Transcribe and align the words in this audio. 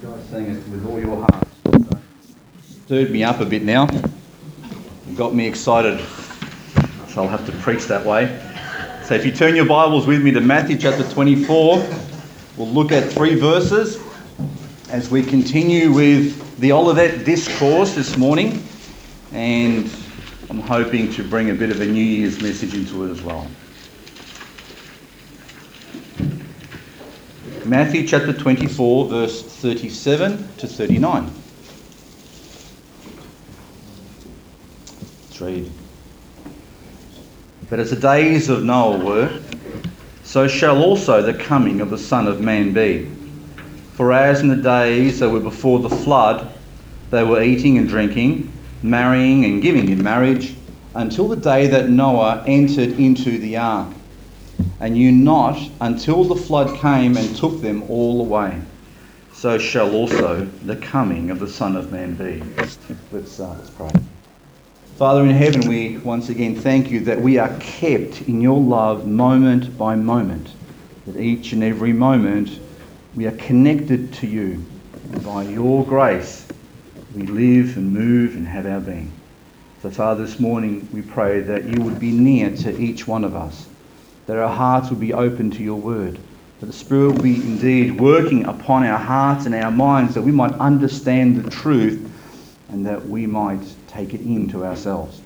guys 0.00 0.28
sing 0.30 0.46
it 0.46 0.68
with 0.68 0.86
all 0.86 0.98
your 0.98 1.16
heart. 1.16 1.46
Stirred 2.84 3.10
me 3.10 3.24
up 3.24 3.40
a 3.40 3.44
bit 3.44 3.62
now. 3.62 3.88
Got 5.16 5.34
me 5.34 5.46
excited. 5.46 6.00
So 7.08 7.22
I'll 7.22 7.28
have 7.28 7.44
to 7.46 7.52
preach 7.52 7.86
that 7.86 8.04
way. 8.06 8.26
So 9.04 9.14
if 9.14 9.26
you 9.26 9.32
turn 9.32 9.54
your 9.54 9.66
Bibles 9.66 10.06
with 10.06 10.22
me 10.22 10.30
to 10.30 10.40
Matthew 10.40 10.78
chapter 10.78 11.08
24, 11.10 11.86
we'll 12.56 12.68
look 12.68 12.92
at 12.92 13.12
three 13.12 13.34
verses 13.34 13.98
as 14.88 15.10
we 15.10 15.22
continue 15.22 15.92
with 15.92 16.58
the 16.58 16.72
Olivet 16.72 17.24
Discourse 17.24 17.94
this 17.94 18.16
morning. 18.16 18.62
And 19.32 19.90
I'm 20.48 20.60
hoping 20.60 21.12
to 21.12 21.28
bring 21.28 21.50
a 21.50 21.54
bit 21.54 21.70
of 21.70 21.80
a 21.80 21.86
New 21.86 22.04
Year's 22.04 22.40
message 22.40 22.74
into 22.74 23.04
it 23.04 23.10
as 23.10 23.22
well. 23.22 23.46
Matthew 27.72 28.06
chapter 28.06 28.34
24, 28.34 29.06
verse 29.06 29.42
37 29.42 30.46
to 30.58 30.66
39. 30.66 31.30
Let's 35.22 35.40
read. 35.40 35.70
But 37.70 37.80
as 37.80 37.88
the 37.88 37.96
days 37.96 38.50
of 38.50 38.62
Noah 38.62 38.98
were, 39.02 39.40
so 40.22 40.46
shall 40.46 40.82
also 40.82 41.22
the 41.22 41.32
coming 41.32 41.80
of 41.80 41.88
the 41.88 41.96
Son 41.96 42.28
of 42.28 42.42
Man 42.42 42.74
be. 42.74 43.10
For 43.94 44.12
as 44.12 44.42
in 44.42 44.48
the 44.48 44.56
days 44.56 45.20
that 45.20 45.30
were 45.30 45.40
before 45.40 45.78
the 45.78 45.88
flood, 45.88 46.52
they 47.10 47.24
were 47.24 47.42
eating 47.42 47.78
and 47.78 47.88
drinking, 47.88 48.52
marrying 48.82 49.46
and 49.46 49.62
giving 49.62 49.88
in 49.88 50.02
marriage, 50.02 50.54
until 50.94 51.26
the 51.26 51.36
day 51.36 51.68
that 51.68 51.88
Noah 51.88 52.44
entered 52.46 53.00
into 53.00 53.38
the 53.38 53.56
ark 53.56 53.94
and 54.80 54.94
knew 54.94 55.12
not 55.12 55.58
until 55.80 56.24
the 56.24 56.34
flood 56.34 56.76
came 56.80 57.16
and 57.16 57.36
took 57.36 57.60
them 57.60 57.82
all 57.88 58.20
away. 58.20 58.60
So 59.32 59.58
shall 59.58 59.94
also 59.94 60.44
the 60.64 60.76
coming 60.76 61.30
of 61.30 61.38
the 61.40 61.48
Son 61.48 61.76
of 61.76 61.90
Man 61.92 62.14
be. 62.14 62.42
Let's, 62.56 63.40
uh, 63.40 63.56
let's 63.58 63.70
pray. 63.70 63.90
Father 64.96 65.24
in 65.24 65.30
heaven, 65.30 65.68
we 65.68 65.98
once 65.98 66.28
again 66.28 66.54
thank 66.54 66.90
you 66.90 67.00
that 67.00 67.20
we 67.20 67.38
are 67.38 67.56
kept 67.58 68.22
in 68.22 68.40
your 68.40 68.60
love 68.60 69.06
moment 69.06 69.76
by 69.76 69.96
moment. 69.96 70.48
That 71.06 71.20
each 71.20 71.52
and 71.52 71.64
every 71.64 71.92
moment 71.92 72.60
we 73.16 73.26
are 73.26 73.32
connected 73.32 74.12
to 74.14 74.26
you. 74.26 74.64
And 75.12 75.24
by 75.24 75.42
your 75.44 75.84
grace, 75.84 76.46
we 77.14 77.26
live 77.26 77.76
and 77.76 77.92
move 77.92 78.36
and 78.36 78.46
have 78.46 78.66
our 78.66 78.80
being. 78.80 79.12
So, 79.82 79.90
Father, 79.90 80.24
this 80.24 80.38
morning 80.38 80.88
we 80.92 81.02
pray 81.02 81.40
that 81.40 81.64
you 81.64 81.82
would 81.82 81.98
be 81.98 82.12
near 82.12 82.56
to 82.58 82.78
each 82.80 83.08
one 83.08 83.24
of 83.24 83.34
us 83.34 83.66
that 84.26 84.36
our 84.36 84.52
hearts 84.52 84.90
will 84.90 84.96
be 84.96 85.12
open 85.12 85.50
to 85.50 85.62
your 85.62 85.80
word, 85.80 86.18
that 86.60 86.66
the 86.66 86.72
Spirit 86.72 87.12
will 87.12 87.22
be 87.22 87.34
indeed 87.34 88.00
working 88.00 88.44
upon 88.44 88.84
our 88.84 88.98
hearts 88.98 89.46
and 89.46 89.54
our 89.54 89.70
minds, 89.70 90.14
that 90.14 90.22
we 90.22 90.32
might 90.32 90.52
understand 90.54 91.42
the 91.42 91.50
truth 91.50 92.08
and 92.68 92.86
that 92.86 93.06
we 93.06 93.26
might 93.26 93.62
take 93.88 94.14
it 94.14 94.20
into 94.20 94.64
ourselves. 94.64 95.20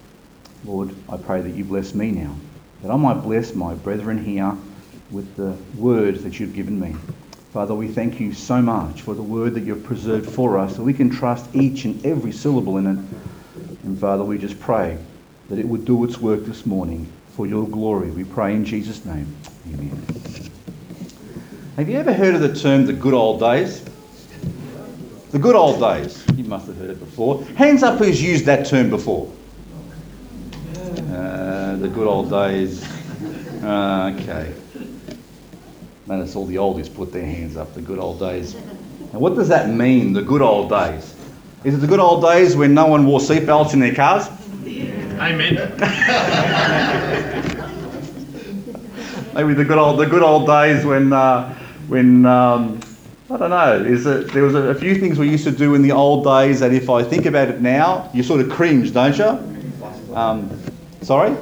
Lord, 0.65 0.95
I 1.09 1.17
pray 1.17 1.43
that 1.43 1.55
you 1.55 1.65
bless 1.65 1.95
me 1.95 2.11
now, 2.11 2.35
that 2.83 2.91
I 2.91 2.97
might 2.97 3.23
bless 3.23 3.55
my 3.55 3.75
brethren 3.75 4.25
here 4.25 4.57
with 5.11 5.37
the 5.37 5.57
words 5.81 6.25
that 6.25 6.41
you've 6.41 6.55
given 6.55 6.81
me. 6.81 6.97
Father, 7.53 7.75
we 7.75 7.89
thank 7.89 8.19
you 8.21 8.33
so 8.35 8.61
much 8.61 9.03
for 9.03 9.15
the 9.15 9.23
word 9.23 9.55
that 9.55 9.63
you've 9.63 9.85
preserved 9.85 10.29
for 10.29 10.59
us, 10.59 10.77
that 10.77 10.83
we 10.83 10.93
can 10.93 11.09
trust 11.09 11.55
each 11.55 11.85
and 11.85 12.05
every 12.05 12.33
syllable 12.33 12.79
in 12.79 12.87
it. 12.87 13.85
And 13.85 13.99
Father, 13.99 14.25
we 14.25 14.39
just 14.39 14.59
pray 14.59 14.99
that 15.49 15.59
it 15.59 15.67
would 15.67 15.85
do 15.85 16.03
its 16.05 16.19
work 16.19 16.45
this 16.45 16.67
morning 16.67 17.11
for 17.37 17.47
your 17.47 17.69
glory. 17.69 18.11
We 18.11 18.25
pray 18.25 18.55
in 18.55 18.65
Jesus' 18.65 19.05
name. 19.05 19.27
Amen. 19.75 19.91
Have 21.77 21.87
you 21.87 21.99
ever 21.99 22.15
heard 22.15 22.35
of 22.35 22.41
the 22.41 22.55
term 22.55 22.87
the 22.87 22.95
good 22.95 23.13
old 23.13 23.41
days? 23.41 23.85
The 25.33 25.39
good 25.39 25.55
old 25.55 25.79
days. 25.79 26.25
You 26.35 26.45
must 26.45 26.67
have 26.67 26.79
heard 26.79 26.89
it 26.89 26.99
before. 26.99 27.45
Hands 27.57 27.83
up 27.83 27.99
who's 27.99 28.23
used 28.23 28.47
that 28.47 28.65
term 28.65 28.89
before. 28.89 29.31
Uh, 31.11 31.77
the 31.77 31.89
good 31.89 32.07
old 32.07 32.31
days. 32.31 32.83
Uh, 33.63 34.17
okay. 34.19 34.55
Notice 36.07 36.37
all 36.37 36.47
the 36.47 36.57
oldies 36.57 36.93
put 36.93 37.13
their 37.13 37.27
hands 37.27 37.59
up. 37.59 37.75
The 37.75 37.83
good 37.83 37.99
old 37.99 38.19
days. 38.19 38.55
Now, 39.13 39.19
what 39.19 39.35
does 39.35 39.49
that 39.49 39.69
mean, 39.69 40.15
the 40.15 40.23
good 40.23 40.41
old 40.41 40.71
days? 40.71 41.15
Is 41.65 41.75
it 41.75 41.79
the 41.79 41.87
good 41.87 42.01
old 42.01 42.23
days 42.23 42.57
when 42.57 42.73
no 42.73 42.87
one 42.87 43.05
wore 43.05 43.21
seatbelts 43.21 43.75
in 43.75 43.81
their 43.81 43.95
cars? 43.95 44.27
Amen. 45.19 45.55
Maybe 49.35 49.55
the 49.55 49.65
good 49.65 49.79
old 49.79 49.99
the 49.99 50.07
good 50.07 50.23
old 50.23 50.47
days 50.47 50.85
when 50.85 51.13
uh, 51.13 51.55
when 51.89 52.27
um, 52.27 52.81
I 53.31 53.37
don't 53.37 53.51
know. 53.51 53.85
Is 53.85 54.07
it 54.07 54.33
there 54.33 54.43
was 54.43 54.55
a, 54.55 54.69
a, 54.69 54.75
few 54.75 54.97
things 54.97 55.19
we 55.19 55.29
used 55.29 55.45
to 55.45 55.51
do 55.51 55.75
in 55.75 55.83
the 55.83 55.93
old 55.93 56.25
days 56.25 56.61
that 56.61 56.73
if 56.73 56.89
I 56.89 57.03
think 57.03 57.27
about 57.27 57.49
it 57.49 57.61
now, 57.61 58.11
you 58.15 58.23
sort 58.23 58.41
of 58.41 58.51
cringe, 58.51 58.93
don't 58.93 59.17
you? 59.17 60.15
Um, 60.15 60.63
sorry. 61.03 61.37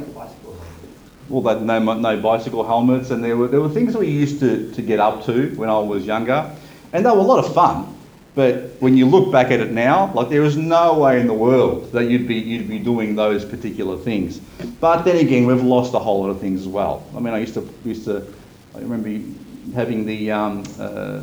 Well, 1.29 1.43
they, 1.43 1.65
no, 1.65 1.79
no 1.79 2.21
bicycle 2.21 2.65
helmets, 2.65 3.11
and 3.11 3.25
there 3.25 3.37
were 3.37 3.49
there 3.49 3.61
were 3.61 3.69
things 3.69 3.97
we 3.97 4.09
used 4.09 4.41
to, 4.41 4.71
to 4.73 4.83
get 4.83 5.01
up 5.01 5.25
to 5.27 5.55
when 5.56 5.69
I 5.69 5.79
was 5.79 6.06
younger, 6.06 6.51
and 6.93 7.05
they 7.05 7.11
were 7.11 7.19
a 7.19 7.23
lot 7.23 7.45
of 7.45 7.53
fun. 7.53 7.95
But 8.34 8.71
when 8.81 8.97
you 8.97 9.06
look 9.06 9.31
back 9.31 9.53
at 9.53 9.61
it 9.61 9.71
now, 9.71 10.12
like 10.12 10.28
there 10.28 10.43
is 10.43 10.56
no 10.56 10.99
way 10.99 11.21
in 11.21 11.28
the 11.28 11.34
world 11.34 11.93
that 11.93 12.06
you'd 12.06 12.27
be 12.27 12.34
you'd 12.34 12.69
be 12.69 12.81
doing 12.81 13.15
those 13.15 13.45
particular 13.45 13.97
things. 13.97 14.39
But 14.81 15.03
then 15.03 15.19
again, 15.19 15.47
we've 15.47 15.62
lost 15.62 15.95
a 15.95 16.00
whole 16.00 16.22
lot 16.22 16.31
of 16.31 16.41
things 16.41 16.61
as 16.61 16.69
well. 16.69 17.06
I 17.17 17.21
mean, 17.21 17.33
I 17.33 17.39
used 17.39 17.55
to 17.55 17.69
used 17.84 18.05
to 18.06 18.27
I 18.75 18.81
remember 18.81 19.11
having 19.73 20.05
the 20.05 20.33
um, 20.33 20.65
uh, 20.81 21.21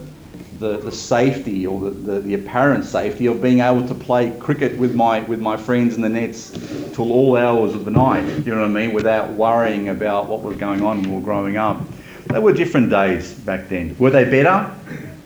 the, 0.59 0.77
the 0.77 0.91
safety 0.91 1.67
or 1.67 1.81
the, 1.81 1.89
the, 1.89 2.19
the, 2.19 2.33
apparent 2.35 2.85
safety 2.85 3.25
of 3.25 3.41
being 3.41 3.59
able 3.59 3.85
to 3.88 3.95
play 3.95 4.31
cricket 4.39 4.77
with 4.77 4.95
my 4.95 5.21
with 5.21 5.41
my 5.41 5.57
friends 5.57 5.95
in 5.95 6.01
the 6.01 6.09
nets 6.09 6.51
till 6.94 7.11
all 7.11 7.35
hours 7.35 7.73
of 7.73 7.83
the 7.83 7.91
night. 7.91 8.23
You 8.45 8.53
know 8.53 8.61
what 8.61 8.66
I 8.66 8.69
mean? 8.69 8.94
Without 8.94 9.31
worrying 9.31 9.89
about 9.89 10.27
what 10.27 10.44
was 10.44 10.55
going 10.55 10.81
on 10.81 11.01
when 11.01 11.09
we 11.09 11.16
were 11.16 11.21
growing 11.21 11.57
up. 11.57 11.81
They 12.27 12.39
were 12.39 12.53
different 12.53 12.89
days 12.89 13.33
back 13.33 13.67
then. 13.67 13.97
Were 14.00 14.11
they 14.11 14.23
better? 14.23 14.73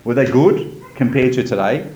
Were 0.03 0.15
they 0.15 0.25
good? 0.25 0.84
Compared 0.95 1.33
to 1.33 1.43
today. 1.43 1.87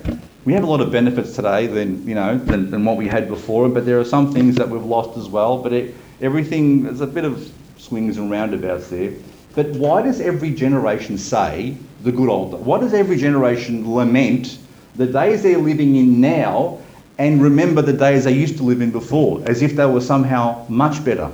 We 0.44 0.52
have 0.52 0.62
a 0.62 0.66
lot 0.66 0.80
of 0.80 0.90
benefits 0.90 1.34
today 1.34 1.66
than 1.66 2.06
you 2.06 2.14
know 2.14 2.38
than, 2.38 2.70
than 2.70 2.84
what 2.84 2.96
we 2.96 3.08
had 3.08 3.28
before, 3.28 3.68
but 3.68 3.84
there 3.84 3.98
are 3.98 4.04
some 4.04 4.32
things 4.32 4.56
that 4.56 4.68
we've 4.68 4.84
lost 4.84 5.18
as 5.18 5.28
well. 5.28 5.58
But 5.58 5.72
it, 5.72 5.94
everything 6.20 6.84
there's 6.84 7.00
a 7.00 7.06
bit 7.06 7.24
of 7.24 7.50
swings 7.76 8.18
and 8.18 8.30
roundabouts 8.30 8.88
there. 8.88 9.12
But 9.54 9.70
why 9.70 10.02
does 10.02 10.20
every 10.20 10.52
generation 10.52 11.18
say 11.18 11.76
the 12.02 12.12
good 12.12 12.28
old? 12.28 12.52
Why 12.64 12.78
does 12.78 12.94
every 12.94 13.16
generation 13.16 13.92
lament 13.92 14.58
the 14.94 15.06
days 15.06 15.42
they're 15.42 15.58
living 15.58 15.96
in 15.96 16.20
now 16.20 16.78
and 17.18 17.42
remember 17.42 17.82
the 17.82 17.92
days 17.92 18.24
they 18.24 18.32
used 18.32 18.56
to 18.58 18.62
live 18.62 18.80
in 18.80 18.90
before, 18.90 19.42
as 19.46 19.60
if 19.60 19.76
they 19.76 19.86
were 19.86 20.00
somehow 20.00 20.64
much 20.68 21.04
better? 21.04 21.30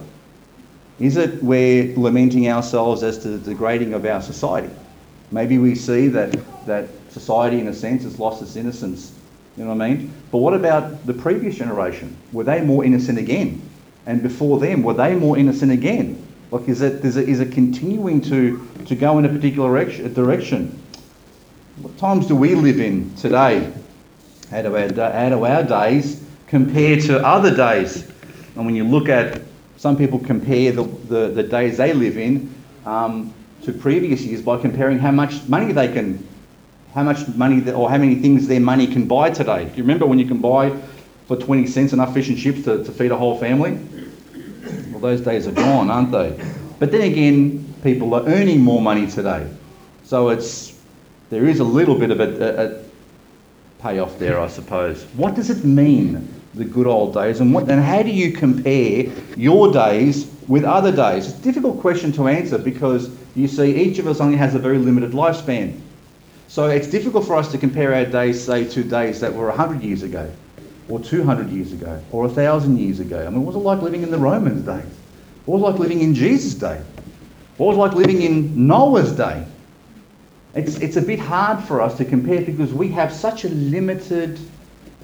Is 0.99 1.17
it 1.17 1.43
we're 1.43 1.95
lamenting 1.97 2.49
ourselves 2.49 3.03
as 3.03 3.19
to 3.19 3.29
the 3.29 3.51
degrading 3.51 3.93
of 3.93 4.05
our 4.07 4.23
society? 4.23 4.75
Maybe 5.31 5.59
we 5.59 5.75
see 5.75 6.09
that 6.09 6.35
that 6.67 6.89
society, 7.21 7.61
in 7.61 7.69
a 7.69 7.73
sense, 7.73 8.03
has 8.03 8.19
lost 8.19 8.43
its 8.43 8.57
innocence. 8.57 9.13
You 9.57 9.65
know 9.65 9.75
what 9.75 9.83
I 9.83 9.89
mean? 9.89 10.13
But 10.31 10.39
what 10.39 10.53
about 10.53 11.07
the 11.07 11.15
previous 11.15 11.57
generation? 11.57 12.15
Were 12.33 12.45
they 12.45 12.61
more 12.61 12.85
innocent 12.85 13.19
again? 13.19 13.63
And 14.05 14.23
before 14.23 14.61
them, 14.61 14.83
were 14.83 14.95
they 14.95 15.15
more 15.15 15.39
innocent 15.39 15.73
again? 15.73 16.23
Like, 16.51 16.69
is 16.69 16.83
it, 16.83 17.05
is 17.05 17.17
it, 17.17 17.29
is 17.29 17.41
it 17.41 17.53
continuing 17.53 18.21
to, 18.23 18.69
to 18.85 18.95
go 18.95 19.19
in 19.19 19.25
a 19.25 19.29
particular 19.29 19.85
direction? 20.11 20.79
What 21.81 21.97
times 21.99 22.27
do 22.27 22.37
we 22.37 22.55
live 22.55 22.81
in 22.81 23.15
today? 23.17 23.73
How 24.51 24.63
do 24.63 24.77
our, 24.77 24.89
how 25.13 25.29
do 25.31 25.45
our 25.45 25.63
days 25.63 26.23
compare 26.47 27.01
to 27.01 27.25
other 27.27 27.55
days? 27.55 28.11
And 28.55 28.67
when 28.67 28.77
you 28.77 28.85
look 28.85 29.09
at, 29.09 29.41
some 29.77 29.97
people 29.97 30.19
compare 30.19 30.73
the, 30.73 30.85
the, 30.85 31.29
the 31.29 31.43
days 31.43 31.79
they 31.79 31.93
live 31.93 32.17
in 32.17 32.55
um, 32.85 33.35
to 33.63 33.73
previous 33.73 34.23
years 34.23 34.43
by 34.43 34.61
comparing 34.61 34.99
how 34.99 35.11
much 35.11 35.47
money 35.49 35.73
they 35.73 35.89
can 35.93 36.27
how 36.97 37.03
much 37.03 37.29
money 37.37 37.71
or 37.71 37.91
how 37.91 37.99
many 37.99 38.15
things 38.15 38.49
their 38.49 38.59
money 38.59 38.87
can 38.87 39.07
buy 39.07 39.29
today. 39.29 39.67
Do 39.67 39.77
you 39.77 39.83
remember 39.83 40.07
when 40.07 40.19
you 40.19 40.27
can 40.27 40.39
buy 40.39 40.75
for 41.27 41.37
20 41.37 41.67
cents 41.67 41.93
enough 41.93 42.15
fish 42.15 42.31
and 42.31 42.39
chips 42.39 42.65
to, 42.65 42.83
to 42.83 42.91
feed 42.91 43.11
a 43.11 43.17
whole 43.17 43.39
family? 43.39 43.79
Well, 44.91 45.01
those 45.01 45.21
days 45.21 45.47
are 45.47 45.53
gone, 45.53 45.91
aren't 45.91 46.11
they? 46.11 46.43
But 46.79 46.91
then 46.91 47.03
again, 47.03 47.75
people 47.83 48.15
are 48.15 48.25
earning 48.27 48.61
more 48.61 48.81
money 48.81 49.07
today. 49.07 49.47
So 50.05 50.31
it's 50.31 50.81
there 51.29 51.45
is 51.45 51.61
a 51.61 51.65
little 51.65 51.99
bit 51.99 52.11
of 52.11 52.21
a, 52.21 52.25
a, 52.25 52.65
a 52.65 52.83
payoff 53.83 54.19
there, 54.19 54.41
I 54.41 54.49
suppose. 54.49 55.03
What 55.17 55.35
does 55.35 55.51
it 55.51 55.67
mean, 55.67 56.27
the 56.55 56.65
good 56.65 56.87
old 56.87 57.13
days, 57.13 57.41
and 57.41 57.53
what 57.53 57.69
and 57.69 57.85
how 57.85 58.03
do 58.03 58.11
you 58.11 58.33
compare 58.33 59.13
your 59.37 59.71
days 59.71 60.33
with 60.49 60.65
other 60.65 60.93
days? 60.93 61.29
It's 61.29 61.39
a 61.41 61.43
difficult 61.43 61.79
question 61.83 62.11
to 62.13 62.29
answer 62.29 62.57
because 62.57 63.11
you 63.35 63.49
see 63.49 63.77
each 63.77 63.99
of 63.99 64.07
us 64.07 64.19
only 64.19 64.39
has 64.39 64.55
a 64.55 64.59
very 64.59 64.79
limited 64.79 65.11
lifespan. 65.11 65.83
So 66.57 66.69
it's 66.69 66.87
difficult 66.87 67.27
for 67.27 67.37
us 67.37 67.53
to 67.53 67.59
compare 67.59 67.93
our 67.93 68.07
days, 68.07 68.43
say, 68.43 68.65
to 68.65 68.83
days 68.83 69.21
that 69.21 69.35
were 69.35 69.49
100 69.49 69.83
years 69.83 70.03
ago, 70.03 70.33
or 70.89 70.99
200 70.99 71.51
years 71.51 71.71
ago, 71.71 72.03
or 72.11 72.23
1,000 72.23 72.79
years 72.79 72.99
ago. 72.99 73.27
I 73.27 73.29
mean, 73.29 73.45
what 73.45 73.55
was 73.55 73.57
it 73.57 73.67
like 73.67 73.83
living 73.83 74.03
in 74.03 74.11
the 74.11 74.17
Romans' 74.17 74.65
days? 74.65 74.91
What 75.45 75.61
was 75.61 75.69
it 75.69 75.73
like 75.73 75.79
living 75.79 76.01
in 76.01 76.15
Jesus' 76.15 76.55
day? 76.55 76.81
What 77.59 77.67
was 77.67 77.77
it 77.77 77.81
like 77.81 77.93
living 77.93 78.23
in 78.23 78.67
Noah's 78.67 79.13
day? 79.13 79.45
it's, 80.55 80.77
it's 80.79 80.97
a 80.97 81.03
bit 81.03 81.19
hard 81.19 81.63
for 81.63 81.83
us 81.83 81.95
to 81.99 82.07
compare 82.07 82.41
because 82.41 82.73
we 82.73 82.89
have 82.89 83.13
such 83.13 83.45
a 83.45 83.51
limited, 83.51 84.41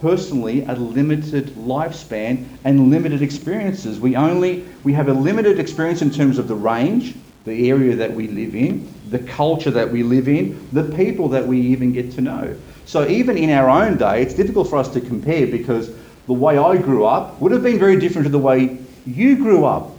personally, 0.01 0.65
a 0.65 0.73
limited 0.73 1.49
lifespan 1.49 2.47
and 2.65 2.91
limited 2.91 3.21
experiences. 3.21 4.01
We 4.01 4.17
only, 4.17 4.65
we 4.85 4.95
have 4.95 5.09
a 5.11 5.13
limited 5.13 5.61
experience 5.61 6.01
in 6.01 6.11
terms 6.11 6.39
of 6.39 6.49
the 6.49 6.55
range, 6.55 7.15
the 7.45 7.69
area 7.69 7.95
that 7.97 8.15
we 8.15 8.29
live 8.29 8.55
in, 8.55 8.91
the 9.13 9.21
culture 9.21 9.71
that 9.71 9.91
we 9.91 10.03
live 10.03 10.27
in, 10.27 10.69
the 10.73 10.85
people 10.97 11.29
that 11.29 11.47
we 11.47 11.61
even 11.61 11.93
get 11.93 12.11
to 12.13 12.21
know. 12.21 12.57
So 12.87 13.07
even 13.07 13.39
in 13.39 13.51
our 13.51 13.71
own 13.71 13.97
day, 13.97 14.23
it's 14.23 14.35
difficult 14.35 14.69
for 14.69 14.79
us 14.79 14.89
to 14.89 15.01
compare 15.01 15.47
because 15.47 15.91
the 16.27 16.33
way 16.33 16.59
I 16.59 16.77
grew 16.77 17.05
up 17.05 17.41
would 17.41 17.53
have 17.53 17.63
been 17.63 17.79
very 17.79 18.01
different 18.01 18.27
to 18.27 18.31
the 18.31 18.39
way 18.39 18.79
you 19.07 19.37
grew 19.37 19.65
up. 19.65 19.91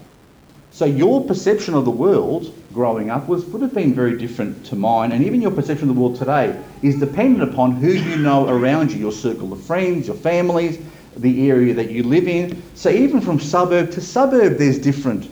So 0.72 0.86
your 0.86 1.24
perception 1.24 1.76
of 1.76 1.86
the 1.86 1.92
world 1.92 2.54
growing 2.74 3.12
up 3.12 3.28
was 3.28 3.46
would 3.46 3.62
have 3.62 3.76
been 3.76 3.94
very 3.94 4.18
different 4.18 4.66
to 4.66 4.76
mine, 4.76 5.12
and 5.12 5.24
even 5.24 5.40
your 5.40 5.52
perception 5.52 5.88
of 5.90 5.96
the 5.96 6.02
world 6.02 6.16
today 6.16 6.60
is 6.82 7.00
dependent 7.00 7.48
upon 7.48 7.74
who 7.74 7.92
you 7.92 8.18
know 8.18 8.50
around 8.50 8.92
you, 8.92 8.98
your 8.98 9.12
circle 9.12 9.54
of 9.54 9.62
friends, 9.62 10.08
your 10.08 10.16
families, 10.16 10.80
the 11.16 11.52
area 11.52 11.76
that 11.76 11.92
you 11.92 12.02
live 12.02 12.28
in. 12.28 12.64
So 12.74 12.90
even 12.90 13.22
from 13.22 13.40
suburb 13.40 13.92
to 13.92 14.02
suburb, 14.02 14.58
there's 14.58 14.80
different 14.80 15.30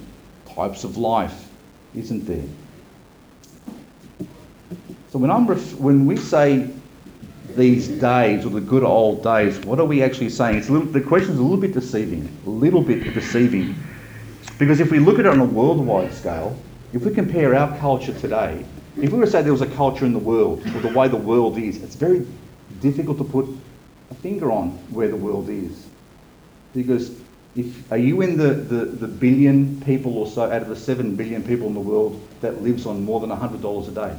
types 0.53 0.83
of 0.83 0.97
life, 0.97 1.49
isn't 1.95 2.27
there? 2.27 2.45
So 5.11 5.19
when 5.19 5.29
I'm 5.29 5.45
ref- 5.45 5.75
when 5.75 6.05
we 6.05 6.15
say 6.15 6.69
these 7.57 7.89
days 7.89 8.45
or 8.45 8.49
the 8.49 8.61
good 8.61 8.83
old 8.83 9.21
days, 9.21 9.59
what 9.65 9.77
are 9.77 9.85
we 9.85 10.01
actually 10.01 10.29
saying? 10.29 10.59
It's 10.59 10.69
a 10.69 10.71
little, 10.71 10.87
the 10.87 11.03
a 11.03 11.19
little 11.19 11.57
bit 11.57 11.73
deceiving, 11.73 12.29
a 12.45 12.49
little 12.49 12.81
bit 12.81 13.13
deceiving. 13.13 13.75
Because 14.57 14.79
if 14.79 14.89
we 14.89 14.99
look 14.99 15.19
at 15.19 15.25
it 15.25 15.31
on 15.31 15.39
a 15.41 15.45
worldwide 15.45 16.13
scale, 16.13 16.57
if 16.93 17.03
we 17.03 17.13
compare 17.13 17.53
our 17.55 17.77
culture 17.79 18.13
today, 18.13 18.63
if 18.95 19.11
we 19.11 19.19
were 19.19 19.25
to 19.25 19.31
say 19.31 19.41
there 19.41 19.51
was 19.51 19.61
a 19.61 19.75
culture 19.75 20.05
in 20.05 20.13
the 20.13 20.19
world, 20.19 20.65
or 20.67 20.79
the 20.79 20.97
way 20.97 21.09
the 21.09 21.17
world 21.17 21.57
is, 21.57 21.83
it's 21.83 21.95
very 21.95 22.25
difficult 22.79 23.17
to 23.17 23.25
put 23.25 23.45
a 24.11 24.15
finger 24.15 24.49
on 24.49 24.69
where 24.91 25.09
the 25.09 25.17
world 25.17 25.49
is. 25.49 25.87
Because 26.73 27.11
if, 27.57 27.91
are 27.91 27.97
you 27.97 28.21
in 28.21 28.37
the, 28.37 28.53
the, 28.53 28.85
the 28.85 29.07
billion 29.09 29.81
people 29.81 30.17
or 30.17 30.27
so 30.27 30.43
out 30.43 30.61
of 30.61 30.69
the 30.69 30.75
seven 30.77 31.17
billion 31.17 31.43
people 31.43 31.67
in 31.67 31.73
the 31.73 31.81
world 31.81 32.25
that 32.39 32.63
lives 32.63 32.85
on 32.85 33.03
more 33.03 33.19
than 33.19 33.29
$100 33.29 33.87
a 33.89 33.91
day? 33.91 34.17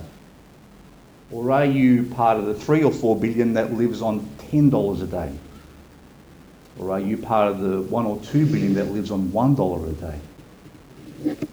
Or 1.32 1.50
are 1.50 1.64
you 1.64 2.04
part 2.04 2.38
of 2.38 2.44
the 2.44 2.54
three 2.54 2.84
or 2.84 2.92
four 2.92 3.16
billion 3.18 3.54
that 3.54 3.72
lives 3.72 4.02
on 4.02 4.20
$10 4.50 5.02
a 5.02 5.06
day? 5.06 5.32
Or 6.78 6.90
are 6.90 7.00
you 7.00 7.16
part 7.16 7.50
of 7.50 7.60
the 7.60 7.82
one 7.82 8.04
or 8.04 8.20
two 8.20 8.44
billion 8.44 8.74
that 8.74 8.90
lives 8.92 9.10
on 9.10 9.30
$1 9.30 9.88
a 9.88 9.92
day? 9.92 10.20
It 11.24 11.48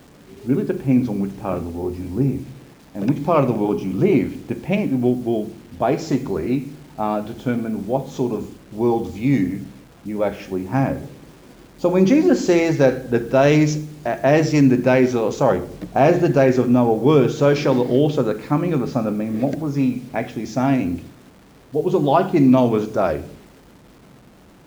really 0.46 0.66
depends 0.66 1.08
on 1.08 1.20
which 1.20 1.38
part 1.40 1.58
of 1.58 1.64
the 1.64 1.70
world 1.70 1.98
you 1.98 2.06
live. 2.10 2.46
And 2.94 3.10
which 3.10 3.24
part 3.24 3.42
of 3.42 3.48
the 3.48 3.54
world 3.54 3.82
you 3.82 3.94
live 3.94 4.48
depend, 4.48 5.02
will, 5.02 5.16
will 5.16 5.46
basically 5.78 6.70
uh, 6.98 7.22
determine 7.22 7.88
what 7.88 8.10
sort 8.10 8.34
of 8.34 8.54
worldview 8.76 9.64
you 10.04 10.24
actually 10.24 10.66
have. 10.66 11.08
So 11.80 11.88
when 11.88 12.06
Jesus 12.06 12.46
says 12.46 12.78
that 12.80 13.10
the 13.10 13.20
days, 13.20 13.88
as 14.04 14.54
in 14.54 14.68
the 14.68 14.76
days 14.76 15.16
of, 15.16 15.34
sorry, 15.34 15.62
as 15.96 16.20
the 16.20 16.28
days 16.28 16.58
of 16.58 16.68
Noah 16.68 16.96
were, 16.96 17.30
so 17.30 17.56
shall 17.56 17.80
also 17.88 18.22
the 18.22 18.36
coming 18.36 18.74
of 18.74 18.82
the 18.82 18.88
Son 18.88 19.08
of 19.08 19.14
Man, 19.14 19.40
what 19.40 19.58
was 19.60 19.76
he 19.76 20.04
actually 20.14 20.46
saying? 20.46 21.02
What 21.72 21.86
was 21.86 21.94
it 21.94 22.00
like 22.00 22.36
in 22.36 22.52
Noah's 22.52 22.90
day? 22.90 23.24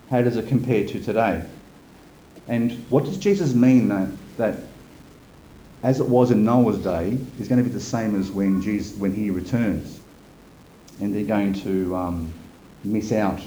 How 0.08 0.22
does 0.22 0.38
it 0.38 0.48
compare 0.48 0.86
to 0.86 1.00
today? 1.04 1.44
And 2.48 2.72
what 2.88 3.04
does 3.04 3.18
Jesus 3.18 3.52
mean 3.52 3.88
that, 3.88 4.08
that 4.38 4.56
as 5.82 6.00
it 6.00 6.08
was 6.08 6.30
in 6.30 6.46
Noah's 6.46 6.78
day 6.78 7.18
is 7.38 7.46
going 7.46 7.62
to 7.62 7.68
be 7.68 7.74
the 7.74 7.78
same 7.78 8.18
as 8.18 8.30
when, 8.30 8.62
Jesus, 8.62 8.96
when 8.96 9.14
he 9.14 9.28
returns? 9.28 10.00
And 10.98 11.14
they're 11.14 11.24
going 11.24 11.52
to 11.60 11.94
um, 11.94 12.32
miss 12.84 13.12
out 13.12 13.42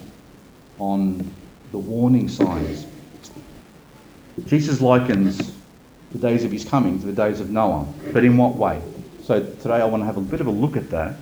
on 0.77 1.33
the 1.71 1.79
warning 1.79 2.29
signs 2.29 2.85
Jesus 4.44 4.82
likens 4.82 5.54
the 6.12 6.20
days 6.20 6.44
of 6.44 6.52
his 6.52 6.66
coming 6.66 7.00
to 7.00 7.06
the 7.06 7.14
days 7.14 7.40
of 7.40 7.50
Noah, 7.50 7.88
but 8.12 8.24
in 8.24 8.38
what 8.38 8.56
way? 8.56 8.82
So 9.24 9.40
today 9.40 9.76
I 9.76 9.86
want 9.86 10.02
to 10.02 10.06
have 10.06 10.18
a 10.18 10.22
bit 10.22 10.42
of 10.42 10.48
a 10.48 10.52
look 10.52 10.76
at 10.76 10.90
that. 10.92 11.16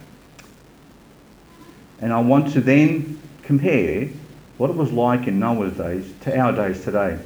And 2.01 2.11
I 2.11 2.19
want 2.19 2.51
to 2.53 2.61
then 2.61 3.21
compare 3.43 4.09
what 4.57 4.69
it 4.69 4.75
was 4.75 4.91
like 4.91 5.27
in 5.27 5.39
Noah's 5.39 5.77
days 5.77 6.11
to 6.21 6.37
our 6.37 6.51
days 6.51 6.83
today. 6.83 7.17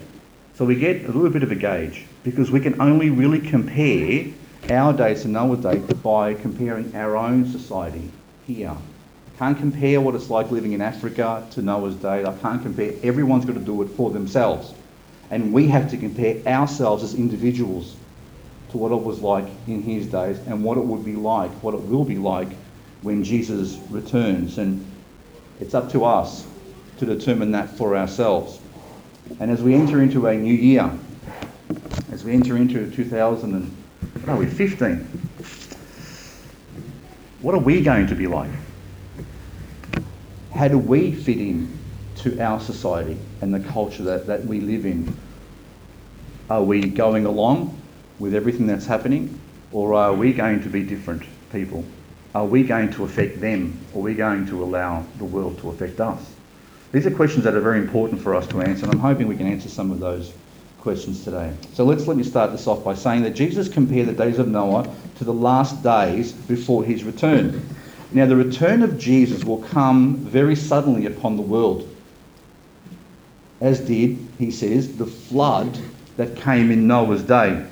So 0.56 0.66
we 0.66 0.76
get 0.76 1.04
a 1.04 1.08
little 1.08 1.30
bit 1.30 1.44
of 1.44 1.52
a 1.52 1.56
gauge 1.56 2.06
because 2.24 2.52
we 2.52 2.60
can 2.60 2.80
only 2.82 3.10
really 3.10 3.40
compare 3.40 4.26
our 4.70 4.94
days 4.94 5.22
to 5.22 5.30
Noah's 5.30 5.64
days 5.64 5.84
by 6.04 6.34
comparing 6.34 6.96
our 6.96 7.16
own 7.16 7.50
society 7.50 8.12
here. 8.46 8.76
Can't 9.40 9.58
compare 9.58 10.02
what 10.02 10.16
it's 10.16 10.30
like 10.30 10.52
living 10.52 10.74
in 10.74 10.82
Africa 10.82 11.48
to 11.52 11.62
Noah's 11.62 11.96
day. 11.96 12.26
I 12.26 12.34
can't 12.38 12.62
compare. 12.62 12.94
Everyone's 13.04 13.46
got 13.46 13.54
to 13.54 13.60
do 13.60 13.82
it 13.84 13.88
for 13.90 14.10
themselves. 14.10 14.74
And 15.30 15.54
we 15.54 15.68
have 15.68 15.90
to 15.92 15.98
compare 15.98 16.38
ourselves 16.48 17.04
as 17.04 17.14
individuals 17.14 17.96
to 18.72 18.78
what 18.78 18.92
it 18.92 19.02
was 19.02 19.22
like 19.22 19.46
in 19.68 19.82
his 19.82 20.08
days 20.08 20.38
and 20.40 20.64
what 20.64 20.78
it 20.78 20.86
would 20.86 21.06
be 21.06 21.16
like, 21.16 21.52
what 21.64 21.74
it 21.74 21.82
will 21.82 22.06
be 22.06 22.18
like 22.18 22.50
when 23.02 23.24
Jesus 23.24 23.78
returns. 23.90 24.58
And 24.58 24.86
it's 25.60 25.74
up 25.74 25.92
to 25.92 26.06
us 26.06 26.46
to 26.98 27.06
determine 27.06 27.52
that 27.52 27.70
for 27.70 27.98
ourselves. 27.98 28.60
And 29.40 29.52
as 29.52 29.62
we 29.62 29.76
enter 29.76 30.02
into 30.02 30.28
a 30.28 30.36
new 30.36 30.54
year, 30.54 30.90
as 32.12 32.24
we 32.24 32.34
enter 32.34 32.56
into 32.56 32.90
2015, 32.92 34.96
what 37.42 37.54
are 37.54 37.60
we 37.60 37.82
going 37.82 38.08
to 38.08 38.16
be 38.16 38.28
like? 38.28 38.50
How 40.54 40.68
do 40.68 40.78
we 40.78 41.14
fit 41.14 41.38
in 41.38 41.77
to 42.20 42.40
our 42.40 42.60
society 42.60 43.18
and 43.42 43.54
the 43.54 43.60
culture 43.60 44.04
that, 44.04 44.28
that 44.28 44.46
we 44.46 44.60
live 44.60 44.86
in? 44.86 45.16
Are 46.50 46.64
we 46.64 46.88
going 46.88 47.26
along 47.26 47.80
with 48.20 48.34
everything 48.34 48.68
that's 48.68 48.86
happening, 48.86 49.40
or 49.72 49.94
are 49.94 50.14
we 50.14 50.34
going 50.34 50.62
to 50.64 50.70
be 50.70 50.84
different 50.84 51.24
people? 51.52 51.84
Are 52.34 52.46
we 52.46 52.64
going 52.64 52.92
to 52.94 53.04
affect 53.04 53.42
them, 53.42 53.78
or 53.94 54.02
are 54.02 54.06
we 54.06 54.14
going 54.14 54.48
to 54.48 54.64
allow 54.64 55.04
the 55.18 55.26
world 55.26 55.60
to 55.60 55.70
affect 55.70 56.00
us? 56.00 56.34
These 56.92 57.06
are 57.06 57.12
questions 57.12 57.44
that 57.44 57.54
are 57.54 57.62
very 57.62 57.80
important 57.80 58.22
for 58.22 58.34
us 58.34 58.48
to 58.48 58.62
answer, 58.62 58.86
and 58.86 58.94
I'm 58.94 59.00
hoping 59.00 59.28
we 59.28 59.36
can 59.36 59.48
answer 59.48 59.70
some 59.70 59.92
of 59.92 60.00
those 60.00 60.34
questions 60.80 61.24
today. 61.24 61.54
So 61.74 61.84
let's 61.84 62.08
let 62.08 62.16
me 62.16 62.24
start 62.24 62.52
this 62.52 62.66
off 62.66 62.84
by 62.84 62.96
saying 62.96 63.24
that 63.24 63.32
Jesus 63.32 63.68
compared 63.68 64.08
the 64.08 64.14
days 64.14 64.40
of 64.40 64.48
Noah 64.48 64.88
to 65.18 65.24
the 65.24 65.34
last 65.34 65.84
days 65.84 66.32
before 66.32 66.84
his 66.84 67.04
return. 67.04 67.62
Now, 68.14 68.26
the 68.26 68.38
return 68.38 68.84
of 68.84 68.98
Jesus 68.98 69.44
will 69.44 69.62
come 69.64 70.16
very 70.16 70.56
suddenly 70.56 71.08
upon 71.08 71.36
the 71.36 71.42
world 71.42 71.94
as 73.60 73.80
did, 73.80 74.18
he 74.38 74.52
says, 74.52 74.98
the 74.98 75.06
flood 75.06 75.78
that 76.18 76.36
came 76.36 76.72
in 76.72 76.88
Noah's 76.88 77.24
day. 77.24 77.66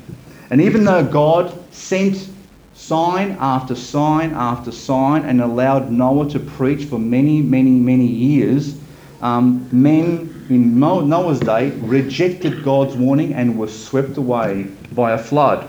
And 0.49 0.61
even 0.61 0.83
though 0.83 1.03
God 1.03 1.53
sent 1.73 2.29
sign 2.73 3.37
after 3.39 3.75
sign 3.75 4.31
after 4.33 4.71
sign 4.71 5.25
and 5.25 5.41
allowed 5.41 5.91
Noah 5.91 6.29
to 6.29 6.39
preach 6.39 6.85
for 6.85 6.99
many, 6.99 7.41
many, 7.41 7.71
many 7.71 8.05
years, 8.05 8.77
um, 9.21 9.67
men 9.71 10.45
in 10.49 10.79
Noah's 10.79 11.39
day 11.39 11.71
rejected 11.71 12.63
God's 12.63 12.95
warning 12.95 13.33
and 13.33 13.57
were 13.57 13.67
swept 13.67 14.17
away 14.17 14.63
by 14.91 15.11
a 15.11 15.17
flood. 15.17 15.67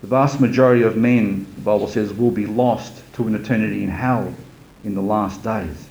The 0.00 0.10
vast 0.10 0.40
majority 0.40 0.82
of 0.82 0.96
men, 0.96 1.46
the 1.56 1.62
Bible 1.62 1.88
says, 1.88 2.12
will 2.12 2.30
be 2.30 2.44
lost 2.44 3.02
to 3.14 3.26
an 3.26 3.34
eternity 3.34 3.82
in 3.82 3.88
hell 3.88 4.34
in 4.84 4.94
the 4.94 5.00
last 5.00 5.42
days 5.42 5.88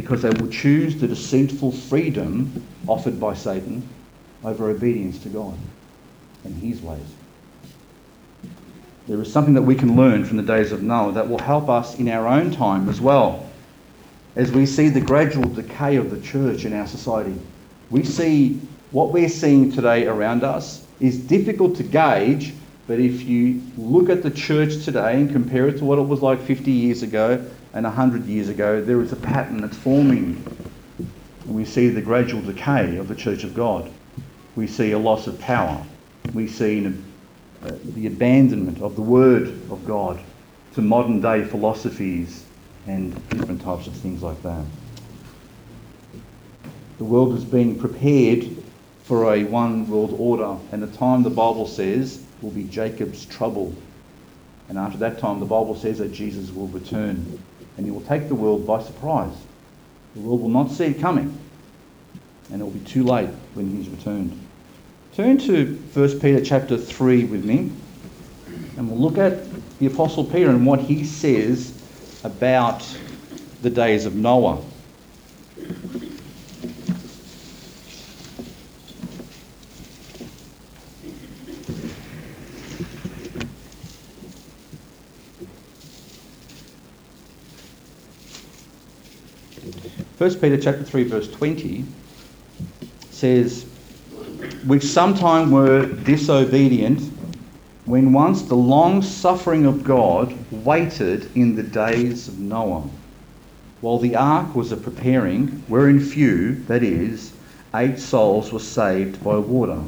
because 0.00 0.22
they 0.22 0.30
will 0.30 0.50
choose 0.50 0.96
the 0.96 1.06
deceitful 1.06 1.72
freedom 1.72 2.64
offered 2.86 3.20
by 3.20 3.34
Satan 3.34 3.86
over 4.42 4.70
obedience 4.70 5.18
to 5.22 5.28
God 5.28 5.54
and 6.44 6.54
his 6.56 6.80
ways. 6.80 7.00
There 9.06 9.20
is 9.20 9.30
something 9.30 9.54
that 9.54 9.62
we 9.62 9.74
can 9.74 9.96
learn 9.96 10.24
from 10.24 10.38
the 10.38 10.42
days 10.42 10.72
of 10.72 10.82
Noah 10.82 11.12
that 11.12 11.28
will 11.28 11.38
help 11.38 11.68
us 11.68 11.98
in 11.98 12.08
our 12.08 12.26
own 12.26 12.50
time 12.50 12.88
as 12.88 12.98
well. 12.98 13.46
As 14.36 14.50
we 14.52 14.64
see 14.64 14.88
the 14.88 15.00
gradual 15.02 15.48
decay 15.50 15.96
of 15.96 16.10
the 16.10 16.20
church 16.20 16.64
in 16.64 16.72
our 16.72 16.86
society, 16.86 17.38
we 17.90 18.02
see 18.02 18.58
what 18.92 19.12
we're 19.12 19.28
seeing 19.28 19.70
today 19.70 20.06
around 20.06 20.44
us 20.44 20.86
is 20.98 21.18
difficult 21.18 21.76
to 21.76 21.82
gauge, 21.82 22.54
but 22.86 22.98
if 22.98 23.22
you 23.22 23.60
look 23.76 24.08
at 24.08 24.22
the 24.22 24.30
church 24.30 24.84
today 24.84 25.14
and 25.14 25.30
compare 25.30 25.68
it 25.68 25.78
to 25.78 25.84
what 25.84 25.98
it 25.98 26.06
was 26.08 26.22
like 26.22 26.40
50 26.40 26.70
years 26.70 27.02
ago, 27.02 27.44
and 27.72 27.84
100 27.84 28.26
years 28.26 28.48
ago, 28.48 28.82
there 28.82 29.00
is 29.00 29.12
a 29.12 29.16
pattern 29.16 29.60
that's 29.60 29.76
forming. 29.76 30.44
We 31.46 31.64
see 31.64 31.88
the 31.88 32.02
gradual 32.02 32.42
decay 32.42 32.96
of 32.96 33.08
the 33.08 33.14
Church 33.14 33.44
of 33.44 33.54
God. 33.54 33.90
We 34.56 34.66
see 34.66 34.92
a 34.92 34.98
loss 34.98 35.26
of 35.26 35.38
power. 35.40 35.84
We 36.34 36.48
see 36.48 36.86
uh, 36.86 37.72
the 37.94 38.06
abandonment 38.06 38.80
of 38.82 38.96
the 38.96 39.02
Word 39.02 39.48
of 39.70 39.84
God 39.86 40.20
to 40.74 40.82
modern 40.82 41.20
day 41.20 41.44
philosophies 41.44 42.44
and 42.86 43.12
different 43.30 43.62
types 43.62 43.86
of 43.86 43.94
things 43.94 44.22
like 44.22 44.42
that. 44.42 44.64
The 46.98 47.04
world 47.04 47.34
is 47.36 47.44
being 47.44 47.78
prepared 47.78 48.46
for 49.04 49.34
a 49.34 49.44
one 49.44 49.88
world 49.88 50.14
order, 50.18 50.56
and 50.72 50.82
the 50.82 50.96
time 50.96 51.22
the 51.22 51.30
Bible 51.30 51.66
says 51.66 52.22
will 52.42 52.50
be 52.50 52.64
Jacob's 52.64 53.24
trouble 53.26 53.74
And 54.70 54.78
after 54.78 54.98
that 54.98 55.18
time, 55.18 55.40
the 55.40 55.46
Bible 55.46 55.74
says 55.74 55.98
that 55.98 56.12
Jesus 56.12 56.52
will 56.52 56.68
return 56.68 57.40
and 57.76 57.86
he 57.86 57.92
will 57.92 58.02
take 58.02 58.28
the 58.28 58.34
world 58.34 58.66
by 58.66 58.82
surprise. 58.82 59.34
The 60.14 60.20
world 60.20 60.40
will 60.40 60.48
not 60.48 60.70
see 60.70 60.86
it 60.86 61.00
coming, 61.00 61.38
and 62.50 62.60
it 62.60 62.64
will 62.64 62.72
be 62.72 62.80
too 62.80 63.04
late 63.04 63.30
when 63.54 63.70
he's 63.76 63.88
returned. 63.88 64.38
Turn 65.14 65.38
to 65.38 65.76
1 65.92 66.20
Peter 66.20 66.44
chapter 66.44 66.76
3 66.76 67.24
with 67.24 67.44
me, 67.44 67.70
and 68.76 68.90
we'll 68.90 69.00
look 69.00 69.18
at 69.18 69.44
the 69.78 69.86
Apostle 69.86 70.24
Peter 70.24 70.50
and 70.50 70.66
what 70.66 70.80
he 70.80 71.04
says 71.04 71.72
about 72.24 72.86
the 73.62 73.70
days 73.70 74.06
of 74.06 74.14
Noah. 74.14 74.62
1 90.20 90.34
Peter 90.34 90.58
chapter 90.58 90.84
3 90.84 91.04
verse 91.04 91.30
20 91.30 91.82
says, 93.08 93.64
which 94.66 94.82
sometime 94.84 95.50
were 95.50 95.86
disobedient, 95.86 97.00
when 97.86 98.12
once 98.12 98.42
the 98.42 98.54
long 98.54 99.00
suffering 99.00 99.64
of 99.64 99.82
God 99.82 100.36
waited 100.50 101.34
in 101.34 101.56
the 101.56 101.62
days 101.62 102.28
of 102.28 102.38
Noah, 102.38 102.86
while 103.80 103.98
the 103.98 104.14
ark 104.14 104.54
was 104.54 104.72
a 104.72 104.76
preparing, 104.76 105.46
wherein 105.68 105.98
few, 105.98 106.56
that 106.64 106.82
is, 106.82 107.32
eight 107.74 107.98
souls 107.98 108.52
were 108.52 108.58
saved 108.58 109.24
by 109.24 109.38
water. 109.38 109.80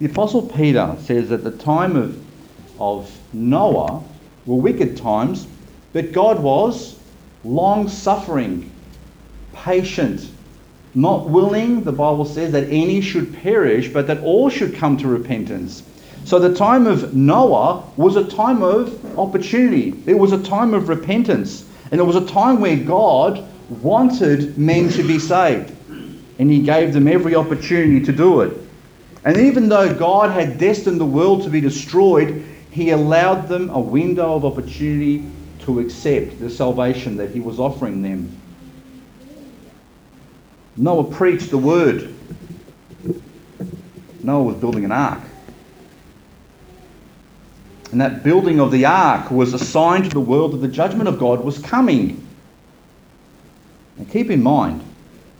The 0.00 0.04
Apostle 0.04 0.42
Peter 0.48 0.94
says 1.00 1.30
that 1.30 1.44
the 1.44 1.50
time 1.50 1.96
of, 1.96 2.22
of 2.78 3.10
Noah 3.32 4.04
were 4.44 4.56
wicked 4.56 4.98
times, 4.98 5.46
but 5.94 6.12
God 6.12 6.42
was 6.42 6.98
long 7.42 7.88
suffering 7.88 8.70
patient, 9.62 10.28
not 10.94 11.28
willing, 11.28 11.84
the 11.84 11.92
Bible 11.92 12.24
says, 12.24 12.52
that 12.52 12.64
any 12.64 13.00
should 13.00 13.34
perish, 13.42 13.88
but 13.88 14.06
that 14.08 14.20
all 14.22 14.50
should 14.50 14.74
come 14.74 14.96
to 14.98 15.08
repentance. 15.08 15.82
So 16.24 16.38
the 16.38 16.54
time 16.54 16.86
of 16.86 17.14
Noah 17.14 17.84
was 17.96 18.16
a 18.16 18.24
time 18.24 18.62
of 18.62 19.18
opportunity. 19.18 19.94
It 20.06 20.14
was 20.18 20.32
a 20.32 20.42
time 20.42 20.74
of 20.74 20.88
repentance. 20.88 21.68
And 21.90 22.00
it 22.00 22.04
was 22.04 22.16
a 22.16 22.26
time 22.26 22.60
where 22.60 22.76
God 22.76 23.44
wanted 23.82 24.56
men 24.56 24.88
to 24.90 25.02
be 25.02 25.18
saved. 25.18 25.72
And 26.38 26.50
he 26.50 26.60
gave 26.60 26.92
them 26.92 27.08
every 27.08 27.34
opportunity 27.34 28.04
to 28.04 28.12
do 28.12 28.40
it. 28.42 28.56
And 29.24 29.36
even 29.36 29.68
though 29.68 29.94
God 29.94 30.30
had 30.30 30.58
destined 30.58 31.00
the 31.00 31.06
world 31.06 31.42
to 31.44 31.50
be 31.50 31.60
destroyed, 31.60 32.44
he 32.70 32.90
allowed 32.90 33.48
them 33.48 33.70
a 33.70 33.80
window 33.80 34.34
of 34.34 34.44
opportunity 34.44 35.24
to 35.60 35.80
accept 35.80 36.40
the 36.40 36.50
salvation 36.50 37.16
that 37.16 37.30
he 37.30 37.40
was 37.40 37.60
offering 37.60 38.02
them. 38.02 38.36
Noah 40.76 41.04
preached 41.04 41.50
the 41.50 41.58
word. 41.58 42.14
Noah 44.22 44.44
was 44.44 44.56
building 44.56 44.84
an 44.84 44.92
ark. 44.92 45.20
And 47.90 48.00
that 48.00 48.22
building 48.22 48.58
of 48.58 48.70
the 48.70 48.86
ark 48.86 49.30
was 49.30 49.52
a 49.52 49.58
sign 49.58 50.02
to 50.02 50.08
the 50.08 50.20
world 50.20 50.52
that 50.52 50.58
the 50.58 50.68
judgment 50.68 51.08
of 51.08 51.18
God 51.18 51.44
was 51.44 51.58
coming. 51.58 52.26
And 53.98 54.10
keep 54.10 54.30
in 54.30 54.42
mind, 54.42 54.82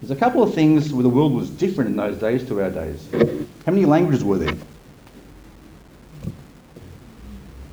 there's 0.00 0.10
a 0.10 0.16
couple 0.16 0.42
of 0.42 0.52
things 0.54 0.92
where 0.92 1.02
the 1.02 1.08
world 1.08 1.32
was 1.32 1.48
different 1.48 1.90
in 1.90 1.96
those 1.96 2.18
days 2.18 2.46
to 2.48 2.60
our 2.60 2.70
days. 2.70 3.08
How 3.64 3.72
many 3.72 3.86
languages 3.86 4.22
were 4.22 4.36
there? 4.36 4.56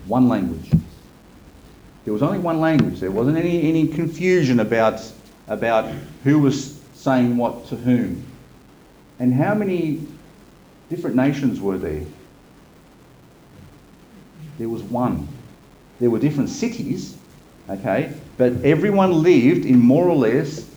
One 0.07 0.29
language. 0.29 0.71
There 2.05 2.13
was 2.13 2.23
only 2.23 2.39
one 2.39 2.61
language. 2.61 2.99
There 3.01 3.11
wasn't 3.11 3.37
any, 3.37 3.67
any 3.67 3.87
confusion 3.87 4.61
about, 4.61 5.01
about 5.47 5.93
who 6.23 6.39
was 6.39 6.78
saying 6.99 7.37
what 7.37 7.67
to 7.67 7.75
whom. 7.77 8.25
And 9.19 9.33
how 9.33 9.53
many 9.53 10.05
different 10.89 11.15
nations 11.15 11.59
were 11.61 11.77
there? 11.77 12.03
There 14.57 14.67
was 14.67 14.83
one. 14.83 15.27
There 15.99 16.09
were 16.09 16.19
different 16.19 16.49
cities, 16.49 17.17
okay, 17.69 18.13
but 18.37 18.53
everyone 18.63 19.23
lived 19.23 19.65
in 19.65 19.79
more 19.79 20.09
or 20.09 20.15
less 20.15 20.69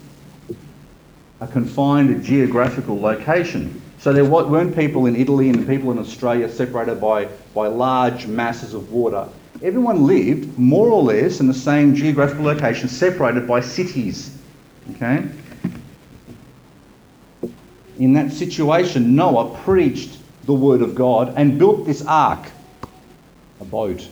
a 1.40 1.46
confined 1.46 2.24
geographical 2.24 3.00
location. 3.00 3.80
So 3.98 4.12
there 4.12 4.24
weren't 4.24 4.76
people 4.76 5.06
in 5.06 5.16
Italy 5.16 5.48
and 5.48 5.66
people 5.66 5.90
in 5.90 5.98
Australia 5.98 6.48
separated 6.48 7.00
by, 7.00 7.26
by 7.54 7.66
large 7.66 8.26
masses 8.26 8.74
of 8.74 8.92
water. 8.92 9.28
Everyone 9.62 10.06
lived 10.06 10.56
more 10.58 10.88
or 10.88 11.02
less 11.02 11.40
in 11.40 11.46
the 11.46 11.54
same 11.54 11.94
geographical 11.94 12.44
location, 12.44 12.88
separated 12.88 13.46
by 13.46 13.60
cities. 13.60 14.36
Okay? 14.94 15.28
In 17.98 18.12
that 18.14 18.32
situation, 18.32 19.14
Noah 19.14 19.56
preached 19.58 20.18
the 20.44 20.54
word 20.54 20.82
of 20.82 20.94
God 20.94 21.34
and 21.36 21.58
built 21.58 21.86
this 21.86 22.04
ark, 22.04 22.50
a 23.60 23.64
boat. 23.64 24.08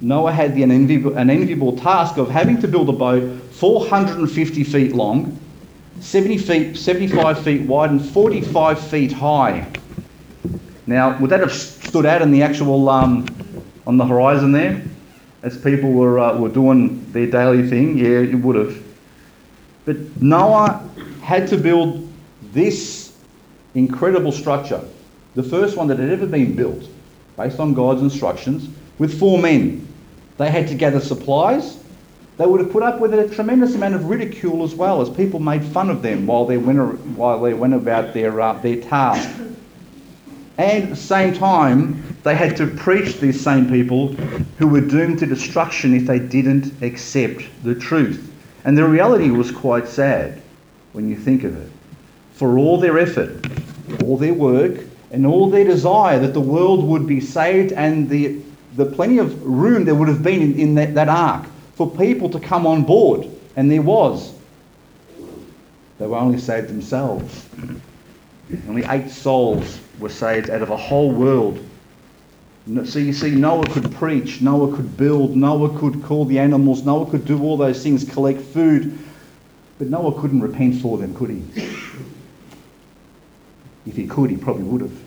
Noah 0.00 0.32
had 0.32 0.54
the 0.54 0.62
unenviable, 0.62 1.16
unenviable 1.16 1.76
task 1.76 2.18
of 2.18 2.30
having 2.30 2.60
to 2.60 2.68
build 2.68 2.88
a 2.88 2.92
boat 2.92 3.40
450 3.52 4.64
feet 4.64 4.94
long, 4.94 5.38
70 6.00 6.38
feet, 6.38 6.76
75 6.76 7.42
feet 7.42 7.62
wide, 7.62 7.90
and 7.90 8.04
45 8.04 8.78
feet 8.78 9.12
high. 9.12 9.66
Now, 10.86 11.18
would 11.18 11.30
that 11.30 11.40
have 11.40 11.52
stood 11.52 12.04
out 12.04 12.20
in 12.20 12.30
the 12.30 12.42
actual 12.42 12.88
um, 12.88 13.26
on 13.86 13.96
the 13.96 14.04
horizon 14.04 14.52
there, 14.52 14.82
as 15.42 15.56
people 15.56 15.92
were 15.92 16.18
uh, 16.18 16.36
were 16.36 16.50
doing 16.50 17.10
their 17.12 17.26
daily 17.26 17.66
thing? 17.68 17.96
Yeah, 17.96 18.18
it 18.18 18.34
would 18.34 18.56
have. 18.56 18.83
But 19.84 20.20
Noah 20.20 20.88
had 21.22 21.48
to 21.48 21.56
build 21.56 22.08
this 22.52 23.16
incredible 23.74 24.32
structure, 24.32 24.80
the 25.34 25.42
first 25.42 25.76
one 25.76 25.88
that 25.88 25.98
had 25.98 26.10
ever 26.10 26.26
been 26.26 26.54
built, 26.54 26.84
based 27.36 27.60
on 27.60 27.74
God's 27.74 28.02
instructions, 28.02 28.68
with 28.98 29.18
four 29.18 29.38
men. 29.38 29.86
They 30.38 30.50
had 30.50 30.68
to 30.68 30.74
gather 30.74 31.00
supplies. 31.00 31.78
They 32.36 32.46
would 32.46 32.60
have 32.60 32.72
put 32.72 32.82
up 32.82 33.00
with 33.00 33.14
a 33.14 33.28
tremendous 33.28 33.74
amount 33.74 33.94
of 33.94 34.06
ridicule 34.06 34.64
as 34.64 34.74
well, 34.74 35.00
as 35.00 35.10
people 35.10 35.38
made 35.38 35.64
fun 35.64 35.90
of 35.90 36.02
them 36.02 36.26
while 36.26 36.46
they 36.46 36.56
went, 36.56 36.78
while 37.16 37.40
they 37.40 37.54
went 37.54 37.74
about 37.74 38.14
their, 38.14 38.40
uh, 38.40 38.54
their 38.54 38.76
task. 38.76 39.28
And 40.56 40.84
at 40.84 40.88
the 40.90 40.96
same 40.96 41.34
time, 41.34 42.16
they 42.22 42.34
had 42.34 42.56
to 42.56 42.66
preach 42.66 43.20
these 43.20 43.40
same 43.40 43.68
people 43.68 44.14
who 44.58 44.68
were 44.68 44.80
doomed 44.80 45.18
to 45.20 45.26
destruction 45.26 45.94
if 45.94 46.06
they 46.06 46.18
didn't 46.18 46.82
accept 46.82 47.42
the 47.62 47.74
truth. 47.74 48.33
And 48.64 48.76
the 48.76 48.84
reality 48.84 49.30
was 49.30 49.50
quite 49.50 49.86
sad 49.86 50.40
when 50.92 51.08
you 51.08 51.16
think 51.16 51.44
of 51.44 51.56
it. 51.56 51.70
For 52.32 52.58
all 52.58 52.78
their 52.78 52.98
effort, 52.98 53.46
all 54.02 54.16
their 54.16 54.34
work, 54.34 54.80
and 55.10 55.26
all 55.26 55.48
their 55.48 55.64
desire 55.64 56.18
that 56.18 56.34
the 56.34 56.40
world 56.40 56.84
would 56.84 57.06
be 57.06 57.20
saved 57.20 57.72
and 57.72 58.08
the, 58.08 58.40
the 58.74 58.86
plenty 58.86 59.18
of 59.18 59.40
room 59.44 59.84
there 59.84 59.94
would 59.94 60.08
have 60.08 60.22
been 60.22 60.42
in, 60.42 60.58
in 60.58 60.74
that, 60.74 60.94
that 60.94 61.08
ark 61.08 61.46
for 61.74 61.88
people 61.88 62.28
to 62.30 62.40
come 62.40 62.66
on 62.66 62.82
board. 62.82 63.28
And 63.56 63.70
there 63.70 63.82
was. 63.82 64.34
They 65.98 66.06
were 66.06 66.16
only 66.16 66.38
saved 66.38 66.68
themselves. 66.68 67.46
Only 68.68 68.84
eight 68.84 69.10
souls 69.10 69.78
were 70.00 70.08
saved 70.08 70.50
out 70.50 70.62
of 70.62 70.70
a 70.70 70.76
whole 70.76 71.12
world 71.12 71.64
so 72.66 72.98
you 72.98 73.12
see, 73.12 73.30
Noah 73.30 73.66
could 73.66 73.92
preach, 73.94 74.40
Noah 74.40 74.74
could 74.74 74.96
build, 74.96 75.36
Noah 75.36 75.78
could 75.78 76.02
call 76.02 76.24
the 76.24 76.38
animals, 76.38 76.84
Noah 76.84 77.10
could 77.10 77.26
do 77.26 77.42
all 77.42 77.56
those 77.56 77.82
things, 77.82 78.10
collect 78.10 78.40
food, 78.40 78.98
but 79.78 79.88
Noah 79.88 80.18
couldn't 80.20 80.40
repent 80.40 80.80
for 80.80 80.96
them, 80.96 81.14
could 81.14 81.30
he? 81.30 81.42
If 83.86 83.96
he 83.96 84.06
could, 84.06 84.30
he 84.30 84.36
probably 84.36 84.62
would 84.62 84.80
have. 84.80 84.98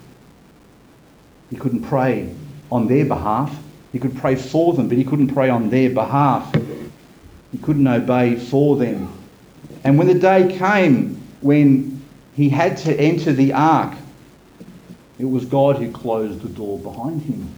He 1.50 1.56
couldn't 1.56 1.84
pray 1.84 2.34
on 2.72 2.88
their 2.88 3.06
behalf. 3.06 3.58
He 3.92 4.00
could 4.00 4.16
pray 4.18 4.36
for 4.36 4.74
them, 4.74 4.88
but 4.88 4.98
he 4.98 5.04
couldn't 5.04 5.34
pray 5.34 5.50
on 5.50 5.70
their 5.70 5.90
behalf. 5.90 6.54
He 7.52 7.58
couldn't 7.58 7.88
obey 7.88 8.36
for 8.36 8.76
them. 8.76 9.12
And 9.84 9.98
when 9.98 10.08
the 10.08 10.20
day 10.20 10.56
came 10.58 11.16
when 11.42 12.04
he 12.36 12.50
had 12.50 12.78
to 12.78 12.96
enter 13.00 13.34
the 13.34 13.54
ark, 13.54 13.96
it 15.20 15.26
was 15.26 15.46
God 15.46 15.78
who 15.78 15.92
closed 15.92 16.42
the 16.42 16.50
door 16.50 16.78
behind 16.80 17.22
him. 17.22 17.50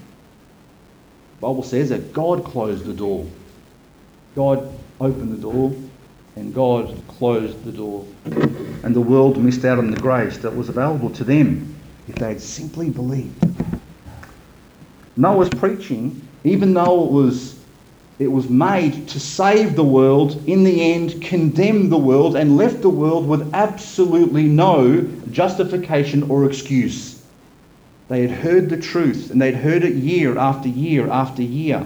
The 1.36 1.42
Bible 1.42 1.64
says 1.64 1.90
that 1.90 2.14
God 2.14 2.44
closed 2.44 2.86
the 2.86 2.94
door. 2.94 3.26
God 4.36 4.72
opened 5.02 5.34
the 5.34 5.42
door 5.42 5.74
and 6.36 6.54
God 6.54 6.96
closed 7.08 7.64
the 7.64 7.72
door. 7.72 8.06
And 8.84 8.96
the 8.96 9.02
world 9.02 9.38
missed 9.38 9.66
out 9.66 9.78
on 9.78 9.92
the 9.92 10.00
grace 10.00 10.38
that 10.40 10.56
was 10.56 10.70
available 10.70 11.10
to 11.12 11.24
them 11.24 11.76
if 12.08 12.16
they 12.16 12.30
had 12.30 12.42
simply 12.42 12.90
believed. 12.90 13.46
Noah's 15.18 15.50
preaching, 15.50 16.26
even 16.44 16.74
though 16.74 17.06
it 17.06 17.12
was 17.12 17.60
it 18.20 18.28
was 18.28 18.50
made 18.50 19.08
to 19.08 19.20
save 19.20 19.78
the 19.78 19.84
world, 19.84 20.44
in 20.46 20.66
the 20.66 20.94
end 20.94 21.22
condemned 21.22 21.90
the 21.90 21.98
world 21.98 22.36
and 22.36 22.58
left 22.58 22.82
the 22.82 22.90
world 22.90 23.26
with 23.26 23.54
absolutely 23.54 24.44
no 24.44 25.02
justification 25.32 26.24
or 26.30 26.46
excuse. 26.46 27.19
They 28.10 28.22
had 28.22 28.32
heard 28.32 28.70
the 28.70 28.78
truth 28.78 29.30
and 29.30 29.40
they'd 29.40 29.56
heard 29.56 29.84
it 29.84 29.94
year 29.94 30.38
after 30.38 30.68
year 30.68 31.08
after 31.10 31.44
year. 31.44 31.86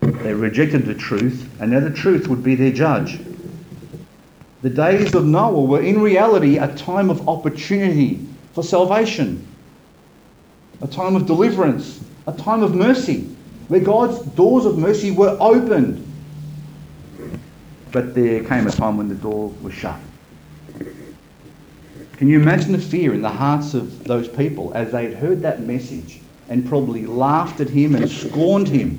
They 0.00 0.32
rejected 0.34 0.86
the 0.86 0.94
truth, 0.94 1.48
and 1.60 1.70
now 1.70 1.80
the 1.80 1.90
truth 1.90 2.26
would 2.28 2.42
be 2.42 2.54
their 2.54 2.72
judge. 2.72 3.20
The 4.62 4.70
days 4.70 5.14
of 5.14 5.24
Noah 5.24 5.62
were 5.62 5.82
in 5.82 6.00
reality 6.00 6.56
a 6.58 6.74
time 6.74 7.10
of 7.10 7.28
opportunity 7.28 8.26
for 8.52 8.64
salvation, 8.64 9.46
a 10.82 10.88
time 10.88 11.14
of 11.14 11.26
deliverance, 11.26 12.02
a 12.26 12.32
time 12.32 12.62
of 12.62 12.74
mercy, 12.74 13.28
where 13.68 13.80
God's 13.80 14.18
doors 14.32 14.64
of 14.64 14.78
mercy 14.78 15.10
were 15.10 15.36
opened. 15.38 16.04
But 17.92 18.14
there 18.14 18.42
came 18.42 18.66
a 18.66 18.70
time 18.70 18.96
when 18.96 19.08
the 19.08 19.14
door 19.14 19.52
was 19.62 19.74
shut. 19.74 20.00
Can 22.18 22.26
you 22.26 22.40
imagine 22.40 22.72
the 22.72 22.78
fear 22.78 23.14
in 23.14 23.22
the 23.22 23.28
hearts 23.28 23.74
of 23.74 24.02
those 24.02 24.26
people 24.26 24.72
as 24.74 24.90
they 24.90 25.04
had 25.04 25.14
heard 25.14 25.40
that 25.42 25.62
message 25.62 26.18
and 26.48 26.66
probably 26.66 27.06
laughed 27.06 27.60
at 27.60 27.70
him 27.70 27.94
and 27.94 28.10
scorned 28.10 28.66
him 28.66 28.98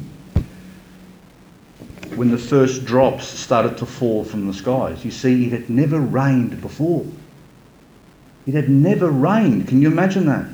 when 2.16 2.32
the 2.32 2.38
first 2.38 2.86
drops 2.86 3.26
started 3.26 3.78
to 3.80 3.86
fall 3.86 4.24
from 4.24 4.48
the 4.48 4.54
skies? 4.54 5.04
You 5.04 5.12
see, 5.12 5.48
it 5.48 5.52
had 5.52 5.70
never 5.70 6.00
rained 6.00 6.62
before. 6.62 7.06
It 8.48 8.54
had 8.54 8.70
never 8.70 9.10
rained. 9.10 9.68
Can 9.68 9.82
you 9.82 9.90
imagine 9.90 10.26
that? 10.28 10.46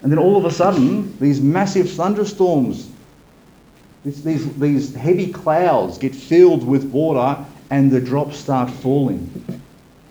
And 0.00 0.10
then 0.10 0.18
all 0.18 0.38
of 0.38 0.46
a 0.46 0.50
sudden, 0.50 1.18
these 1.18 1.42
massive 1.42 1.90
thunderstorms, 1.90 2.90
these, 4.06 4.24
these, 4.24 4.54
these 4.58 4.94
heavy 4.94 5.30
clouds 5.30 5.98
get 5.98 6.14
filled 6.14 6.66
with 6.66 6.84
water 6.84 7.44
and 7.68 7.90
the 7.90 8.00
drops 8.00 8.38
start 8.38 8.70
falling 8.70 9.60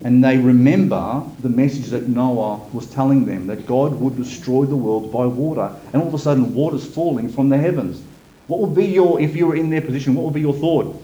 and 0.02 0.24
they 0.24 0.38
remember 0.38 1.22
the 1.40 1.48
message 1.48 1.86
that 1.88 2.08
Noah 2.08 2.58
was 2.72 2.86
telling 2.86 3.26
them 3.26 3.46
that 3.48 3.66
God 3.66 4.00
would 4.00 4.16
destroy 4.16 4.64
the 4.64 4.76
world 4.76 5.12
by 5.12 5.26
water, 5.26 5.74
and 5.92 6.00
all 6.00 6.08
of 6.08 6.14
a 6.14 6.18
sudden 6.18 6.54
water's 6.54 6.86
falling 6.86 7.28
from 7.28 7.50
the 7.50 7.58
heavens. 7.58 8.02
What 8.46 8.60
would 8.60 8.74
be 8.74 8.86
your, 8.86 9.20
if 9.20 9.36
you 9.36 9.46
were 9.46 9.56
in 9.56 9.68
their 9.68 9.82
position, 9.82 10.14
what 10.14 10.24
would 10.24 10.34
be 10.34 10.40
your 10.40 10.54
thought? 10.54 11.00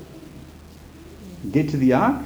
Get 1.53 1.69
to 1.71 1.77
the 1.77 1.93
ark? 1.93 2.25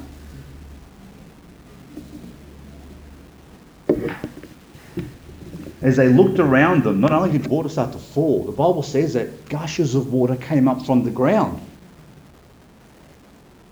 As 5.82 5.96
they 5.96 6.08
looked 6.08 6.38
around 6.38 6.84
them, 6.84 7.00
not 7.00 7.10
only 7.10 7.32
did 7.36 7.46
water 7.48 7.68
start 7.68 7.92
to 7.92 7.98
fall, 7.98 8.44
the 8.44 8.52
Bible 8.52 8.82
says 8.82 9.14
that 9.14 9.48
gushes 9.48 9.94
of 9.94 10.12
water 10.12 10.36
came 10.36 10.68
up 10.68 10.84
from 10.84 11.04
the 11.04 11.10
ground. 11.10 11.60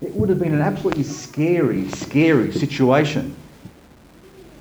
It 0.01 0.15
would 0.15 0.29
have 0.29 0.39
been 0.39 0.53
an 0.53 0.61
absolutely 0.61 1.03
scary, 1.03 1.89
scary 1.89 2.51
situation. 2.53 3.35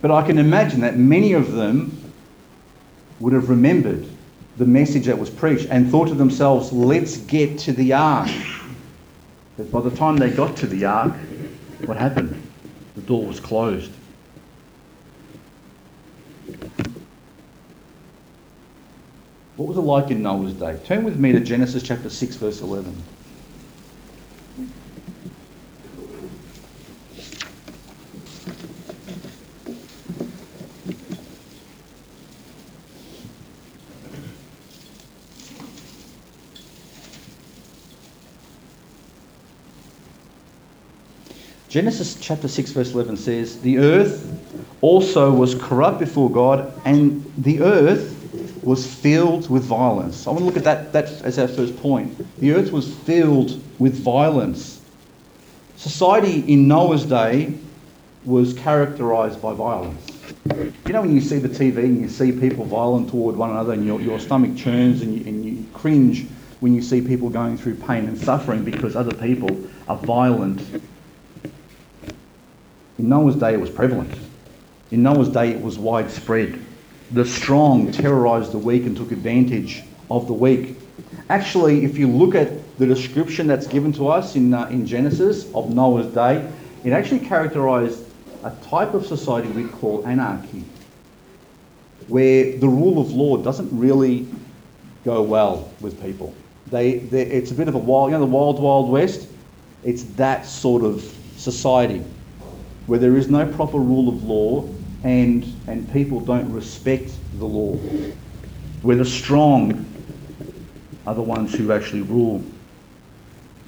But 0.00 0.10
I 0.10 0.26
can 0.26 0.38
imagine 0.38 0.80
that 0.80 0.96
many 0.96 1.32
of 1.32 1.52
them 1.52 2.12
would 3.20 3.32
have 3.32 3.48
remembered 3.48 4.06
the 4.56 4.66
message 4.66 5.06
that 5.06 5.18
was 5.18 5.30
preached 5.30 5.68
and 5.70 5.88
thought 5.90 6.08
to 6.08 6.14
themselves, 6.14 6.72
let's 6.72 7.18
get 7.18 7.58
to 7.60 7.72
the 7.72 7.92
ark. 7.92 8.30
But 9.56 9.70
by 9.70 9.80
the 9.80 9.90
time 9.90 10.16
they 10.16 10.30
got 10.30 10.56
to 10.58 10.66
the 10.66 10.84
ark, 10.84 11.14
what 11.84 11.96
happened? 11.96 12.42
The 12.96 13.02
door 13.02 13.24
was 13.24 13.38
closed. 13.38 13.92
What 19.56 19.68
was 19.68 19.76
it 19.76 19.80
like 19.80 20.10
in 20.10 20.22
Noah's 20.22 20.52
day? 20.54 20.78
Turn 20.84 21.04
with 21.04 21.16
me 21.18 21.32
to 21.32 21.40
Genesis 21.40 21.82
chapter 21.82 22.10
6, 22.10 22.36
verse 22.36 22.60
11. 22.60 22.96
Genesis 41.68 42.16
chapter 42.18 42.48
6, 42.48 42.70
verse 42.72 42.94
11 42.94 43.18
says, 43.18 43.60
The 43.60 43.76
earth 43.78 44.24
also 44.80 45.30
was 45.30 45.54
corrupt 45.54 45.98
before 45.98 46.30
God, 46.30 46.72
and 46.86 47.30
the 47.36 47.60
earth 47.60 48.14
was 48.62 48.86
filled 48.86 49.50
with 49.50 49.64
violence. 49.64 50.26
I 50.26 50.30
want 50.30 50.40
to 50.40 50.44
look 50.46 50.56
at 50.56 50.64
that, 50.64 50.94
that 50.94 51.10
as 51.22 51.38
our 51.38 51.46
first 51.46 51.76
point. 51.76 52.16
The 52.40 52.54
earth 52.54 52.72
was 52.72 52.94
filled 52.94 53.62
with 53.78 54.02
violence. 54.02 54.80
Society 55.76 56.40
in 56.50 56.68
Noah's 56.68 57.04
day 57.04 57.52
was 58.24 58.54
characterized 58.54 59.42
by 59.42 59.52
violence. 59.52 60.10
You 60.86 60.94
know, 60.94 61.02
when 61.02 61.14
you 61.14 61.20
see 61.20 61.38
the 61.38 61.50
TV 61.50 61.84
and 61.84 62.00
you 62.00 62.08
see 62.08 62.32
people 62.32 62.64
violent 62.64 63.10
toward 63.10 63.36
one 63.36 63.50
another, 63.50 63.74
and 63.74 63.84
your, 63.84 64.00
your 64.00 64.18
stomach 64.18 64.56
churns 64.56 65.02
and 65.02 65.18
you, 65.18 65.26
and 65.26 65.44
you 65.44 65.66
cringe 65.74 66.26
when 66.60 66.74
you 66.74 66.80
see 66.80 67.02
people 67.02 67.28
going 67.28 67.58
through 67.58 67.74
pain 67.74 68.06
and 68.06 68.16
suffering 68.16 68.64
because 68.64 68.96
other 68.96 69.12
people 69.12 69.62
are 69.86 69.96
violent 69.98 70.62
in 72.98 73.08
Noah's 73.08 73.36
day, 73.36 73.54
it 73.54 73.60
was 73.60 73.70
prevalent. 73.70 74.12
In 74.90 75.02
Noah's 75.02 75.28
day, 75.28 75.50
it 75.50 75.62
was 75.62 75.78
widespread. 75.78 76.60
The 77.12 77.24
strong 77.24 77.92
terrorized 77.92 78.52
the 78.52 78.58
weak 78.58 78.84
and 78.84 78.96
took 78.96 79.12
advantage 79.12 79.82
of 80.10 80.26
the 80.26 80.32
weak. 80.32 80.76
Actually, 81.30 81.84
if 81.84 81.96
you 81.96 82.08
look 82.08 82.34
at 82.34 82.76
the 82.78 82.86
description 82.86 83.46
that's 83.46 83.66
given 83.66 83.92
to 83.92 84.08
us 84.08 84.34
in, 84.34 84.52
uh, 84.52 84.66
in 84.66 84.84
Genesis 84.84 85.52
of 85.54 85.72
Noah's 85.72 86.12
day, 86.12 86.50
it 86.84 86.92
actually 86.92 87.20
characterized 87.20 88.04
a 88.44 88.50
type 88.64 88.94
of 88.94 89.06
society 89.06 89.48
we 89.48 89.64
call 89.64 90.06
anarchy, 90.06 90.64
where 92.08 92.56
the 92.56 92.68
rule 92.68 93.00
of 93.00 93.12
law 93.12 93.36
doesn't 93.36 93.68
really 93.76 94.26
go 95.04 95.22
well 95.22 95.70
with 95.80 96.00
people. 96.02 96.34
They, 96.68 96.92
it's 96.92 97.50
a 97.50 97.54
bit 97.54 97.68
of 97.68 97.74
a 97.74 97.78
wild, 97.78 98.10
you 98.10 98.18
know, 98.18 98.24
the 98.24 98.30
wild, 98.30 98.60
wild 98.60 98.90
west. 98.90 99.28
It's 99.84 100.02
that 100.14 100.44
sort 100.44 100.82
of 100.82 101.00
society 101.36 102.04
where 102.88 102.98
there 102.98 103.16
is 103.16 103.28
no 103.28 103.46
proper 103.46 103.76
rule 103.76 104.08
of 104.08 104.24
law 104.24 104.66
and, 105.04 105.44
and 105.66 105.90
people 105.92 106.20
don't 106.20 106.50
respect 106.50 107.12
the 107.38 107.44
law, 107.44 107.76
where 108.80 108.96
the 108.96 109.04
strong 109.04 109.84
are 111.06 111.14
the 111.14 111.22
ones 111.22 111.54
who 111.54 111.70
actually 111.70 112.00
rule. 112.00 112.42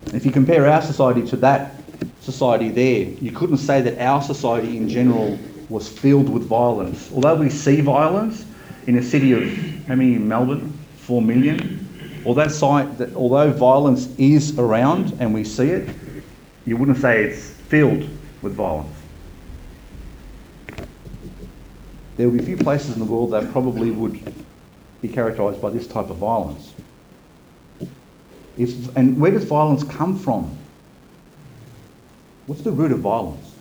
If 0.06 0.24
you 0.24 0.32
compare 0.32 0.66
our 0.66 0.80
society 0.80 1.26
to 1.28 1.36
that 1.36 1.74
society 2.20 2.70
there, 2.70 3.12
you 3.22 3.30
couldn't 3.30 3.58
say 3.58 3.82
that 3.82 4.02
our 4.02 4.22
society 4.22 4.78
in 4.78 4.88
general 4.88 5.38
was 5.68 5.86
filled 5.86 6.30
with 6.30 6.44
violence. 6.44 7.12
Although 7.12 7.36
we 7.36 7.50
see 7.50 7.82
violence 7.82 8.46
in 8.86 8.96
a 8.96 9.02
city 9.02 9.32
of, 9.32 9.86
how 9.86 9.96
many 9.96 10.14
in 10.14 10.26
Melbourne? 10.26 10.72
Four 10.96 11.20
million. 11.20 11.86
Although, 12.24 12.46
that, 12.46 13.14
although 13.14 13.52
violence 13.52 14.08
is 14.18 14.58
around 14.58 15.14
and 15.20 15.34
we 15.34 15.44
see 15.44 15.68
it, 15.68 15.94
you 16.64 16.78
wouldn't 16.78 16.98
say 16.98 17.24
it's 17.24 17.50
filled 17.50 18.08
with 18.40 18.54
violence. 18.54 18.99
There 22.20 22.28
will 22.28 22.36
be 22.36 22.42
a 22.42 22.46
few 22.46 22.56
places 22.58 22.92
in 22.92 22.98
the 22.98 23.04
world 23.06 23.30
that 23.30 23.50
probably 23.50 23.90
would 23.90 24.20
be 25.00 25.08
characterised 25.08 25.62
by 25.62 25.70
this 25.70 25.86
type 25.86 26.10
of 26.10 26.18
violence. 26.18 26.74
If, 28.58 28.94
and 28.94 29.18
where 29.18 29.30
does 29.30 29.44
violence 29.44 29.84
come 29.84 30.18
from? 30.18 30.54
What's 32.46 32.60
the 32.60 32.72
root 32.72 32.92
of 32.92 32.98
violence? 32.98 33.54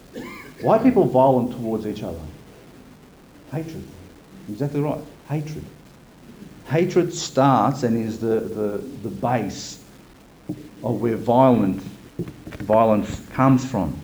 Why 0.60 0.76
are 0.76 0.84
people 0.84 1.06
violent 1.06 1.54
towards 1.54 1.88
each 1.88 2.04
other? 2.04 2.20
Hatred. 3.50 3.82
Exactly 4.50 4.82
right. 4.82 5.00
Hatred. 5.30 5.64
Hatred 6.68 7.14
starts 7.14 7.84
and 7.84 7.96
is 7.96 8.20
the, 8.20 8.42
the, 8.42 8.78
the 9.04 9.10
base 9.10 9.82
of 10.84 11.00
where 11.00 11.16
violent, 11.16 11.82
violence 12.58 13.26
comes 13.30 13.64
from. 13.64 13.98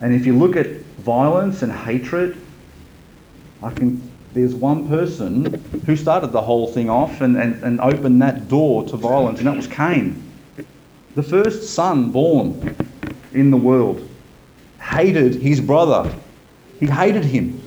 And 0.00 0.12
if 0.12 0.26
you 0.26 0.36
look 0.36 0.56
at 0.56 0.66
violence 0.98 1.62
and 1.62 1.70
hatred, 1.70 2.36
I 3.62 3.70
can, 3.70 4.00
there's 4.32 4.54
one 4.54 4.88
person 4.88 5.62
who 5.86 5.96
started 5.96 6.28
the 6.28 6.40
whole 6.40 6.66
thing 6.66 6.88
off 6.88 7.20
and, 7.20 7.36
and, 7.36 7.62
and 7.62 7.80
opened 7.80 8.22
that 8.22 8.48
door 8.48 8.84
to 8.88 8.96
violence, 8.96 9.38
and 9.38 9.48
that 9.48 9.56
was 9.56 9.66
Cain. 9.66 10.22
The 11.14 11.22
first 11.22 11.74
son 11.74 12.10
born 12.10 12.76
in 13.32 13.50
the 13.50 13.56
world 13.56 14.08
hated 14.80 15.34
his 15.34 15.60
brother. 15.60 16.12
He 16.78 16.86
hated 16.86 17.24
him 17.24 17.62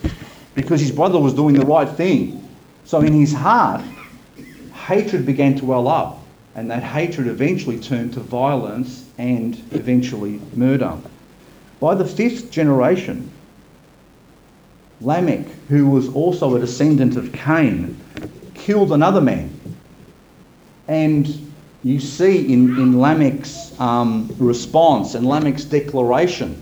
because 0.55 0.81
his 0.81 0.91
brother 0.91 1.19
was 1.19 1.33
doing 1.33 1.55
the 1.55 1.65
right 1.65 1.89
thing. 1.89 2.47
So 2.85 3.01
in 3.01 3.13
his 3.13 3.33
heart, 3.33 3.81
hatred 4.73 5.25
began 5.25 5.55
to 5.55 5.65
well 5.65 5.87
up, 5.87 6.19
and 6.55 6.69
that 6.71 6.83
hatred 6.83 7.27
eventually 7.27 7.79
turned 7.79 8.13
to 8.13 8.19
violence 8.19 9.09
and 9.17 9.55
eventually 9.71 10.39
murder. 10.55 10.97
By 11.79 11.95
the 11.95 12.05
fifth 12.05 12.49
generation, 12.49 13.29
Lamech, 15.03 15.45
who 15.69 15.87
was 15.87 16.09
also 16.09 16.55
a 16.55 16.59
descendant 16.59 17.15
of 17.17 17.31
Cain, 17.33 17.99
killed 18.53 18.91
another 18.91 19.21
man. 19.21 19.49
And 20.87 21.51
you 21.83 21.99
see 21.99 22.51
in, 22.51 22.77
in 22.77 22.99
Lamech's 22.99 23.77
um, 23.79 24.33
response 24.37 25.15
and 25.15 25.25
Lamech's 25.25 25.65
declaration 25.65 26.61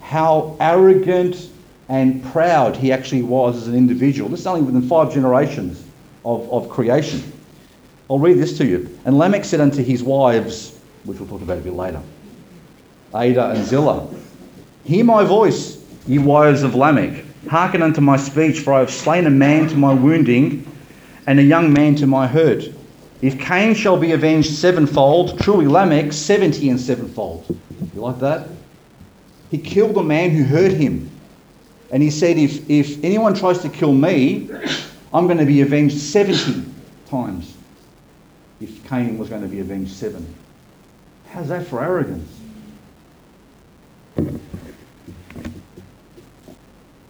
how 0.00 0.56
arrogant 0.60 1.50
and 1.88 2.24
proud 2.24 2.76
he 2.76 2.92
actually 2.92 3.22
was 3.22 3.56
as 3.56 3.68
an 3.68 3.74
individual. 3.74 4.28
This 4.28 4.40
is 4.40 4.46
only 4.46 4.62
within 4.62 4.82
five 4.82 5.12
generations 5.12 5.84
of, 6.24 6.50
of 6.50 6.68
creation. 6.68 7.22
I'll 8.10 8.18
read 8.18 8.38
this 8.38 8.56
to 8.58 8.66
you. 8.66 8.98
And 9.04 9.18
Lamech 9.18 9.44
said 9.44 9.60
unto 9.60 9.82
his 9.82 10.02
wives, 10.02 10.78
which 11.04 11.18
we'll 11.18 11.28
talk 11.28 11.42
about 11.42 11.58
a 11.58 11.60
bit 11.60 11.74
later, 11.74 12.00
Adah 13.12 13.50
and 13.50 13.64
Zillah, 13.64 14.08
Hear 14.84 15.04
my 15.04 15.24
voice, 15.24 15.84
ye 16.06 16.18
wives 16.18 16.62
of 16.62 16.74
Lamech. 16.74 17.24
Hearken 17.46 17.82
unto 17.82 18.00
my 18.00 18.16
speech, 18.16 18.60
for 18.60 18.74
I 18.74 18.80
have 18.80 18.90
slain 18.90 19.26
a 19.26 19.30
man 19.30 19.68
to 19.68 19.76
my 19.76 19.94
wounding, 19.94 20.66
and 21.26 21.38
a 21.38 21.42
young 21.42 21.72
man 21.72 21.94
to 21.96 22.06
my 22.06 22.26
hurt. 22.26 22.64
If 23.22 23.38
Cain 23.38 23.74
shall 23.74 23.96
be 23.96 24.12
avenged 24.12 24.54
sevenfold, 24.54 25.38
truly 25.40 25.66
Lamech 25.66 26.12
seventy 26.12 26.68
and 26.70 26.80
sevenfold. 26.80 27.44
You 27.94 28.00
like 28.00 28.18
that? 28.20 28.48
He 29.50 29.58
killed 29.58 29.96
a 29.96 30.02
man 30.02 30.30
who 30.30 30.44
hurt 30.44 30.72
him. 30.72 31.10
And 31.90 32.02
he 32.02 32.10
said, 32.10 32.36
if, 32.36 32.68
if 32.68 33.02
anyone 33.02 33.34
tries 33.34 33.60
to 33.60 33.68
kill 33.68 33.92
me, 33.92 34.50
I'm 35.12 35.26
going 35.26 35.38
to 35.38 35.46
be 35.46 35.62
avenged 35.62 35.98
70 35.98 36.64
times. 37.08 37.54
If 38.60 38.86
Cain 38.88 39.16
was 39.16 39.28
going 39.28 39.42
to 39.42 39.48
be 39.48 39.60
avenged 39.60 39.92
seven. 39.92 40.34
How's 41.30 41.48
that 41.48 41.66
for 41.66 41.82
arrogance? 41.82 42.37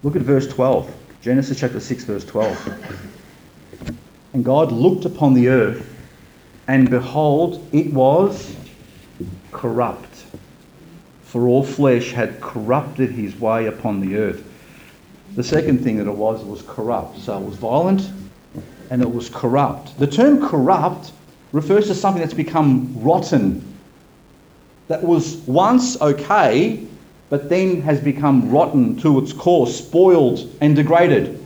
Look 0.03 0.17
at 0.17 0.23
verse 0.23 0.47
12. 0.47 0.95
Genesis 1.21 1.59
chapter 1.59 1.81
6, 1.81 2.05
verse 2.05 2.25
12. 2.25 3.97
And 4.33 4.45
God 4.45 4.71
looked 4.71 5.05
upon 5.05 5.35
the 5.35 5.49
earth, 5.49 5.95
and 6.69 6.89
behold, 6.89 7.67
it 7.73 7.93
was 7.93 8.55
corrupt. 9.51 10.25
For 11.23 11.49
all 11.49 11.65
flesh 11.65 12.13
had 12.13 12.41
corrupted 12.41 13.11
his 13.11 13.39
way 13.39 13.67
upon 13.67 14.01
the 14.01 14.17
earth. 14.17 14.45
The 15.35 15.45
second 15.45 15.83
thing 15.83 15.99
that 15.99 16.07
it 16.07 16.17
was, 16.17 16.45
was 16.45 16.63
corrupt. 16.63 17.19
So 17.19 17.37
it 17.39 17.45
was 17.45 17.57
violent 17.57 18.11
and 18.91 19.03
it 19.03 19.13
was 19.13 19.29
corrupt. 19.29 19.99
The 19.99 20.07
term 20.07 20.47
corrupt 20.47 21.13
refers 21.53 21.87
to 21.89 21.95
something 21.95 22.21
that's 22.21 22.35
become 22.35 22.95
rotten, 23.03 23.63
that 24.89 25.03
was 25.03 25.37
once 25.47 26.01
okay, 26.01 26.87
but 27.31 27.49
then 27.49 27.83
has 27.83 28.01
become 28.01 28.51
rotten 28.51 28.97
to 28.97 29.19
its 29.19 29.33
core, 29.33 29.67
spoiled 29.67 30.51
and 30.61 30.75
degraded. 30.75 31.45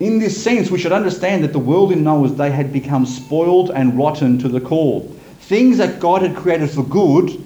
In 0.00 0.18
this 0.18 0.42
sense, 0.42 0.70
we 0.70 0.78
should 0.78 0.92
understand 0.92 1.44
that 1.44 1.52
the 1.52 1.58
world 1.58 1.92
in 1.92 2.02
Noah's 2.02 2.32
day 2.32 2.50
had 2.50 2.72
become 2.72 3.04
spoiled 3.04 3.70
and 3.70 3.96
rotten 3.98 4.38
to 4.38 4.48
the 4.48 4.60
core. 4.60 5.02
Things 5.40 5.78
that 5.78 6.00
God 6.00 6.22
had 6.22 6.34
created 6.36 6.70
for 6.70 6.82
good 6.82 7.44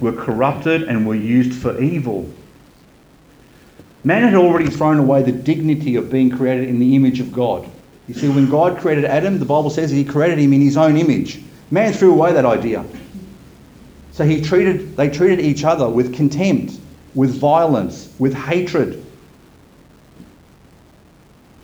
were 0.00 0.12
corrupted 0.12 0.82
and 0.84 1.06
were 1.06 1.14
used 1.14 1.54
for 1.54 1.80
evil. 1.80 2.28
Man 4.02 4.22
had 4.22 4.34
already 4.34 4.70
thrown 4.70 4.98
away 4.98 5.22
the 5.22 5.32
dignity 5.32 5.96
of 5.96 6.10
being 6.10 6.30
created 6.30 6.68
in 6.68 6.78
the 6.78 6.96
image 6.96 7.20
of 7.20 7.32
God. 7.32 7.68
You 8.08 8.14
see, 8.14 8.28
when 8.28 8.48
God 8.48 8.78
created 8.78 9.04
Adam, 9.04 9.38
the 9.38 9.44
Bible 9.44 9.70
says 9.70 9.90
he 9.90 10.04
created 10.04 10.38
him 10.38 10.52
in 10.52 10.60
his 10.60 10.76
own 10.76 10.96
image. 10.96 11.40
Man 11.70 11.92
threw 11.92 12.12
away 12.12 12.32
that 12.32 12.44
idea. 12.44 12.84
So 14.20 14.26
he 14.26 14.42
treated, 14.42 14.98
they 14.98 15.08
treated 15.08 15.40
each 15.40 15.64
other 15.64 15.88
with 15.88 16.14
contempt, 16.14 16.74
with 17.14 17.38
violence, 17.38 18.12
with 18.18 18.34
hatred. 18.34 19.02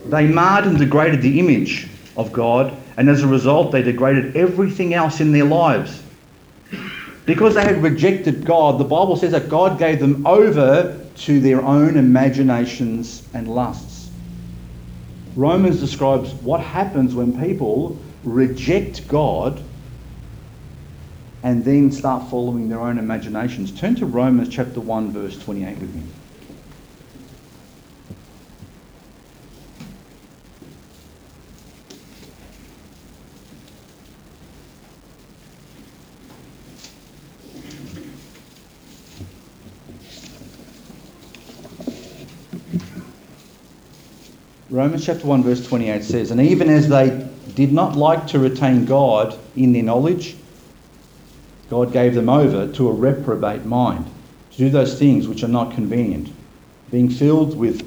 They 0.06 0.26
marred 0.26 0.64
and 0.64 0.78
degraded 0.78 1.20
the 1.20 1.38
image 1.38 1.86
of 2.16 2.32
God, 2.32 2.74
and 2.96 3.10
as 3.10 3.22
a 3.22 3.26
result, 3.26 3.72
they 3.72 3.82
degraded 3.82 4.38
everything 4.38 4.94
else 4.94 5.20
in 5.20 5.32
their 5.32 5.44
lives. 5.44 6.02
Because 7.26 7.56
they 7.56 7.62
had 7.62 7.82
rejected 7.82 8.46
God, 8.46 8.78
the 8.78 8.84
Bible 8.84 9.16
says 9.16 9.32
that 9.32 9.50
God 9.50 9.78
gave 9.78 10.00
them 10.00 10.26
over 10.26 10.98
to 11.14 11.40
their 11.40 11.60
own 11.60 11.98
imaginations 11.98 13.22
and 13.34 13.54
lusts. 13.54 14.08
Romans 15.34 15.78
describes 15.78 16.32
what 16.32 16.62
happens 16.62 17.14
when 17.14 17.38
people 17.38 17.98
reject 18.24 19.06
God 19.08 19.62
and 21.46 21.64
then 21.64 21.92
start 21.92 22.28
following 22.28 22.68
their 22.68 22.80
own 22.80 22.98
imaginations. 22.98 23.70
Turn 23.70 23.94
to 23.94 24.04
Romans 24.04 24.48
chapter 24.48 24.80
1, 24.80 25.12
verse 25.12 25.38
28 25.38 25.78
with 25.78 25.94
me. 25.94 26.02
Romans 44.68 45.06
chapter 45.06 45.28
1, 45.28 45.44
verse 45.44 45.64
28 45.64 46.02
says, 46.02 46.32
And 46.32 46.40
even 46.40 46.68
as 46.68 46.88
they 46.88 47.30
did 47.54 47.72
not 47.72 47.94
like 47.94 48.26
to 48.26 48.40
retain 48.40 48.84
God 48.84 49.38
in 49.54 49.72
their 49.72 49.84
knowledge, 49.84 50.36
God 51.68 51.92
gave 51.92 52.14
them 52.14 52.28
over 52.28 52.70
to 52.72 52.88
a 52.88 52.92
reprobate 52.92 53.64
mind 53.64 54.06
to 54.52 54.58
do 54.58 54.70
those 54.70 54.98
things 54.98 55.26
which 55.26 55.42
are 55.42 55.48
not 55.48 55.74
convenient, 55.74 56.30
being 56.90 57.08
filled 57.08 57.56
with 57.56 57.82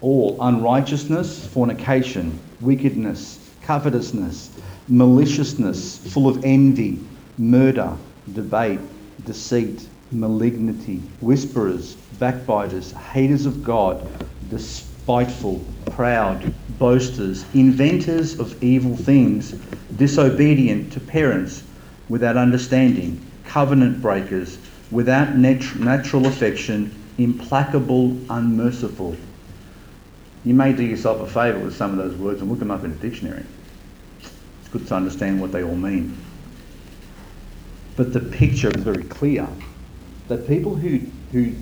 all 0.00 0.36
unrighteousness, 0.40 1.46
fornication, 1.46 2.38
wickedness, 2.60 3.38
covetousness, 3.62 4.50
maliciousness, 4.88 5.98
full 6.12 6.28
of 6.28 6.44
envy, 6.44 6.98
murder, 7.38 7.96
debate, 8.32 8.80
deceit, 9.24 9.88
malignity, 10.12 11.00
whisperers, 11.20 11.94
backbiters, 12.18 12.92
haters 12.92 13.46
of 13.46 13.62
God, 13.64 14.06
despiteful, 14.50 15.64
proud, 15.86 16.52
boasters, 16.78 17.44
inventors 17.54 18.38
of 18.38 18.62
evil 18.62 18.96
things, 18.96 19.52
disobedient 19.96 20.92
to 20.92 21.00
parents 21.00 21.62
without 22.08 22.36
understanding, 22.36 23.20
covenant 23.44 24.00
breakers, 24.00 24.58
without 24.90 25.36
nat- 25.36 25.76
natural 25.76 26.26
affection, 26.26 26.92
implacable, 27.18 28.16
unmerciful. 28.30 29.16
You 30.44 30.54
may 30.54 30.72
do 30.72 30.84
yourself 30.84 31.20
a 31.20 31.26
favour 31.26 31.58
with 31.58 31.74
some 31.74 31.90
of 31.90 31.96
those 31.96 32.16
words 32.16 32.40
and 32.40 32.50
look 32.50 32.60
them 32.60 32.70
up 32.70 32.84
in 32.84 32.92
a 32.92 32.94
dictionary. 32.94 33.44
It's 34.60 34.68
good 34.70 34.86
to 34.86 34.94
understand 34.94 35.40
what 35.40 35.52
they 35.52 35.64
all 35.64 35.74
mean. 35.74 36.16
But 37.96 38.12
the 38.12 38.20
picture 38.20 38.68
is 38.68 38.82
very 38.82 39.04
clear 39.04 39.48
that 40.28 40.46
people 40.46 40.74
who, 40.74 41.00
who 41.32 41.54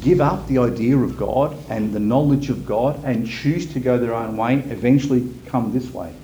give 0.00 0.20
up 0.20 0.46
the 0.46 0.58
idea 0.58 0.96
of 0.96 1.16
God 1.16 1.56
and 1.70 1.92
the 1.92 1.98
knowledge 1.98 2.50
of 2.50 2.66
God 2.66 3.02
and 3.04 3.26
choose 3.26 3.72
to 3.72 3.80
go 3.80 3.98
their 3.98 4.14
own 4.14 4.36
way 4.36 4.56
eventually 4.68 5.32
come 5.46 5.72
this 5.72 5.90
way. 5.90 6.14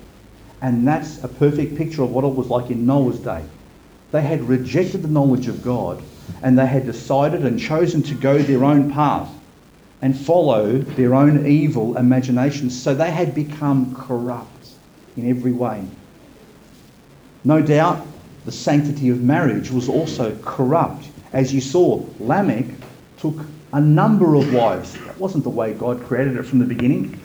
And 0.60 0.86
that's 0.86 1.22
a 1.24 1.28
perfect 1.28 1.76
picture 1.76 2.02
of 2.02 2.10
what 2.10 2.24
it 2.24 2.34
was 2.34 2.48
like 2.48 2.70
in 2.70 2.86
Noah's 2.86 3.18
day. 3.18 3.44
They 4.14 4.22
had 4.22 4.48
rejected 4.48 5.02
the 5.02 5.08
knowledge 5.08 5.48
of 5.48 5.64
God 5.64 6.00
and 6.40 6.56
they 6.56 6.66
had 6.66 6.86
decided 6.86 7.44
and 7.44 7.58
chosen 7.58 8.00
to 8.04 8.14
go 8.14 8.38
their 8.38 8.62
own 8.62 8.92
path 8.92 9.28
and 10.02 10.16
follow 10.16 10.78
their 10.78 11.16
own 11.16 11.44
evil 11.46 11.96
imaginations. 11.96 12.80
So 12.80 12.94
they 12.94 13.10
had 13.10 13.34
become 13.34 13.92
corrupt 13.92 14.68
in 15.16 15.28
every 15.28 15.50
way. 15.50 15.84
No 17.42 17.60
doubt 17.60 18.06
the 18.44 18.52
sanctity 18.52 19.08
of 19.08 19.20
marriage 19.20 19.72
was 19.72 19.88
also 19.88 20.38
corrupt. 20.44 21.08
As 21.32 21.52
you 21.52 21.60
saw, 21.60 22.00
Lamech 22.20 22.66
took 23.18 23.34
a 23.72 23.80
number 23.80 24.36
of 24.36 24.54
wives. 24.54 24.92
That 25.06 25.18
wasn't 25.18 25.42
the 25.42 25.50
way 25.50 25.74
God 25.74 26.00
created 26.04 26.36
it 26.36 26.44
from 26.44 26.60
the 26.60 26.66
beginning. 26.66 27.20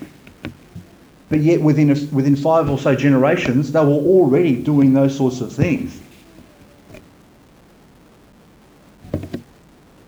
But 1.30 1.42
yet, 1.42 1.62
within, 1.62 1.92
a, 1.92 2.06
within 2.12 2.36
five 2.36 2.68
or 2.68 2.80
so 2.80 2.96
generations, 2.96 3.72
they 3.72 3.80
were 3.80 3.92
already 3.92 4.56
doing 4.56 4.94
those 4.94 5.16
sorts 5.16 5.40
of 5.40 5.54
things. 5.54 6.02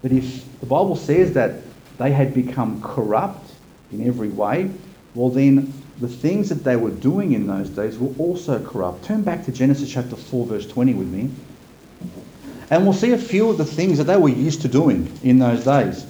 But 0.02 0.12
if 0.12 0.60
the 0.60 0.66
Bible 0.66 0.96
says 0.96 1.34
that 1.34 1.62
they 1.98 2.12
had 2.12 2.34
become 2.34 2.82
corrupt 2.82 3.52
in 3.92 4.08
every 4.08 4.30
way, 4.30 4.72
well, 5.14 5.30
then 5.30 5.74
the 6.00 6.08
things 6.08 6.50
that 6.50 6.64
they 6.64 6.76
were 6.76 6.90
doing 6.90 7.34
in 7.34 7.46
those 7.46 7.70
days 7.70 8.00
were 8.00 8.14
also 8.18 8.64
corrupt. 8.64 9.04
Turn 9.04 9.22
back 9.22 9.46
to 9.46 9.52
Genesis 9.52 9.92
chapter 9.92 10.16
4, 10.16 10.46
verse 10.48 10.68
20 10.68 10.94
with 10.96 11.08
me. 11.08 11.30
And 12.72 12.84
we'll 12.84 12.94
see 12.94 13.12
a 13.12 13.18
few 13.18 13.50
of 13.50 13.58
the 13.58 13.66
things 13.66 13.98
that 13.98 14.06
they 14.06 14.18
were 14.18 14.30
used 14.30 14.62
to 14.62 14.68
doing 14.68 15.20
in 15.24 15.38
those 15.38 15.64
days. 15.64 16.06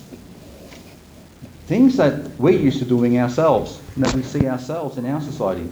Things 1.67 1.97
that 1.97 2.39
we're 2.39 2.59
used 2.59 2.79
to 2.79 2.85
doing 2.85 3.17
ourselves, 3.17 3.81
and 3.95 4.05
that 4.05 4.13
we 4.13 4.21
see 4.23 4.47
ourselves 4.47 4.97
in 4.97 5.05
our 5.07 5.19
society. 5.19 5.67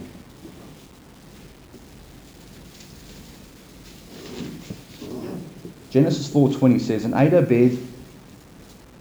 Genesis 5.90 6.28
4.20 6.28 6.80
says, 6.80 7.04
And 7.04 7.14
Adah 7.14 7.42
bare 7.42 7.70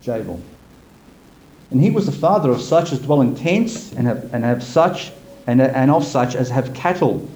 Jabal. 0.02 0.40
And 1.72 1.82
he 1.82 1.92
was 1.92 2.06
the 2.06 2.12
father 2.12 2.52
of 2.52 2.62
such 2.62 2.92
as 2.92 3.00
dwell 3.00 3.22
in 3.22 3.36
tents 3.36 3.94
and 3.94 4.08
have, 4.08 4.34
and 4.34 4.44
have 4.44 4.64
such 4.64 5.12
and, 5.48 5.62
and 5.62 5.92
of 5.92 6.04
such 6.06 6.36
as 6.36 6.50
have 6.50 6.74
cattle. 6.74 7.28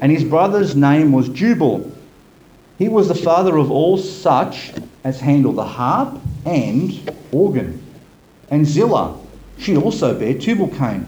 And 0.00 0.10
his 0.10 0.24
brother's 0.24 0.74
name 0.74 1.12
was 1.12 1.28
Jubal. 1.28 1.90
He 2.78 2.88
was 2.88 3.08
the 3.08 3.14
father 3.14 3.56
of 3.56 3.70
all 3.70 3.98
such 3.98 4.72
as 5.04 5.20
handle 5.20 5.52
the 5.52 5.64
harp 5.64 6.20
and 6.44 7.10
organ. 7.30 7.82
And 8.50 8.66
Zillah, 8.66 9.18
she 9.58 9.76
also 9.76 10.18
bare 10.18 10.34
Tubal-Cain, 10.34 11.06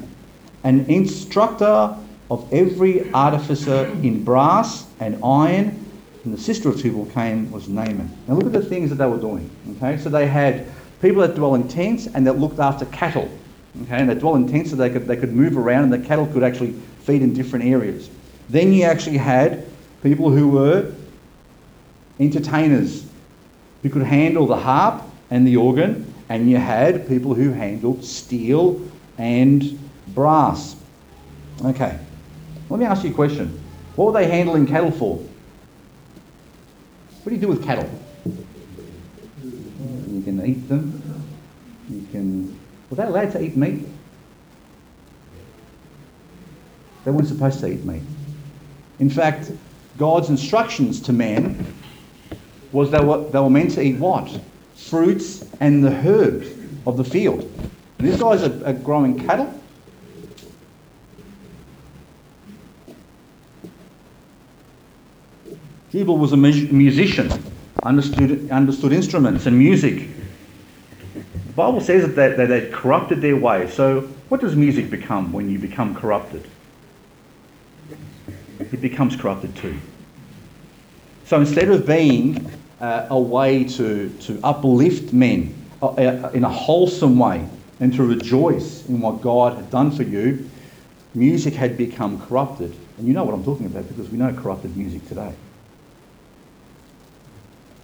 an 0.62 0.86
instructor 0.86 1.96
of 2.30 2.52
every 2.52 3.12
artificer 3.12 3.86
in 4.02 4.24
brass 4.24 4.86
and 5.00 5.22
iron. 5.24 5.80
And 6.24 6.32
the 6.32 6.40
sister 6.40 6.68
of 6.68 6.80
Tubal-Cain 6.80 7.50
was 7.50 7.66
Naamah. 7.66 8.08
Now 8.28 8.34
look 8.34 8.46
at 8.46 8.52
the 8.52 8.62
things 8.62 8.90
that 8.90 8.96
they 8.96 9.06
were 9.06 9.18
doing. 9.18 9.50
Okay, 9.76 9.98
so 9.98 10.08
they 10.08 10.26
had 10.26 10.66
people 11.04 11.20
that 11.20 11.34
dwell 11.34 11.54
in 11.54 11.68
tents 11.68 12.06
and 12.06 12.26
that 12.26 12.38
looked 12.38 12.58
after 12.58 12.86
cattle. 12.86 13.30
Okay, 13.82 13.98
and 13.98 14.08
they 14.08 14.14
dwell 14.14 14.36
in 14.36 14.48
tents 14.48 14.70
so 14.70 14.76
they 14.76 14.88
could 14.88 15.06
they 15.06 15.16
could 15.16 15.32
move 15.32 15.58
around 15.58 15.84
and 15.84 15.92
the 15.92 15.98
cattle 15.98 16.26
could 16.26 16.42
actually 16.42 16.72
feed 17.00 17.20
in 17.20 17.34
different 17.34 17.66
areas. 17.66 18.08
Then 18.48 18.72
you 18.72 18.84
actually 18.84 19.18
had 19.18 19.66
people 20.02 20.30
who 20.30 20.48
were 20.48 20.92
entertainers 22.18 23.06
who 23.82 23.90
could 23.90 24.02
handle 24.02 24.46
the 24.46 24.56
harp 24.56 25.02
and 25.30 25.46
the 25.46 25.56
organ, 25.56 26.12
and 26.30 26.50
you 26.50 26.56
had 26.56 27.06
people 27.06 27.34
who 27.34 27.50
handled 27.50 28.02
steel 28.02 28.80
and 29.18 29.78
brass. 30.14 30.74
Okay, 31.62 31.98
let 32.70 32.80
me 32.80 32.86
ask 32.86 33.04
you 33.04 33.10
a 33.10 33.14
question. 33.14 33.60
What 33.96 34.06
were 34.06 34.12
they 34.12 34.26
handling 34.26 34.66
cattle 34.66 34.90
for? 34.90 35.16
What 35.16 35.26
do 37.26 37.34
you 37.34 37.40
do 37.40 37.48
with 37.48 37.62
cattle? 37.62 37.90
Can 40.24 40.46
eat 40.46 40.68
them. 40.68 41.02
You 41.90 42.06
can. 42.10 42.58
Were 42.88 42.96
they 42.96 43.04
allowed 43.04 43.32
to 43.32 43.42
eat 43.42 43.56
meat? 43.56 43.86
They 47.04 47.10
weren't 47.10 47.28
supposed 47.28 47.60
to 47.60 47.70
eat 47.70 47.84
meat. 47.84 48.02
In 48.98 49.10
fact, 49.10 49.52
God's 49.98 50.30
instructions 50.30 51.00
to 51.02 51.12
man 51.12 51.66
was 52.72 52.90
they 52.90 53.00
were, 53.00 53.28
they 53.28 53.38
were 53.38 53.50
meant 53.50 53.72
to 53.72 53.82
eat 53.82 53.98
what? 53.98 54.40
Fruits 54.74 55.44
and 55.60 55.84
the 55.84 55.92
herbs 55.92 56.48
of 56.86 56.96
the 56.96 57.04
field. 57.04 57.42
And 57.98 58.08
these 58.08 58.18
guys 58.18 58.42
are, 58.42 58.66
are 58.66 58.72
growing 58.72 59.26
cattle. 59.26 59.52
Jubal 65.92 66.18
was 66.18 66.32
a 66.32 66.36
musician, 66.36 67.30
understood, 67.84 68.50
understood 68.50 68.92
instruments 68.92 69.46
and 69.46 69.58
music. 69.58 70.08
The 71.14 71.52
Bible 71.54 71.80
says 71.80 72.02
that 72.06 72.16
they, 72.16 72.34
that 72.34 72.46
they 72.46 72.70
corrupted 72.70 73.20
their 73.20 73.36
way. 73.36 73.70
So, 73.70 74.02
what 74.28 74.40
does 74.40 74.56
music 74.56 74.90
become 74.90 75.32
when 75.32 75.50
you 75.50 75.58
become 75.58 75.94
corrupted? 75.94 76.48
It 78.58 78.80
becomes 78.80 79.14
corrupted 79.14 79.54
too. 79.56 79.78
So, 81.26 81.38
instead 81.40 81.68
of 81.68 81.86
being 81.86 82.50
uh, 82.80 83.06
a 83.10 83.20
way 83.20 83.64
to, 83.64 84.08
to 84.08 84.40
uplift 84.42 85.12
men 85.12 85.54
uh, 85.80 85.88
uh, 85.90 86.30
in 86.34 86.44
a 86.44 86.48
wholesome 86.48 87.18
way 87.18 87.46
and 87.80 87.92
to 87.94 88.02
rejoice 88.04 88.88
in 88.88 89.00
what 89.00 89.20
God 89.20 89.56
had 89.56 89.70
done 89.70 89.90
for 89.90 90.02
you, 90.02 90.48
music 91.14 91.54
had 91.54 91.76
become 91.76 92.20
corrupted. 92.26 92.74
And 92.98 93.06
you 93.06 93.12
know 93.12 93.24
what 93.24 93.34
I'm 93.34 93.44
talking 93.44 93.66
about 93.66 93.86
because 93.88 94.08
we 94.10 94.18
know 94.18 94.32
corrupted 94.32 94.76
music 94.76 95.06
today. 95.08 95.34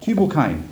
Tubal-Cain 0.00 0.68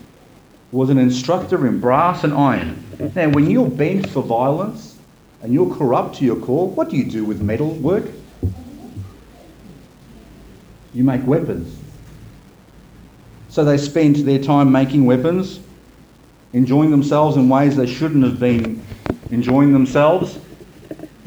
was 0.73 0.91
an 0.91 0.99
instructor 0.99 1.67
in 1.67 1.81
brass 1.81 2.25
and 2.25 2.33
iron. 2.33 2.85
Now, 3.15 3.31
when 3.31 3.51
you're 3.51 3.69
bent 3.69 4.09
for 4.09 4.23
violence 4.23 4.99
and 5.43 5.53
you're 5.53 5.75
corrupt 5.75 6.17
to 6.17 6.25
your 6.25 6.37
core, 6.37 6.69
what 6.69 6.89
do 6.91 6.97
you 6.97 7.05
do 7.05 7.25
with 7.25 7.41
metal 7.41 7.71
work? 7.75 8.05
You 10.93 11.05
make 11.05 11.27
weapons. 11.27 11.79
So 13.49 13.65
they 13.65 13.79
spent 13.79 14.25
their 14.25 14.39
time 14.39 14.73
making 14.73 15.07
weapons, 15.07 15.61
enjoying 16.53 16.91
themselves 16.91 17.37
in 17.37 17.49
ways 17.49 17.77
they 17.77 17.87
shouldn't 17.87 18.25
have 18.25 18.41
been 18.41 18.85
enjoying 19.31 19.73
themselves, 19.73 20.39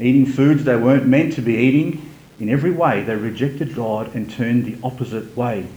eating 0.00 0.26
foods 0.26 0.64
they 0.64 0.76
weren't 0.76 1.06
meant 1.06 1.32
to 1.34 1.40
be 1.40 1.56
eating. 1.56 2.08
In 2.40 2.48
every 2.48 2.72
way, 2.72 3.02
they 3.04 3.14
rejected 3.14 3.74
God 3.74 4.14
and 4.14 4.30
turned 4.30 4.64
the 4.64 4.76
opposite 4.82 5.36
way. 5.36 5.68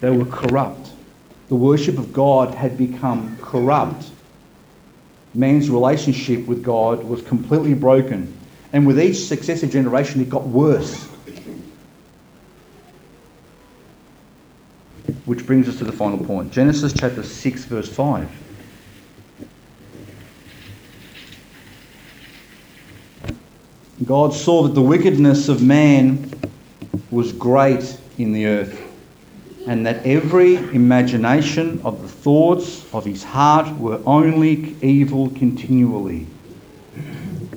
They 0.00 0.10
were 0.10 0.26
corrupt. 0.26 0.90
The 1.48 1.56
worship 1.56 1.98
of 1.98 2.12
God 2.12 2.54
had 2.54 2.76
become 2.76 3.36
corrupt. 3.40 4.10
Man's 5.34 5.70
relationship 5.70 6.46
with 6.46 6.62
God 6.62 7.02
was 7.04 7.22
completely 7.22 7.74
broken. 7.74 8.34
And 8.72 8.86
with 8.86 9.00
each 9.00 9.16
successive 9.16 9.70
generation, 9.70 10.20
it 10.20 10.28
got 10.28 10.46
worse. 10.46 11.06
Which 15.24 15.46
brings 15.46 15.68
us 15.68 15.78
to 15.78 15.84
the 15.84 15.92
final 15.92 16.18
point 16.18 16.52
Genesis 16.52 16.92
chapter 16.92 17.22
6, 17.22 17.64
verse 17.64 17.88
5. 17.88 18.28
God 24.04 24.32
saw 24.32 24.62
that 24.62 24.74
the 24.74 24.82
wickedness 24.82 25.48
of 25.48 25.62
man 25.62 26.30
was 27.10 27.32
great 27.32 27.98
in 28.16 28.32
the 28.32 28.46
earth 28.46 28.87
and 29.68 29.84
that 29.84 30.04
every 30.06 30.54
imagination 30.54 31.78
of 31.84 32.00
the 32.00 32.08
thoughts 32.08 32.86
of 32.94 33.04
his 33.04 33.22
heart 33.22 33.68
were 33.78 34.00
only 34.06 34.74
evil 34.80 35.28
continually. 35.30 36.26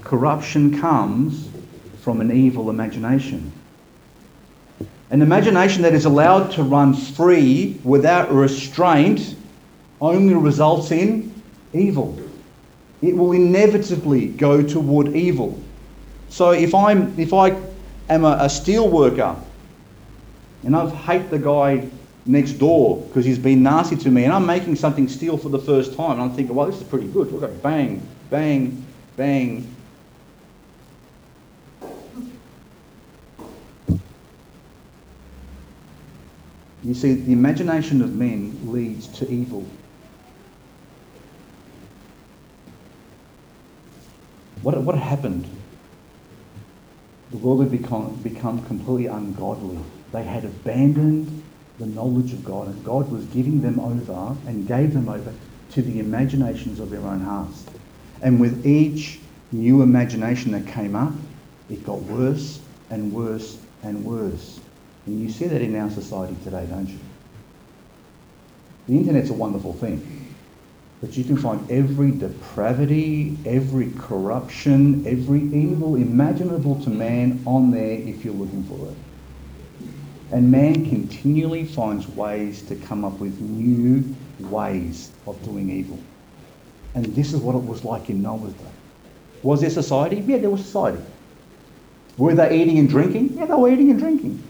Corruption 0.01 0.77
comes 0.77 1.47
from 2.01 2.19
an 2.19 2.29
evil 2.29 2.69
imagination. 2.69 3.49
An 5.09 5.21
imagination 5.21 5.83
that 5.83 5.93
is 5.93 6.03
allowed 6.03 6.51
to 6.51 6.63
run 6.63 6.93
free 6.93 7.79
without 7.85 8.29
restraint 8.29 9.37
only 10.01 10.33
results 10.33 10.91
in 10.91 11.33
evil. 11.71 12.21
It 13.01 13.15
will 13.15 13.31
inevitably 13.31 14.27
go 14.27 14.61
toward 14.61 15.15
evil. 15.15 15.57
So 16.27 16.51
if 16.51 16.75
I'm 16.75 17.17
if 17.17 17.33
I 17.33 17.55
am 18.09 18.25
a, 18.25 18.37
a 18.41 18.49
steel 18.49 18.89
worker 18.89 19.37
and 20.63 20.75
I 20.75 20.89
hate 20.89 21.29
the 21.29 21.39
guy 21.39 21.89
next 22.25 22.53
door 22.53 22.97
because 23.07 23.25
he's 23.25 23.39
been 23.39 23.63
nasty 23.63 23.95
to 23.95 24.11
me 24.11 24.23
and 24.25 24.33
I'm 24.33 24.45
making 24.45 24.75
something 24.75 25.07
steel 25.07 25.37
for 25.37 25.49
the 25.49 25.59
first 25.59 25.95
time 25.95 26.11
and 26.11 26.21
I'm 26.21 26.33
thinking, 26.35 26.55
well, 26.55 26.67
this 26.67 26.77
is 26.79 26.83
pretty 26.83 27.07
good. 27.07 27.31
Look 27.31 27.43
at 27.43 27.61
bang, 27.63 28.07
bang, 28.29 28.85
bang. 29.17 29.75
You 36.83 36.95
see, 36.95 37.13
the 37.13 37.31
imagination 37.31 38.01
of 38.01 38.15
men 38.15 38.57
leads 38.71 39.07
to 39.19 39.29
evil. 39.29 39.65
What, 44.63 44.77
what 44.81 44.97
happened? 44.97 45.47
The 47.31 47.37
world 47.37 47.61
had 47.61 47.71
become, 47.71 48.15
become 48.17 48.63
completely 48.65 49.05
ungodly. 49.07 49.79
They 50.11 50.23
had 50.23 50.43
abandoned 50.43 51.43
the 51.81 51.87
knowledge 51.87 52.31
of 52.31 52.45
God, 52.45 52.67
and 52.67 52.85
God 52.85 53.11
was 53.11 53.25
giving 53.25 53.61
them 53.61 53.79
over 53.79 54.37
and 54.45 54.67
gave 54.67 54.93
them 54.93 55.09
over 55.09 55.33
to 55.71 55.81
the 55.81 55.99
imaginations 55.99 56.79
of 56.79 56.91
their 56.91 57.01
own 57.01 57.21
hearts. 57.21 57.65
And 58.21 58.39
with 58.39 58.67
each 58.67 59.19
new 59.51 59.81
imagination 59.81 60.51
that 60.51 60.67
came 60.67 60.95
up, 60.95 61.11
it 61.71 61.83
got 61.83 61.99
worse 62.03 62.61
and 62.91 63.11
worse 63.11 63.57
and 63.81 64.05
worse. 64.05 64.59
And 65.07 65.19
you 65.19 65.31
see 65.31 65.47
that 65.47 65.61
in 65.61 65.75
our 65.75 65.89
society 65.89 66.35
today, 66.43 66.67
don't 66.69 66.87
you? 66.87 66.99
The 68.87 68.97
internet's 68.97 69.31
a 69.31 69.33
wonderful 69.33 69.73
thing, 69.73 70.35
but 71.01 71.17
you 71.17 71.23
can 71.23 71.37
find 71.37 71.69
every 71.71 72.11
depravity, 72.11 73.37
every 73.43 73.91
corruption, 73.97 75.07
every 75.07 75.41
evil 75.41 75.95
imaginable 75.95 76.79
to 76.83 76.91
man 76.91 77.41
on 77.47 77.71
there 77.71 77.93
if 77.93 78.23
you're 78.23 78.35
looking 78.35 78.63
for 78.65 78.89
it. 78.89 78.97
And 80.31 80.49
man 80.49 80.89
continually 80.89 81.65
finds 81.65 82.07
ways 82.07 82.61
to 82.63 82.75
come 82.75 83.03
up 83.03 83.19
with 83.19 83.39
new 83.41 84.03
ways 84.39 85.11
of 85.27 85.41
doing 85.43 85.69
evil. 85.69 85.99
And 86.95 87.05
this 87.07 87.33
is 87.33 87.41
what 87.41 87.55
it 87.55 87.63
was 87.63 87.83
like 87.83 88.09
in 88.09 88.21
Noah's 88.21 88.53
day. 88.53 88.65
Was 89.43 89.61
there 89.61 89.69
society? 89.69 90.17
Yeah, 90.17 90.37
there 90.37 90.49
was 90.49 90.63
society. 90.63 91.01
Were 92.17 92.33
they 92.33 92.61
eating 92.61 92.77
and 92.79 92.87
drinking? 92.87 93.33
Yeah, 93.37 93.45
they 93.45 93.53
were 93.53 93.69
eating 93.69 93.89
and 93.89 93.99
drinking. 93.99 94.41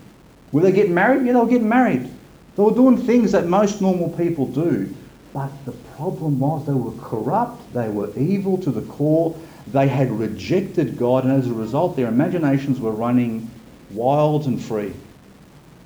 Were 0.51 0.61
they 0.61 0.71
getting 0.71 0.93
married? 0.93 1.25
Yeah, 1.25 1.33
they 1.33 1.39
were 1.39 1.47
getting 1.47 1.69
married. 1.69 2.09
They 2.55 2.63
were 2.63 2.73
doing 2.73 2.97
things 2.97 3.31
that 3.31 3.47
most 3.47 3.81
normal 3.81 4.09
people 4.09 4.47
do. 4.47 4.93
But 5.33 5.49
the 5.65 5.71
problem 5.95 6.39
was 6.39 6.65
they 6.65 6.73
were 6.73 6.91
corrupt, 7.01 7.73
they 7.73 7.87
were 7.87 8.11
evil 8.17 8.57
to 8.59 8.71
the 8.71 8.81
core, 8.81 9.33
they 9.67 9.87
had 9.87 10.11
rejected 10.11 10.97
God, 10.97 11.23
and 11.23 11.31
as 11.31 11.47
a 11.47 11.53
result, 11.53 11.95
their 11.95 12.07
imaginations 12.07 12.81
were 12.81 12.91
running 12.91 13.49
wild 13.91 14.45
and 14.45 14.61
free. 14.61 14.93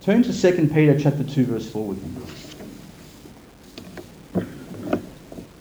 Turn 0.06 0.22
to 0.22 0.32
2 0.32 0.68
Peter 0.68 1.00
chapter 1.00 1.24
2, 1.24 1.46
verse 1.48 1.68
4 1.72 1.88
with 1.88 2.04
me. 2.04 2.12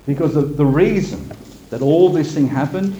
Because 0.04 0.35
the, 0.35 0.42
the 0.42 0.66
reason 0.66 1.35
that 1.70 1.80
all 1.80 2.12
this 2.12 2.35
thing 2.35 2.48
happened 2.48 2.94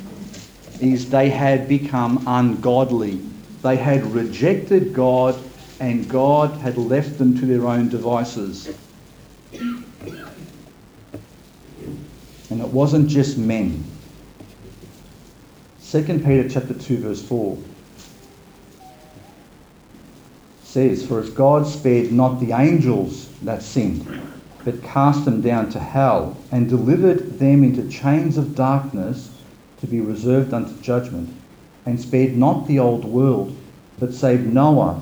is 0.81 1.11
they 1.11 1.29
had 1.29 1.69
become 1.69 2.25
ungodly. 2.27 3.21
They 3.61 3.77
had 3.77 4.11
rejected 4.15 4.95
God 4.95 5.39
and 5.81 6.09
God 6.09 6.57
had 6.63 6.79
left 6.79 7.19
them 7.19 7.39
to 7.39 7.45
their 7.45 7.67
own 7.67 7.91
devices. 7.91 8.71
And 9.53 9.93
it 12.49 12.69
wasn't 12.69 13.07
just 13.07 13.37
men. 13.37 13.85
2 15.91 16.05
Peter 16.05 16.49
chapter 16.49 16.73
2 16.73 16.97
verse 17.01 17.23
4 17.23 17.59
says, 20.75 21.07
For 21.07 21.21
if 21.21 21.37
God 21.37 21.69
spared 21.69 22.11
not 22.11 22.41
the 22.41 22.51
angels 22.51 23.29
that 23.43 23.63
sinned, 23.63 24.05
but 24.65 24.83
cast 24.83 25.25
them 25.25 25.41
down 25.41 25.71
to 25.71 25.79
hell, 25.79 26.37
and 26.51 26.69
delivered 26.69 27.39
them 27.39 27.63
into 27.63 27.89
chains 27.89 28.37
of 28.37 28.57
darkness 28.57 29.31
to 29.81 29.87
be 29.87 30.01
reserved 30.01 30.53
unto 30.53 30.75
judgment, 30.83 31.33
and 31.87 32.01
spared 32.01 32.37
not 32.37 32.67
the 32.67 32.81
old 32.81 33.05
world, 33.05 33.57
but 34.01 34.13
saved 34.13 34.53
Noah, 34.53 35.01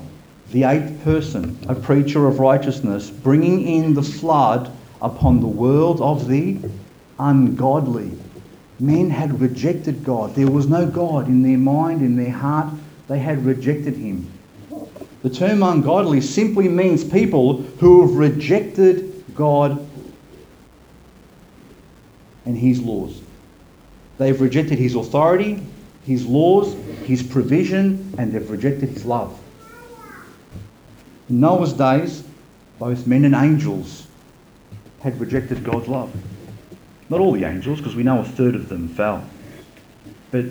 the 0.51 0.65
eighth 0.65 1.03
person, 1.05 1.57
a 1.67 1.75
preacher 1.75 2.29
of 2.29 2.39
righteousness, 2.39 3.09
bringing 3.09 3.67
in 3.67 3.95
the 3.95 4.03
flood 4.03 4.71
upon 5.01 5.41
the 5.41 5.47
world 5.47 6.03
of 6.03 6.29
the 6.29 6.59
ungodly. 7.19 8.13
Men 8.79 9.09
had 9.09 9.41
rejected 9.41 10.05
God. 10.05 10.35
There 10.35 10.51
was 10.51 10.69
no 10.69 10.85
God 10.85 11.29
in 11.29 11.43
their 11.43 11.57
mind, 11.57 12.03
in 12.03 12.17
their 12.17 12.31
heart. 12.31 12.75
They 13.09 13.21
had 13.21 13.47
rejected 13.47 13.97
Him. 13.97 14.29
The 15.23 15.31
term 15.31 15.63
ungodly 15.63 16.21
simply 16.21 16.69
means 16.69 17.05
people 17.05 17.63
who 17.79 18.03
have 18.03 18.17
rejected 18.17 19.25
God 19.37 19.89
and 22.45 22.59
His 22.59 22.81
laws. 22.81 23.21
They've 24.19 24.41
rejected 24.41 24.79
His 24.79 24.97
authority, 24.97 25.65
His 26.05 26.27
laws, 26.27 26.75
His 27.05 27.23
provision, 27.23 28.15
and 28.19 28.33
they've 28.33 28.51
rejected 28.51 28.89
His 28.89 29.05
love. 29.05 29.39
In 31.29 31.39
Noah's 31.39 31.73
days, 31.73 32.25
both 32.81 33.07
men 33.07 33.25
and 33.25 33.35
angels 33.35 34.09
had 35.03 35.21
rejected 35.21 35.63
God's 35.63 35.87
love. 35.87 36.13
Not 37.09 37.21
all 37.21 37.33
the 37.33 37.45
angels, 37.45 37.79
because 37.79 37.95
we 37.95 38.03
know 38.03 38.21
a 38.21 38.25
third 38.25 38.57
of 38.57 38.69
them 38.69 38.89
fell. 38.89 39.25
But 40.33 40.47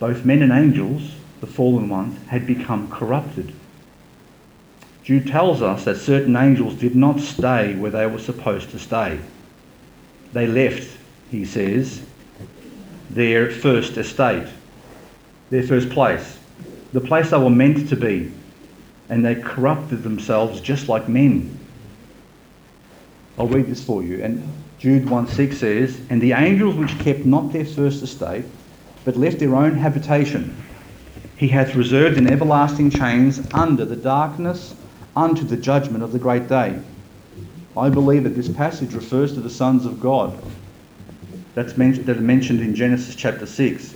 both 0.00 0.24
men 0.24 0.42
and 0.42 0.50
angels, 0.50 1.12
the 1.40 1.46
fallen 1.46 1.88
ones, 1.88 2.18
had 2.26 2.44
become 2.44 2.90
corrupted 2.90 3.52
Jude 5.06 5.28
tells 5.28 5.62
us 5.62 5.84
that 5.84 5.98
certain 5.98 6.34
angels 6.34 6.74
did 6.74 6.96
not 6.96 7.20
stay 7.20 7.76
where 7.76 7.92
they 7.92 8.08
were 8.08 8.18
supposed 8.18 8.70
to 8.70 8.78
stay. 8.80 9.20
They 10.32 10.48
left, 10.48 10.98
he 11.30 11.44
says, 11.44 12.02
their 13.08 13.48
first 13.48 13.96
estate, 13.98 14.48
their 15.50 15.62
first 15.62 15.90
place, 15.90 16.40
the 16.92 17.00
place 17.00 17.30
they 17.30 17.38
were 17.38 17.50
meant 17.50 17.88
to 17.90 17.94
be, 17.94 18.32
and 19.08 19.24
they 19.24 19.36
corrupted 19.36 20.02
themselves 20.02 20.60
just 20.60 20.88
like 20.88 21.08
men. 21.08 21.56
I'll 23.38 23.46
read 23.46 23.68
this 23.68 23.84
for 23.84 24.02
you. 24.02 24.24
And 24.24 24.42
Jude 24.80 25.08
1 25.08 25.28
6 25.28 25.56
says, 25.56 26.00
And 26.10 26.20
the 26.20 26.32
angels 26.32 26.74
which 26.74 26.98
kept 26.98 27.24
not 27.24 27.52
their 27.52 27.64
first 27.64 28.02
estate, 28.02 28.44
but 29.04 29.16
left 29.16 29.38
their 29.38 29.54
own 29.54 29.76
habitation, 29.76 30.60
he 31.36 31.46
hath 31.46 31.76
reserved 31.76 32.18
in 32.18 32.28
everlasting 32.28 32.90
chains 32.90 33.40
under 33.54 33.84
the 33.84 33.94
darkness 33.94 34.74
unto 35.16 35.42
the 35.42 35.56
judgment 35.56 36.04
of 36.04 36.12
the 36.12 36.18
great 36.18 36.46
day. 36.46 36.78
I 37.76 37.88
believe 37.88 38.24
that 38.24 38.36
this 38.36 38.48
passage 38.48 38.94
refers 38.94 39.32
to 39.34 39.40
the 39.40 39.50
sons 39.50 39.86
of 39.86 40.00
God 40.00 40.38
that's 41.54 41.76
mentioned, 41.76 42.06
that 42.06 42.18
are 42.18 42.20
mentioned 42.20 42.60
in 42.60 42.74
Genesis 42.74 43.14
chapter 43.14 43.46
6. 43.46 43.94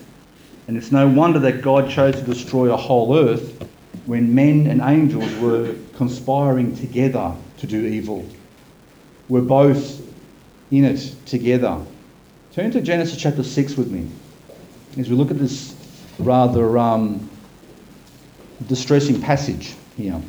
And 0.67 0.77
it's 0.77 0.91
no 0.91 1.07
wonder 1.07 1.39
that 1.41 1.63
God 1.63 1.91
chose 1.91 2.15
to 2.17 2.23
destroy 2.23 2.73
a 2.73 2.77
whole 2.77 3.17
earth 3.17 3.63
when 4.07 4.35
men 4.35 4.67
and 4.67 4.81
angels 4.81 5.33
were 5.37 5.75
conspiring 5.97 6.75
together 6.77 7.35
to 7.59 7.67
do 7.67 7.85
evil. 7.87 8.27
We're 9.29 9.43
both 9.43 10.01
in 10.71 10.85
it 10.85 11.15
together. 11.27 11.79
Turn 12.53 12.71
to 12.71 12.81
Genesis 12.81 13.21
chapter 13.21 13.43
6 13.43 13.77
with 13.77 13.91
me 13.91 14.09
as 14.99 15.09
we 15.09 15.17
look 15.17 15.31
at 15.31 15.39
this 15.39 15.75
rather 16.19 16.79
um, 16.79 17.29
distressing 18.67 19.21
passage 19.21 19.75
here. 19.97 20.21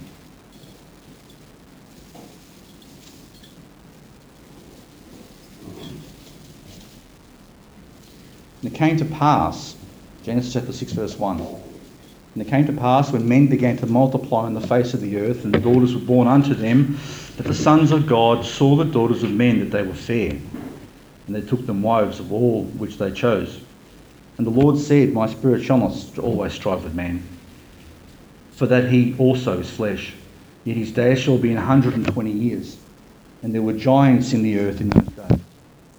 And 8.62 8.71
it 8.71 8.76
came 8.76 8.97
to 8.97 9.06
pass, 9.06 9.76
Genesis 10.24 10.54
chapter 10.54 10.71
6, 10.71 10.91
verse 10.93 11.17
1. 11.17 11.39
And 11.39 12.41
it 12.41 12.47
came 12.47 12.65
to 12.67 12.74
pass 12.74 13.12
when 13.12 13.28
men 13.28 13.47
began 13.47 13.76
to 13.78 13.88
multiply 13.88 14.45
on 14.45 14.54
the 14.54 14.62
face 14.62 14.93
of 14.93 15.02
the 15.02 15.17
earth, 15.17 15.43
and 15.43 15.54
the 15.54 15.60
daughters 15.60 15.95
were 15.95 16.02
born 16.02 16.28
unto 16.28 16.54
them, 16.54 16.97
that 17.38 17.47
the 17.47 17.54
sons 17.54 17.91
of 17.91 18.08
God 18.08 18.45
saw 18.45 18.76
the 18.76 18.86
daughters 18.86 19.24
of 19.24 19.32
men 19.32 19.60
that 19.60 19.71
they 19.71 19.84
were 19.84 19.93
fair. 19.93 20.32
And 21.28 21.36
they 21.36 21.41
took 21.41 21.65
them 21.65 21.82
wives 21.82 22.19
of 22.19 22.32
all 22.32 22.63
which 22.63 22.97
they 22.97 23.12
chose. 23.12 23.62
And 24.38 24.45
the 24.45 24.52
Lord 24.52 24.78
said, 24.78 25.12
My 25.12 25.28
spirit 25.28 25.63
shall 25.63 25.78
not 25.78 26.19
always 26.19 26.54
strive 26.54 26.84
with 26.84 26.93
man, 26.93 27.24
for 28.52 28.67
that 28.67 28.89
he 28.89 29.15
also 29.17 29.60
is 29.60 29.69
flesh. 29.69 30.13
Yet 30.63 30.78
his 30.78 30.91
days 30.91 31.19
shall 31.19 31.38
be 31.38 31.52
an 31.52 31.58
hundred 31.58 31.95
and 31.95 32.06
twenty 32.06 32.32
years. 32.32 32.78
And 33.41 33.54
there 33.54 33.62
were 33.63 33.74
giants 33.74 34.34
in 34.34 34.43
the 34.43 34.60
earth 34.60 34.80
in 34.82 34.89
those 34.89 35.08
days. 35.08 35.39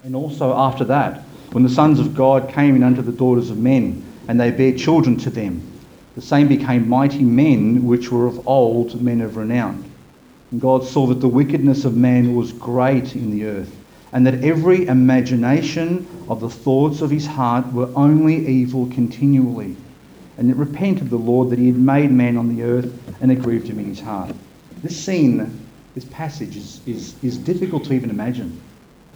And 0.03 0.15
also 0.15 0.53
after 0.55 0.85
that, 0.85 1.23
when 1.53 1.61
the 1.61 1.69
sons 1.69 1.99
of 1.99 2.15
God 2.15 2.49
came 2.49 2.75
in 2.75 2.81
unto 2.81 3.03
the 3.03 3.11
daughters 3.11 3.51
of 3.51 3.59
men, 3.59 4.03
and 4.27 4.39
they 4.39 4.49
bare 4.49 4.75
children 4.75 5.17
to 5.17 5.29
them. 5.29 5.61
The 6.15 6.21
same 6.21 6.47
became 6.47 6.89
mighty 6.89 7.21
men, 7.21 7.85
which 7.85 8.11
were 8.11 8.25
of 8.25 8.47
old 8.47 8.99
men 9.03 9.21
of 9.21 9.37
renown. 9.37 9.85
And 10.49 10.59
God 10.59 10.83
saw 10.83 11.05
that 11.07 11.21
the 11.21 11.27
wickedness 11.27 11.85
of 11.85 11.95
man 11.95 12.35
was 12.35 12.51
great 12.51 13.15
in 13.15 13.29
the 13.29 13.45
earth, 13.45 13.75
and 14.13 14.25
that 14.25 14.43
every 14.43 14.87
imagination 14.87 16.07
of 16.27 16.39
the 16.39 16.49
thoughts 16.49 17.01
of 17.01 17.11
his 17.11 17.27
heart 17.27 17.71
were 17.71 17.89
only 17.95 18.47
evil 18.47 18.87
continually. 18.87 19.75
And 20.39 20.49
it 20.49 20.55
repented 20.55 21.11
the 21.11 21.17
Lord 21.17 21.51
that 21.51 21.59
he 21.59 21.67
had 21.67 21.77
made 21.77 22.11
man 22.11 22.35
on 22.35 22.55
the 22.55 22.63
earth, 22.63 22.91
and 23.21 23.31
it 23.31 23.43
grieved 23.43 23.67
him 23.67 23.77
in 23.77 23.85
his 23.85 23.99
heart. 23.99 24.33
This 24.81 24.99
scene, 24.99 25.67
this 25.93 26.05
passage, 26.05 26.57
is, 26.57 26.81
is, 26.87 27.15
is 27.23 27.37
difficult 27.37 27.83
to 27.85 27.93
even 27.93 28.09
imagine, 28.09 28.59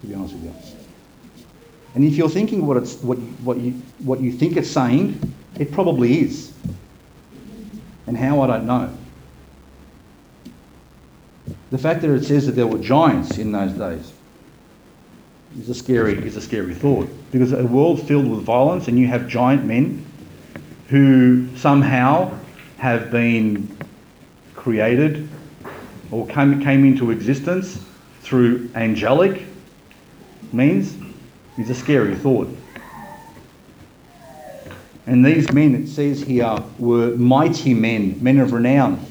to 0.02 0.06
be 0.06 0.14
honest 0.14 0.34
with 0.34 0.44
you. 0.44 0.77
And 1.94 2.04
if 2.04 2.14
you're 2.14 2.28
thinking 2.28 2.66
what, 2.66 2.76
it's, 2.76 2.96
what, 2.96 3.18
what, 3.18 3.58
you, 3.58 3.72
what 3.98 4.20
you 4.20 4.32
think 4.32 4.56
it's 4.56 4.70
saying, 4.70 5.34
it 5.58 5.72
probably 5.72 6.20
is. 6.20 6.52
And 8.06 8.16
how, 8.16 8.40
I 8.42 8.46
don't 8.46 8.66
know. 8.66 8.92
The 11.70 11.78
fact 11.78 12.02
that 12.02 12.10
it 12.10 12.24
says 12.24 12.46
that 12.46 12.52
there 12.52 12.66
were 12.66 12.78
giants 12.78 13.38
in 13.38 13.52
those 13.52 13.72
days 13.72 14.12
is 15.58 15.68
a 15.68 15.74
scary, 15.74 16.14
is 16.26 16.36
a 16.36 16.40
scary 16.40 16.74
thought. 16.74 17.08
Because 17.30 17.52
a 17.52 17.64
world 17.64 18.06
filled 18.06 18.30
with 18.30 18.40
violence 18.40 18.88
and 18.88 18.98
you 18.98 19.06
have 19.06 19.28
giant 19.28 19.64
men 19.64 20.04
who 20.88 21.54
somehow 21.56 22.32
have 22.78 23.10
been 23.10 23.76
created 24.54 25.28
or 26.10 26.26
came, 26.28 26.62
came 26.62 26.84
into 26.84 27.10
existence 27.10 27.84
through 28.22 28.70
angelic 28.74 29.42
means 30.52 30.96
is 31.58 31.68
a 31.68 31.74
scary 31.74 32.14
thought. 32.14 32.48
And 35.06 35.24
these 35.24 35.50
men, 35.52 35.74
it 35.74 35.88
says 35.88 36.22
here, 36.22 36.62
were 36.78 37.16
mighty 37.16 37.74
men, 37.74 38.22
men 38.22 38.38
of 38.38 38.52
renown. 38.52 39.04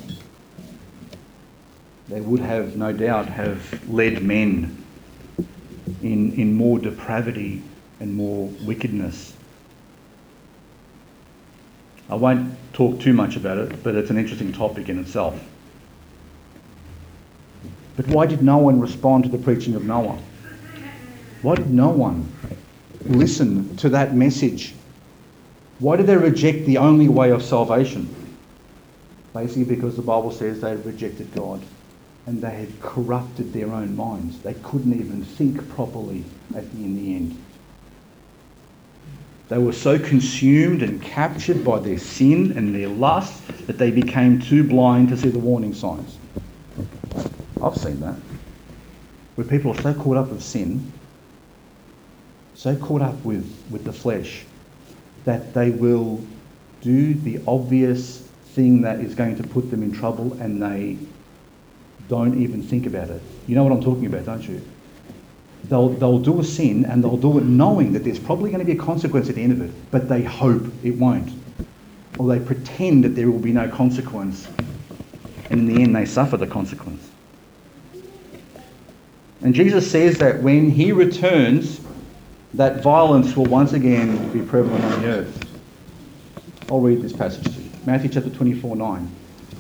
They 2.08 2.22
would 2.22 2.40
have, 2.40 2.78
no 2.78 2.94
doubt, 2.94 3.26
have 3.26 3.90
led 3.90 4.24
men 4.24 4.84
in, 6.02 6.34
in 6.34 6.54
more 6.54 6.80
depravity 6.80 7.64
and 8.00 8.16
more 8.16 8.48
wickedness. 8.62 9.36
I 12.10 12.16
won't 12.16 12.56
talk 12.72 13.02
too 13.02 13.12
much 13.12 13.36
about 13.36 13.58
it, 13.58 13.84
but 13.84 13.96
it's 13.96 14.10
an 14.10 14.18
interesting 14.18 14.54
topic 14.54 14.88
in 14.88 15.00
itself. 15.00 15.44
But 17.98 18.08
why 18.08 18.28
did 18.28 18.42
no 18.42 18.58
one 18.58 18.80
respond 18.80 19.26
to 19.26 19.30
the 19.30 19.40
preaching 19.40 19.76
of 19.76 19.84
Noah? 19.84 20.18
Why 21.42 21.56
did 21.56 21.70
no 21.70 21.90
one 21.90 22.32
listen 23.06 23.76
to 23.78 23.90
that 23.90 24.16
message? 24.16 24.74
Why 25.80 25.96
did 25.96 26.08
they 26.08 26.18
reject 26.18 26.66
the 26.66 26.78
only 26.78 27.08
way 27.08 27.32
of 27.32 27.44
salvation? 27.44 28.14
Basically, 29.34 29.64
because 29.64 29.96
the 29.96 30.02
Bible 30.02 30.32
says 30.32 30.62
they 30.62 30.72
had 30.72 30.86
rejected 30.86 31.34
God 31.36 31.62
and 32.26 32.42
they 32.42 32.50
had 32.50 32.82
corrupted 32.82 33.54
their 33.54 33.72
own 33.72 33.96
minds. 33.96 34.42
They 34.42 34.56
couldn't 34.56 34.94
even 34.94 35.24
think 35.24 35.70
properly 35.76 36.24
at 36.56 36.70
the, 36.74 36.84
in 36.84 36.96
the 36.96 37.16
end. 37.16 37.44
They 39.50 39.60
were 39.60 39.74
so 39.74 39.98
consumed 39.98 40.82
and 40.82 41.02
captured 41.02 41.64
by 41.64 41.80
their 41.80 42.00
sin 42.00 42.58
and 42.58 42.76
their 42.76 42.90
lust 42.90 43.42
that 43.68 43.78
they 43.78 43.92
became 43.92 44.42
too 44.42 44.64
blind 44.64 45.10
to 45.10 45.18
see 45.18 45.30
the 45.30 45.40
warning 45.40 45.74
signs. 45.74 46.18
I've 47.62 47.78
seen 47.78 48.00
that. 48.02 48.16
Where 49.36 49.48
people 49.48 49.72
are 49.72 49.82
so 49.82 49.94
caught 49.94 50.18
up 50.18 50.30
with 50.30 50.44
sin 50.44 50.92
so 52.58 52.76
caught 52.76 53.04
up 53.04 53.24
with, 53.24 53.46
with 53.70 53.86
the 53.86 53.94
flesh 53.94 54.44
that 55.26 55.54
they 55.54 55.70
will 55.70 56.20
do 56.82 57.14
the 57.14 57.40
obvious 57.48 58.18
thing 58.56 58.82
that 58.82 59.00
is 59.00 59.14
going 59.14 59.36
to 59.38 59.44
put 59.44 59.70
them 59.70 59.84
in 59.84 59.92
trouble 59.92 60.34
and 60.42 60.60
they 60.60 60.98
don't 62.10 62.42
even 62.42 62.64
think 62.64 62.88
about 62.88 63.12
it. 63.12 63.22
You 63.46 63.54
know 63.54 63.64
what 63.64 63.72
I'm 63.72 63.84
talking 63.84 64.08
about, 64.08 64.26
don't 64.26 64.42
you? 64.42 64.60
They'll, 65.66 65.90
they'll 65.90 66.18
do 66.18 66.40
a 66.40 66.44
sin 66.44 66.86
and 66.86 67.04
they'll 67.04 67.18
do 67.18 67.38
it 67.38 67.44
knowing 67.44 67.94
that 67.94 68.04
there's 68.04 68.20
probably 68.20 68.50
going 68.50 68.66
to 68.66 68.66
be 68.66 68.78
a 68.78 68.84
consequence 68.84 69.30
at 69.30 69.36
the 69.36 69.44
end 69.44 69.52
of 69.52 69.62
it, 69.62 69.72
but 69.92 70.10
they 70.10 70.24
hope 70.24 70.66
it 70.84 70.98
won't. 70.98 71.30
Or 72.18 72.28
they 72.28 72.44
pretend 72.44 73.04
that 73.04 73.10
there 73.10 73.30
will 73.30 73.38
be 73.38 73.52
no 73.52 73.70
consequence, 73.70 74.48
and 75.52 75.60
in 75.60 75.68
the 75.68 75.84
end, 75.84 75.96
they 75.96 76.06
suffer 76.06 76.38
the 76.38 76.48
consequence. 76.48 77.08
And 79.44 79.54
Jesus 79.54 79.90
says 79.90 80.18
that 80.18 80.42
when 80.42 80.72
he 80.72 80.92
returns, 80.92 81.80
that 82.58 82.82
violence 82.82 83.36
will 83.38 83.46
once 83.46 83.74
again 83.74 84.32
be 84.34 84.42
prevalent 84.42 84.84
on 84.84 85.02
the 85.02 85.08
earth. 85.08 85.60
I'll 86.72 86.82
read 86.82 87.04
this 87.04 87.14
passage 87.14 87.44
to 87.44 87.62
you. 87.62 87.70
Matthew 87.86 88.10
chapter 88.10 88.32
24 88.32 88.76
9. 88.76 89.12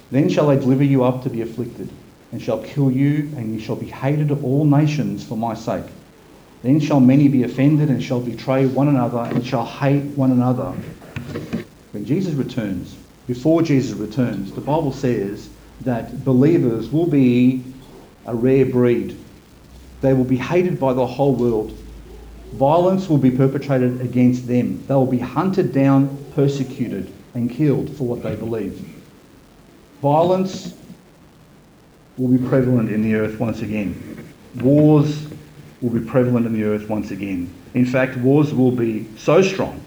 Then 0.10 0.30
shall 0.30 0.48
they 0.48 0.56
deliver 0.56 0.84
you 0.84 1.04
up 1.04 1.22
to 1.24 1.30
be 1.30 1.42
afflicted, 1.42 1.90
and 2.32 2.42
shall 2.42 2.62
kill 2.64 2.92
you, 2.92 3.30
and 3.38 3.54
you 3.54 3.60
shall 3.60 3.76
be 3.76 3.86
hated 3.86 4.32
of 4.32 4.44
all 4.44 4.66
nations 4.66 5.24
for 5.24 5.38
my 5.38 5.54
sake. 5.54 5.86
Then 6.64 6.80
shall 6.80 7.00
many 7.00 7.28
be 7.28 7.44
offended, 7.44 7.90
and 7.90 8.04
shall 8.04 8.20
betray 8.20 8.66
one 8.66 8.88
another, 8.88 9.20
and 9.20 9.46
shall 9.46 9.66
hate 9.66 10.04
one 10.18 10.32
another. 10.32 10.72
When 11.92 12.04
Jesus 12.04 12.34
returns, 12.34 12.96
before 13.28 13.62
Jesus 13.62 13.96
returns, 13.96 14.54
the 14.54 14.62
Bible 14.62 14.92
says 14.92 15.50
that 15.82 16.26
believers 16.26 16.90
will 16.90 17.08
be 17.08 17.64
a 18.26 18.34
rare 18.34 18.66
breed. 18.66 19.16
They 20.02 20.14
will 20.14 20.24
be 20.24 20.38
hated 20.38 20.80
by 20.80 20.94
the 20.94 21.06
whole 21.06 21.36
world. 21.36 21.78
Violence 22.54 23.10
will 23.10 23.18
be 23.18 23.32
perpetrated 23.32 24.02
against 24.02 24.48
them. 24.48 24.86
They 24.88 24.94
will 24.94 25.06
be 25.06 25.20
hunted 25.20 25.74
down, 25.74 26.26
persecuted, 26.34 27.12
and 27.34 27.52
killed 27.52 27.96
for 27.96 28.08
what 28.08 28.24
they 28.24 28.36
believe. 28.36 28.86
Violence 30.02 30.74
will 32.18 32.30
be 32.30 32.48
prevalent 32.48 32.90
in 32.90 33.04
the 33.04 33.16
earth 33.16 33.40
once 33.40 33.62
again. 33.62 34.34
Wars 34.56 35.28
will 35.82 35.90
be 35.90 36.00
prevalent 36.00 36.46
in 36.46 36.54
the 36.54 36.64
earth 36.64 36.90
once 36.90 37.12
again. 37.12 37.54
In 37.74 37.86
fact, 37.86 38.18
wars 38.18 38.54
will 38.54 38.72
be 38.72 39.08
so 39.18 39.42
strong 39.42 39.84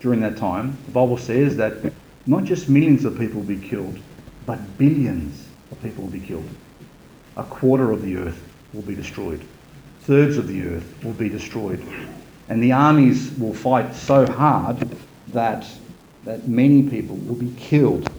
during 0.00 0.20
that 0.20 0.36
time. 0.36 0.76
The 0.86 0.92
Bible 0.92 1.18
says 1.18 1.56
that 1.56 1.92
not 2.26 2.44
just 2.44 2.68
millions 2.68 3.04
of 3.04 3.18
people 3.18 3.40
will 3.40 3.48
be 3.48 3.68
killed, 3.68 3.98
but 4.46 4.78
billions 4.78 5.46
of 5.70 5.80
people 5.82 6.04
will 6.04 6.10
be 6.10 6.20
killed. 6.20 6.48
A 7.36 7.44
quarter 7.44 7.92
of 7.92 8.02
the 8.02 8.16
earth 8.16 8.42
will 8.72 8.82
be 8.82 8.94
destroyed. 8.94 9.44
Thirds 10.04 10.36
of 10.36 10.48
the 10.48 10.66
earth 10.66 11.02
will 11.02 11.12
be 11.12 11.30
destroyed. 11.30 11.82
And 12.50 12.62
the 12.62 12.72
armies 12.72 13.30
will 13.38 13.54
fight 13.54 13.94
so 13.94 14.30
hard 14.30 14.86
that, 15.28 15.66
that 16.24 16.46
many 16.46 16.82
people 16.82 17.16
will 17.16 17.36
be 17.36 17.54
killed. 17.56 18.10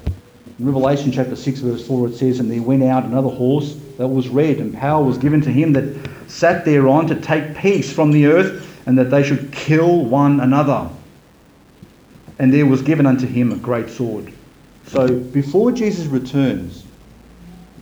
In 0.57 0.65
Revelation 0.65 1.11
chapter 1.11 1.35
6, 1.35 1.59
verse 1.59 1.85
4, 1.85 2.07
it 2.07 2.15
says, 2.15 2.39
And 2.39 2.49
there 2.49 2.63
went 2.63 2.81
out 2.81 3.03
another 3.03 3.29
horse 3.29 3.75
that 3.97 4.07
was 4.07 4.29
red, 4.29 4.57
and 4.57 4.73
power 4.73 5.03
was 5.03 5.19
given 5.19 5.41
to 5.41 5.51
him 5.51 5.73
that 5.73 6.09
sat 6.27 6.65
thereon 6.65 7.05
to 7.05 7.15
take 7.21 7.55
peace 7.55 7.93
from 7.93 8.11
the 8.11 8.25
earth, 8.25 8.81
and 8.87 8.97
that 8.97 9.11
they 9.11 9.21
should 9.21 9.51
kill 9.51 10.05
one 10.05 10.39
another. 10.39 10.89
And 12.39 12.51
there 12.51 12.65
was 12.65 12.81
given 12.81 13.05
unto 13.05 13.27
him 13.27 13.51
a 13.51 13.57
great 13.57 13.89
sword. 13.89 14.33
So 14.87 15.19
before 15.19 15.71
Jesus 15.71 16.07
returns, 16.07 16.84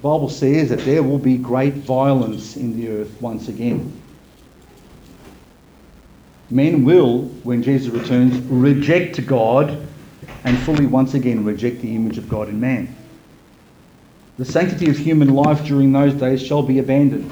Bible 0.04 0.28
says 0.28 0.68
that 0.68 0.80
there 0.80 1.01
will 1.01 1.18
be 1.18 1.38
great 1.38 1.76
violence 1.76 2.58
in 2.58 2.76
the 2.76 2.89
earth 2.89 3.22
once 3.22 3.47
again. 3.47 4.01
Men 6.49 6.84
will, 6.84 7.22
when 7.43 7.64
Jesus 7.64 7.88
returns, 7.88 8.38
reject 8.51 9.26
God 9.26 9.88
and 10.43 10.58
fully 10.60 10.86
once 10.86 11.14
again 11.14 11.45
reject 11.45 11.82
the 11.82 11.95
image 11.95 12.18
of 12.18 12.28
God 12.28 12.49
in 12.49 12.60
man. 12.60 12.93
The 14.38 14.43
sanctity 14.43 14.89
of 14.89 14.97
human 14.97 15.34
life 15.34 15.64
during 15.64 15.93
those 15.93 16.14
days 16.14 16.43
shall 16.43 16.64
be 16.64 16.80
abandoned 16.80 17.32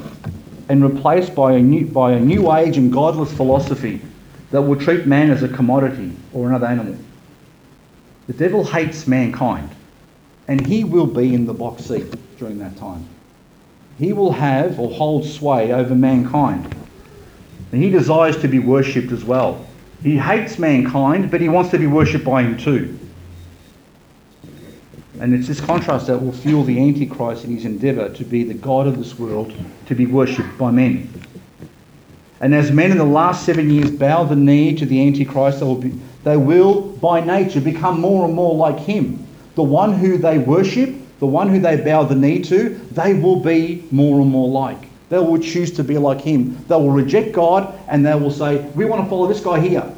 and 0.70 0.82
replaced 0.82 1.36
by 1.36 1.52
a 1.52 1.60
new, 1.60 1.86
by 1.88 2.14
a 2.14 2.22
new 2.22 2.54
age 2.54 2.78
and 2.78 2.90
godless 2.90 3.34
philosophy 3.34 4.00
that 4.52 4.62
will 4.62 4.80
treat 4.80 5.06
man 5.06 5.30
as 5.30 5.44
a 5.44 5.50
commodity 5.50 6.14
or 6.32 6.48
another 6.48 6.68
animal. 6.68 6.96
The 8.28 8.34
devil 8.34 8.64
hates 8.64 9.08
mankind, 9.08 9.70
and 10.52 10.60
he 10.68 10.84
will 10.84 11.08
be 11.08 11.34
in 11.34 11.45
the 11.45 11.54
box 11.54 11.86
seat 11.86 12.06
during 12.38 12.60
that 12.60 12.76
time. 12.76 13.08
He 13.97 14.12
will 14.12 14.34
have 14.34 14.78
or 14.82 14.91
hold 14.91 15.26
sway 15.26 15.72
over 15.72 15.95
mankind. 15.95 16.66
And 17.72 17.82
he 17.82 17.89
desires 17.89 18.36
to 18.41 18.49
be 18.49 18.60
worshipped 18.60 19.14
as 19.14 19.24
well. 19.24 19.66
He 20.04 20.18
hates 20.18 20.60
mankind, 20.60 21.32
but 21.32 21.39
he 21.39 21.47
wants 21.47 21.72
to 21.72 21.78
be 21.78 21.88
worshipped 21.88 22.26
by 22.26 22.43
him 22.43 22.58
too. 22.58 22.99
And 25.22 25.34
it's 25.34 25.47
this 25.47 25.62
contrast 25.62 26.08
that 26.08 26.22
will 26.22 26.34
fuel 26.34 26.66
the 26.66 26.86
Antichrist 26.86 27.45
in 27.45 27.56
his 27.56 27.64
endeavour 27.64 28.10
to 28.10 28.26
be 28.26 28.43
the 28.43 28.54
God 28.54 28.88
of 28.88 28.97
this 28.97 29.18
world, 29.18 29.54
to 29.86 29.95
be 29.95 30.06
worshipped 30.06 30.58
by 30.58 30.70
men. 30.70 31.14
And 32.41 32.54
as 32.54 32.74
men 32.74 32.91
in 32.91 32.97
the 32.97 33.06
last 33.06 33.45
seven 33.45 33.70
years 33.70 33.89
bow 33.89 34.26
the 34.26 34.36
knee 34.36 34.76
to 34.76 34.86
the 34.86 35.08
Antichrist, 35.08 35.62
they 35.62 35.66
will, 35.66 35.76
be, 35.76 35.99
they 36.26 36.36
will 36.36 36.82
by 36.82 37.22
nature 37.22 37.62
become 37.62 38.02
more 38.02 38.26
and 38.26 38.34
more 38.34 38.54
like 38.54 38.80
him. 38.80 39.26
The 39.56 39.64
one 39.64 39.93
who 39.93 40.18
they 40.18 40.38
worship, 40.38 40.95
the 41.20 41.28
one 41.28 41.49
who 41.49 41.60
they 41.60 41.78
bow 41.78 42.04
the 42.04 42.16
knee 42.16 42.41
to, 42.43 42.70
they 42.91 43.14
will 43.14 43.39
be 43.39 43.86
more 43.91 44.22
and 44.22 44.30
more 44.30 44.49
like. 44.49 44.88
They 45.10 45.20
will 45.20 45.39
choose 45.39 45.72
to 45.74 45.84
be 45.84 45.97
like 45.97 46.22
him. 46.22 46.58
They 46.68 46.76
will 46.76 46.91
reject 46.91 47.34
God 47.34 47.78
and 47.89 48.06
they 48.06 48.16
will 48.16 48.32
say, 48.32 48.62
We 48.76 48.86
want 48.86 49.04
to 49.04 49.10
follow 49.10 49.28
this 49.28 49.41
guy 49.41 49.60
here. 49.60 49.93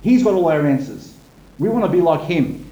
He's 0.00 0.22
got 0.22 0.34
all 0.34 0.48
our 0.48 0.66
answers. 0.66 1.14
We 1.58 1.68
want 1.68 1.84
to 1.84 1.90
be 1.90 2.00
like 2.00 2.22
him. 2.22 2.64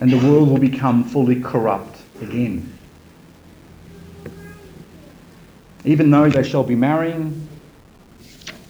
And 0.00 0.10
the 0.10 0.18
world 0.18 0.48
will 0.50 0.58
become 0.58 1.04
fully 1.04 1.40
corrupt 1.40 1.96
again. 2.20 2.76
Even 5.84 6.10
though 6.10 6.28
they 6.28 6.42
shall 6.42 6.64
be 6.64 6.74
marrying, 6.74 7.48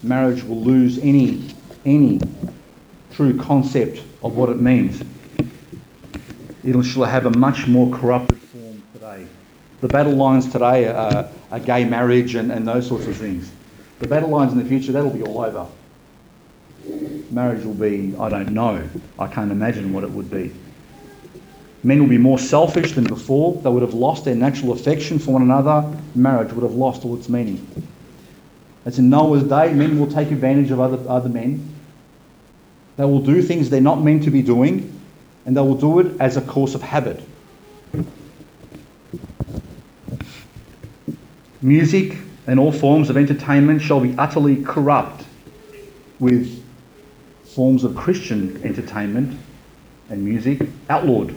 marriage 0.01 0.43
will 0.43 0.61
lose 0.61 0.97
any, 0.99 1.43
any 1.85 2.19
true 3.11 3.37
concept 3.37 4.01
of 4.23 4.35
what 4.35 4.49
it 4.49 4.59
means. 4.59 5.03
It 6.63 6.81
shall 6.83 7.03
have 7.03 7.25
a 7.25 7.31
much 7.31 7.67
more 7.67 7.95
corrupted 7.95 8.37
form 8.37 8.81
today. 8.93 9.27
The 9.81 9.87
battle 9.89 10.13
lines 10.13 10.49
today 10.49 10.87
are, 10.87 11.29
are 11.51 11.59
gay 11.59 11.83
marriage 11.83 12.35
and, 12.35 12.51
and 12.51 12.65
those 12.65 12.87
sorts 12.87 13.05
of 13.05 13.17
things. 13.17 13.51
The 13.99 14.07
battle 14.07 14.29
lines 14.29 14.53
in 14.53 14.59
the 14.59 14.65
future, 14.65 14.93
that'll 14.93 15.09
be 15.09 15.23
all 15.23 15.41
over. 15.41 15.67
Marriage 17.31 17.65
will 17.65 17.73
be, 17.73 18.15
I 18.17 18.29
don't 18.29 18.51
know. 18.51 18.87
I 19.19 19.27
can't 19.27 19.51
imagine 19.51 19.91
what 19.91 20.03
it 20.03 20.11
would 20.11 20.31
be. 20.31 20.53
Men 21.83 21.99
will 21.99 22.09
be 22.09 22.17
more 22.17 22.39
selfish 22.39 22.93
than 22.93 23.03
before. 23.03 23.55
They 23.61 23.69
would 23.69 23.81
have 23.81 23.93
lost 23.93 24.23
their 24.23 24.35
natural 24.35 24.71
affection 24.71 25.19
for 25.19 25.31
one 25.31 25.41
another. 25.41 25.85
Marriage 26.15 26.53
would 26.53 26.63
have 26.63 26.75
lost 26.75 27.03
all 27.03 27.17
its 27.17 27.27
meaning. 27.27 27.67
As 28.85 28.99
in 28.99 29.09
Noah's 29.09 29.43
day, 29.43 29.73
men 29.73 29.99
will 29.99 30.07
take 30.07 30.31
advantage 30.31 30.71
of 30.71 30.79
other, 30.79 30.99
other 31.09 31.29
men. 31.29 31.72
They 32.95 33.05
will 33.05 33.21
do 33.21 33.41
things 33.41 33.69
they're 33.69 33.81
not 33.81 34.01
meant 34.03 34.23
to 34.23 34.31
be 34.31 34.41
doing, 34.41 34.99
and 35.45 35.57
they 35.57 35.61
will 35.61 35.75
do 35.75 35.99
it 35.99 36.19
as 36.19 36.37
a 36.37 36.41
course 36.41 36.75
of 36.75 36.81
habit. 36.81 37.21
Music 41.61 42.17
and 42.45 42.59
all 42.59 42.71
forms 42.71 43.09
of 43.09 43.17
entertainment 43.17 43.81
shall 43.81 43.99
be 43.99 44.13
utterly 44.17 44.63
corrupt 44.63 45.23
with 46.19 46.63
forms 47.45 47.83
of 47.83 47.95
Christian 47.95 48.61
entertainment 48.63 49.39
and 50.09 50.23
music 50.23 50.67
outlawed. 50.89 51.33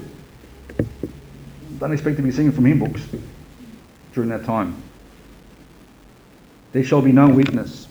Don't 1.78 1.92
expect 1.92 2.16
to 2.16 2.22
be 2.22 2.30
singing 2.30 2.52
from 2.52 2.64
hymn 2.64 2.80
books 2.80 3.02
during 4.12 4.30
that 4.30 4.44
time. 4.44 4.74
There 6.72 6.82
shall 6.84 7.02
be 7.02 7.12
no 7.12 7.28
witness, 7.28 7.86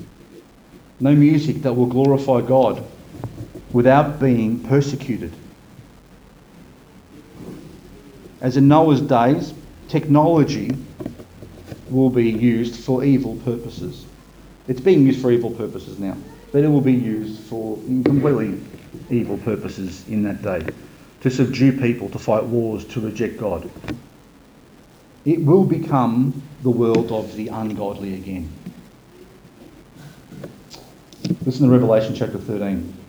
no 0.99 1.15
music 1.15 1.61
that 1.61 1.73
will 1.73 1.85
glorify 1.85 2.41
God 2.41 2.83
without 3.75 4.21
being 4.21 4.57
persecuted. 4.57 5.33
As 8.39 8.55
in 8.55 8.69
Noah's 8.69 9.01
days, 9.01 9.53
technology 9.89 10.71
will 11.89 12.09
be 12.09 12.31
used 12.31 12.85
for 12.85 13.03
evil 13.03 13.35
purposes. 13.43 14.05
It's 14.69 14.79
being 14.79 15.05
used 15.05 15.21
for 15.21 15.29
evil 15.29 15.51
purposes 15.51 15.99
now, 15.99 16.15
but 16.53 16.63
it 16.63 16.69
will 16.69 16.79
be 16.79 16.93
used 16.93 17.41
for 17.49 17.75
completely 18.05 18.61
evil 19.09 19.37
purposes 19.39 20.07
in 20.07 20.23
that 20.23 20.41
day 20.41 20.65
to 21.19 21.29
subdue 21.29 21.77
people, 21.77 22.07
to 22.11 22.17
fight 22.17 22.45
wars, 22.45 22.85
to 22.85 23.01
reject 23.01 23.37
God. 23.37 23.69
It 25.25 25.41
will 25.43 25.65
become 25.65 26.41
the 26.63 26.71
world 26.71 27.11
of 27.11 27.35
the 27.35 27.49
ungodly 27.49 28.13
again. 28.13 28.49
Listen 31.45 31.67
to 31.67 31.73
Revelation 31.73 32.15
chapter 32.15 32.37
13. 32.37 33.04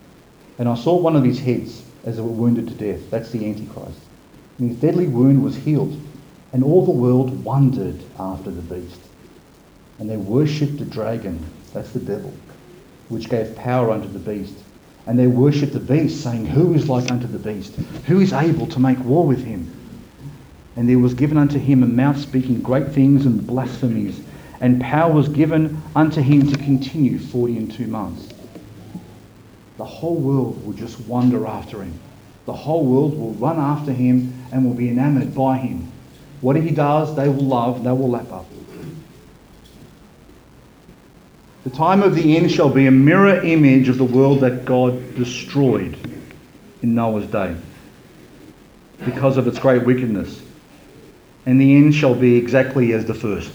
And 0.59 0.67
I 0.67 0.75
saw 0.75 0.97
one 0.97 1.15
of 1.15 1.23
his 1.23 1.39
heads 1.39 1.83
as 2.05 2.17
it 2.17 2.21
were 2.21 2.29
wounded 2.29 2.67
to 2.67 2.73
death. 2.73 3.11
That's 3.11 3.31
the 3.31 3.45
Antichrist. 3.45 3.99
And 4.57 4.69
his 4.69 4.79
deadly 4.79 5.07
wound 5.07 5.43
was 5.43 5.55
healed. 5.55 5.99
And 6.53 6.63
all 6.63 6.85
the 6.85 6.91
world 6.91 7.43
wondered 7.43 8.01
after 8.19 8.49
the 8.49 8.61
beast. 8.61 8.99
And 9.99 10.09
they 10.09 10.17
worshipped 10.17 10.79
the 10.79 10.85
dragon, 10.85 11.43
that's 11.73 11.91
the 11.91 11.99
devil, 11.99 12.33
which 13.09 13.29
gave 13.29 13.55
power 13.55 13.91
unto 13.91 14.07
the 14.07 14.19
beast. 14.19 14.55
And 15.05 15.17
they 15.17 15.27
worshipped 15.27 15.73
the 15.73 15.79
beast, 15.79 16.21
saying, 16.21 16.45
Who 16.47 16.73
is 16.73 16.89
like 16.89 17.09
unto 17.09 17.27
the 17.27 17.39
beast? 17.39 17.73
Who 18.07 18.19
is 18.19 18.33
able 18.33 18.67
to 18.67 18.79
make 18.79 18.99
war 19.05 19.25
with 19.25 19.43
him? 19.43 19.71
And 20.75 20.87
there 20.87 20.99
was 20.99 21.13
given 21.13 21.37
unto 21.37 21.59
him 21.59 21.83
a 21.83 21.87
mouth 21.87 22.19
speaking 22.19 22.61
great 22.61 22.89
things 22.89 23.25
and 23.25 23.45
blasphemies, 23.45 24.21
and 24.61 24.81
power 24.81 25.11
was 25.11 25.29
given 25.29 25.81
unto 25.95 26.21
him 26.21 26.47
to 26.49 26.57
continue 26.57 27.19
forty 27.19 27.57
and 27.57 27.71
two 27.71 27.87
months. 27.87 28.36
The 29.77 29.85
whole 29.85 30.15
world 30.15 30.65
will 30.65 30.73
just 30.73 30.99
wander 31.01 31.45
after 31.45 31.81
him. 31.83 31.93
The 32.45 32.53
whole 32.53 32.85
world 32.85 33.17
will 33.17 33.33
run 33.33 33.59
after 33.59 33.91
him 33.91 34.33
and 34.51 34.65
will 34.65 34.73
be 34.73 34.89
enamored 34.89 35.35
by 35.35 35.57
him. 35.57 35.91
What 36.41 36.55
he 36.55 36.71
does, 36.71 37.15
they 37.15 37.27
will 37.27 37.43
love, 37.43 37.83
they 37.83 37.91
will 37.91 38.09
lap 38.09 38.31
up. 38.31 38.45
The 41.63 41.69
time 41.75 42.01
of 42.01 42.15
the 42.15 42.37
end 42.37 42.49
shall 42.49 42.69
be 42.69 42.85
a 42.87 42.91
mirror 42.91 43.41
image 43.41 43.89
of 43.89 43.97
the 43.97 44.05
world 44.05 44.39
that 44.39 44.63
God 44.63 45.15
destroyed 45.15 45.97
in 46.81 46.95
Noah's 46.95 47.27
day 47.27 47.55
because 49.03 49.35
of 49.35 49.47
its 49.47 49.59
great 49.59 49.85
wickedness. 49.85 50.41
And 51.45 51.59
the 51.59 51.75
end 51.75 51.93
shall 51.93 52.15
be 52.15 52.35
exactly 52.35 52.93
as 52.93 53.05
the 53.05 53.13
first. 53.13 53.51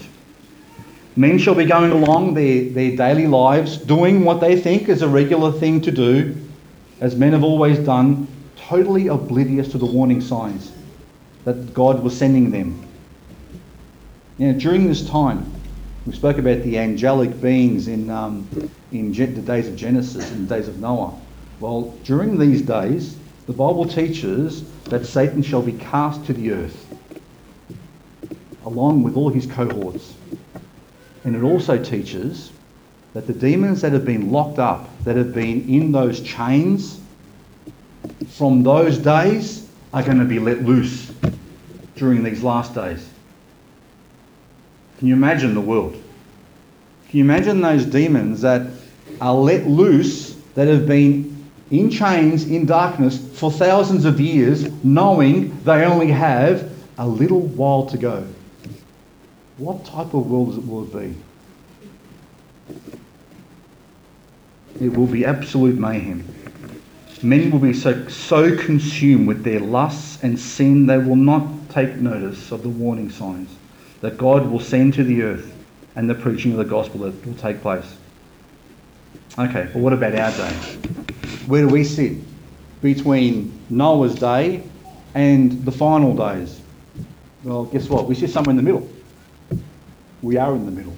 Men 1.15 1.39
shall 1.39 1.55
be 1.55 1.67
going 1.67 1.91
along 1.91 2.35
their, 2.35 2.65
their 2.71 2.97
daily 2.97 3.27
lives, 3.27 3.77
doing 3.77 4.25
what 4.25 4.41
they 4.41 4.59
think 4.59 4.89
is 4.89 5.03
a 5.03 5.09
regular 5.09 5.53
thing 5.53 5.81
to 5.83 5.91
do, 5.91 6.37
as 7.01 7.17
men 7.17 7.33
have 7.33 7.45
always 7.45 7.79
done, 7.79 8.27
totally 8.57 9.09
oblivious 9.09 9.71
to 9.73 9.79
the 9.79 9.87
warning 9.87 10.21
signs 10.21 10.73
that 11.45 11.75
God 11.75 12.03
was 12.03 12.17
sending 12.17 12.51
them. 12.51 12.87
Know, 14.39 14.53
during 14.59 14.89
this 14.89 15.07
time, 15.09 15.53
we 16.07 16.15
spoke 16.15 16.39
about 16.39 16.63
the 16.63 16.79
angelic 16.79 17.41
beings 17.41 17.87
in, 17.89 18.11
um, 18.11 18.49
in 18.91 19.13
the 19.13 19.27
days 19.27 19.69
of 19.69 19.77
Genesis 19.77 20.33
in 20.33 20.47
the 20.47 20.55
days 20.55 20.67
of 20.67 20.81
Noah. 20.81 21.17
Well, 21.61 21.97
during 22.05 22.39
these 22.39 22.63
days, 22.63 23.17
the 23.47 23.53
Bible 23.53 23.87
teaches 23.87 24.65
that 24.85 25.07
Satan 25.07 25.43
shall 25.43 25.63
be 25.63 25.73
cast 25.73 26.25
to 26.27 26.33
the 26.33 26.53
earth, 26.53 26.87
along 28.65 29.03
with 29.03 29.17
all 29.17 29.29
his 29.29 29.47
cohorts. 29.47 30.15
And 31.25 31.37
it 31.37 31.43
also 31.43 31.83
teaches 31.83 32.51
that 33.15 33.27
the 33.27 33.33
demons 33.33 33.81
that 33.83 33.93
have 33.93 34.05
been 34.05 34.33
locked 34.33 34.59
up, 34.59 34.89
that 35.05 35.17
have 35.17 35.35
been 35.35 35.69
in 35.69 35.93
those 35.93 36.21
chains 36.21 37.01
from 38.29 38.63
those 38.63 38.99
days, 38.99 39.69
are 39.93 40.03
going 40.03 40.19
to 40.19 40.25
be 40.25 40.39
let 40.39 40.63
loose 40.65 41.13
during 41.97 42.23
these 42.23 42.43
last 42.43 42.75
days. 42.75 43.07
Can 44.99 45.09
you 45.09 45.15
imagine 45.15 45.55
the 45.55 45.61
world? 45.61 45.93
Can 47.09 47.19
you 47.19 47.25
imagine 47.25 47.61
those 47.61 47.85
demons 47.85 48.41
that 48.41 48.71
are 49.21 49.35
let 49.35 49.67
loose, 49.67 50.35
that 50.55 50.67
have 50.67 50.87
been 50.87 51.47
in 51.71 51.91
chains, 51.91 52.47
in 52.47 52.67
darkness 52.67 53.19
for 53.39 53.51
thousands 53.51 54.05
of 54.05 54.21
years, 54.21 54.71
knowing 54.83 55.63
they 55.65 55.85
only 55.85 56.09
have 56.09 56.71
a 56.99 57.07
little 57.07 57.41
while 57.41 57.87
to 57.87 57.99
go? 57.99 58.27
What 59.59 59.85
type 59.85 60.15
of 60.15 60.31
world 60.31 60.67
will 60.67 60.85
it 60.85 60.93
be? 60.93 61.15
It 64.85 64.97
will 64.97 65.07
be 65.07 65.25
absolute 65.25 65.79
mayhem. 65.79 66.27
Men 67.23 67.51
will 67.51 67.59
be 67.59 67.73
so, 67.73 68.09
so 68.09 68.57
consumed 68.57 69.29
with 69.29 69.45
their 69.45 69.61
lusts 69.61 70.23
and 70.25 70.39
sin, 70.39 70.87
they 70.87 70.99
will 70.99 71.17
not 71.17 71.47
take 71.71 71.95
notice 71.97 72.51
of 72.51 72.63
the 72.63 72.69
warning 72.69 73.11
signs 73.11 73.49
that 74.01 74.17
God 74.19 74.51
will 74.51 74.61
send 74.61 74.95
to 74.95 75.05
the 75.05 75.23
earth 75.23 75.55
and 75.95 76.11
the 76.11 76.15
preaching 76.15 76.53
of 76.53 76.59
the 76.59 76.65
gospel 76.65 77.01
that 77.01 77.27
will 77.27 77.35
take 77.35 77.61
place. 77.61 77.97
Okay, 79.39 79.69
but 79.73 79.77
what 79.77 79.93
about 79.93 80.15
our 80.15 80.31
day? 80.31 80.53
Where 81.47 81.63
do 81.63 81.69
we 81.69 81.85
sit 81.85 82.19
between 82.83 83.53
Noah's 83.71 84.15
day 84.15 84.65
and 85.15 85.65
the 85.65 85.73
final 85.73 86.17
days? 86.17 86.61
Well, 87.45 87.65
guess 87.67 87.89
what? 87.89 88.09
We 88.09 88.15
sit 88.15 88.31
somewhere 88.31 88.51
in 88.51 88.57
the 88.57 88.63
middle. 88.63 88.89
We 90.23 90.37
are 90.37 90.55
in 90.55 90.65
the 90.65 90.71
middle. 90.71 90.97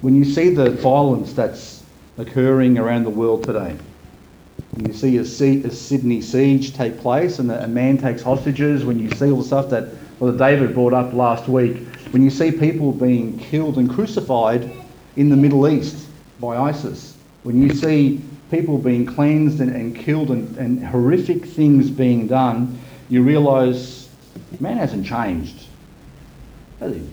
When 0.00 0.14
you 0.16 0.24
see 0.24 0.54
the 0.54 0.70
violence 0.70 1.34
that's 1.34 1.84
occurring 2.16 2.78
around 2.78 3.04
the 3.04 3.10
world 3.10 3.44
today, 3.44 3.76
when 4.72 4.86
you 4.86 4.92
see 4.92 5.18
a, 5.18 5.24
Sydney 5.24 6.22
siege 6.22 6.74
take 6.74 6.98
place 7.00 7.38
and 7.38 7.50
a, 7.50 7.64
a 7.64 7.68
man 7.68 7.98
takes 7.98 8.22
hostages, 8.22 8.84
when 8.84 8.98
you 8.98 9.10
see 9.10 9.30
all 9.30 9.38
the 9.38 9.44
stuff 9.44 9.68
that 9.70 9.88
well, 10.20 10.32
David 10.32 10.72
brought 10.72 10.94
up 10.94 11.12
last 11.12 11.48
week, 11.48 11.76
when 12.10 12.22
you 12.22 12.30
see 12.30 12.50
people 12.50 12.92
being 12.92 13.38
killed 13.38 13.76
and 13.76 13.90
crucified 13.90 14.70
in 15.16 15.28
the 15.28 15.36
Middle 15.36 15.68
East 15.68 16.08
by 16.40 16.56
ISIS, 16.56 17.16
when 17.42 17.60
you 17.60 17.74
see 17.74 18.22
people 18.50 18.78
being 18.78 19.04
cleansed 19.04 19.60
and, 19.60 19.74
and 19.74 19.94
killed 19.94 20.30
and, 20.30 20.56
and 20.56 20.84
horrific 20.84 21.44
things 21.44 21.90
being 21.90 22.26
done, 22.26 22.78
you 23.08 23.22
realise 23.22 23.97
man 24.60 24.76
hasn't 24.76 25.06
changed, 25.06 25.66
has 26.80 26.94
he? 26.94 27.08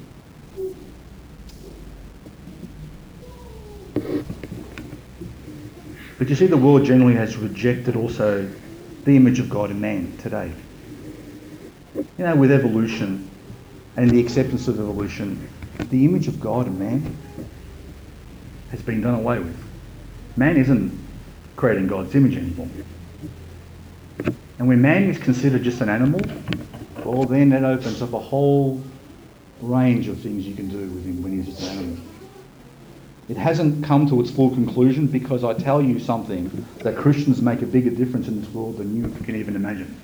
But 6.18 6.30
you 6.30 6.36
see, 6.36 6.48
the 6.48 6.58
world 6.58 6.86
generally 6.86 7.16
has 7.16 7.36
rejected 7.38 7.96
also 7.96 8.50
the 9.04 9.16
image 9.16 9.40
of 9.40 9.50
God 9.50 9.70
in 9.70 9.82
man 9.82 10.18
today. 10.18 10.52
You 11.96 12.24
know, 12.24 12.36
with 12.36 12.52
evolution 12.52 13.30
and 13.98 14.10
the 14.10 14.20
acceptance 14.20 14.68
of 14.68 14.80
evolution, 14.80 15.48
the 15.92 16.06
image 16.06 16.28
of 16.28 16.40
God 16.40 16.68
in 16.68 16.80
man 16.80 17.18
has 18.72 18.82
been 18.82 19.02
done 19.02 19.16
away 19.16 19.40
with. 19.40 19.58
Man 20.38 20.58
isn't 20.58 20.98
creating 21.56 21.88
God's 21.88 22.16
image 22.16 22.38
anymore. 22.38 22.70
And 24.58 24.68
when 24.68 24.82
man 24.82 25.10
is 25.10 25.18
considered 25.18 25.64
just 25.64 25.82
an 25.82 25.90
animal, 25.90 26.20
well, 27.06 27.26
then 27.26 27.50
that 27.50 27.64
opens 27.64 28.02
up 28.02 28.14
a 28.14 28.20
whole 28.20 28.82
range 29.62 30.08
of 30.08 30.20
things 30.20 30.46
you 30.46 30.56
can 30.56 30.68
do 30.68 30.78
with 30.78 31.06
him 31.06 31.22
when 31.22 31.32
he's 31.32 31.46
just 31.46 31.72
an 31.72 31.78
animal. 31.78 31.98
It 33.28 33.38
hasn't 33.38 33.84
come 33.84 34.08
to 34.10 34.22
its 34.22 34.30
full 34.30 34.52
conclusion 34.52 35.08
because 35.08 35.44
I 35.44 35.54
tell 35.54 35.82
you 35.82 36.00
something 36.00 36.66
that 36.80 36.96
Christians 36.96 37.42
make 37.42 37.62
a 37.64 37.66
bigger 37.66 37.90
difference 37.90 38.28
in 38.28 38.40
this 38.40 38.50
world 38.54 38.78
than 38.78 38.96
you 38.96 39.10
can 39.24 39.36
even 39.36 39.56
imagine. 39.56 40.00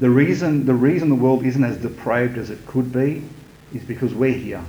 The 0.00 0.08
reason, 0.08 0.64
the 0.64 0.74
reason 0.74 1.08
the 1.08 1.14
world 1.16 1.44
isn't 1.44 1.64
as 1.64 1.76
depraved 1.76 2.38
as 2.38 2.50
it 2.50 2.64
could 2.66 2.92
be 2.92 3.22
is 3.74 3.82
because 3.82 4.14
we're 4.14 4.32
here. 4.32 4.62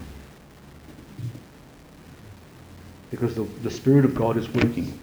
Because 3.11 3.35
the, 3.35 3.43
the 3.63 3.71
Spirit 3.71 4.05
of 4.05 4.15
God 4.15 4.37
is 4.37 4.49
working. 4.49 4.99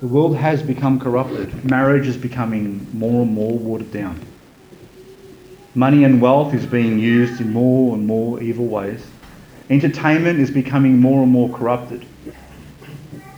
The 0.00 0.06
world 0.06 0.36
has 0.36 0.62
become 0.62 1.00
corrupted. 1.00 1.64
Marriage 1.70 2.06
is 2.06 2.18
becoming 2.18 2.86
more 2.92 3.22
and 3.22 3.32
more 3.32 3.56
watered 3.58 3.92
down. 3.92 4.20
Money 5.74 6.04
and 6.04 6.20
wealth 6.20 6.52
is 6.52 6.66
being 6.66 6.98
used 6.98 7.40
in 7.40 7.50
more 7.50 7.94
and 7.94 8.06
more 8.06 8.42
evil 8.42 8.66
ways. 8.66 9.06
Entertainment 9.70 10.38
is 10.38 10.50
becoming 10.50 11.00
more 11.00 11.22
and 11.22 11.32
more 11.32 11.48
corrupted. 11.48 12.04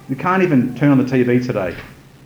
You 0.09 0.17
can't 0.17 0.43
even 0.43 0.75
turn 0.75 0.91
on 0.91 0.99
the 0.99 1.05
TV 1.05 1.47
today 1.47 1.77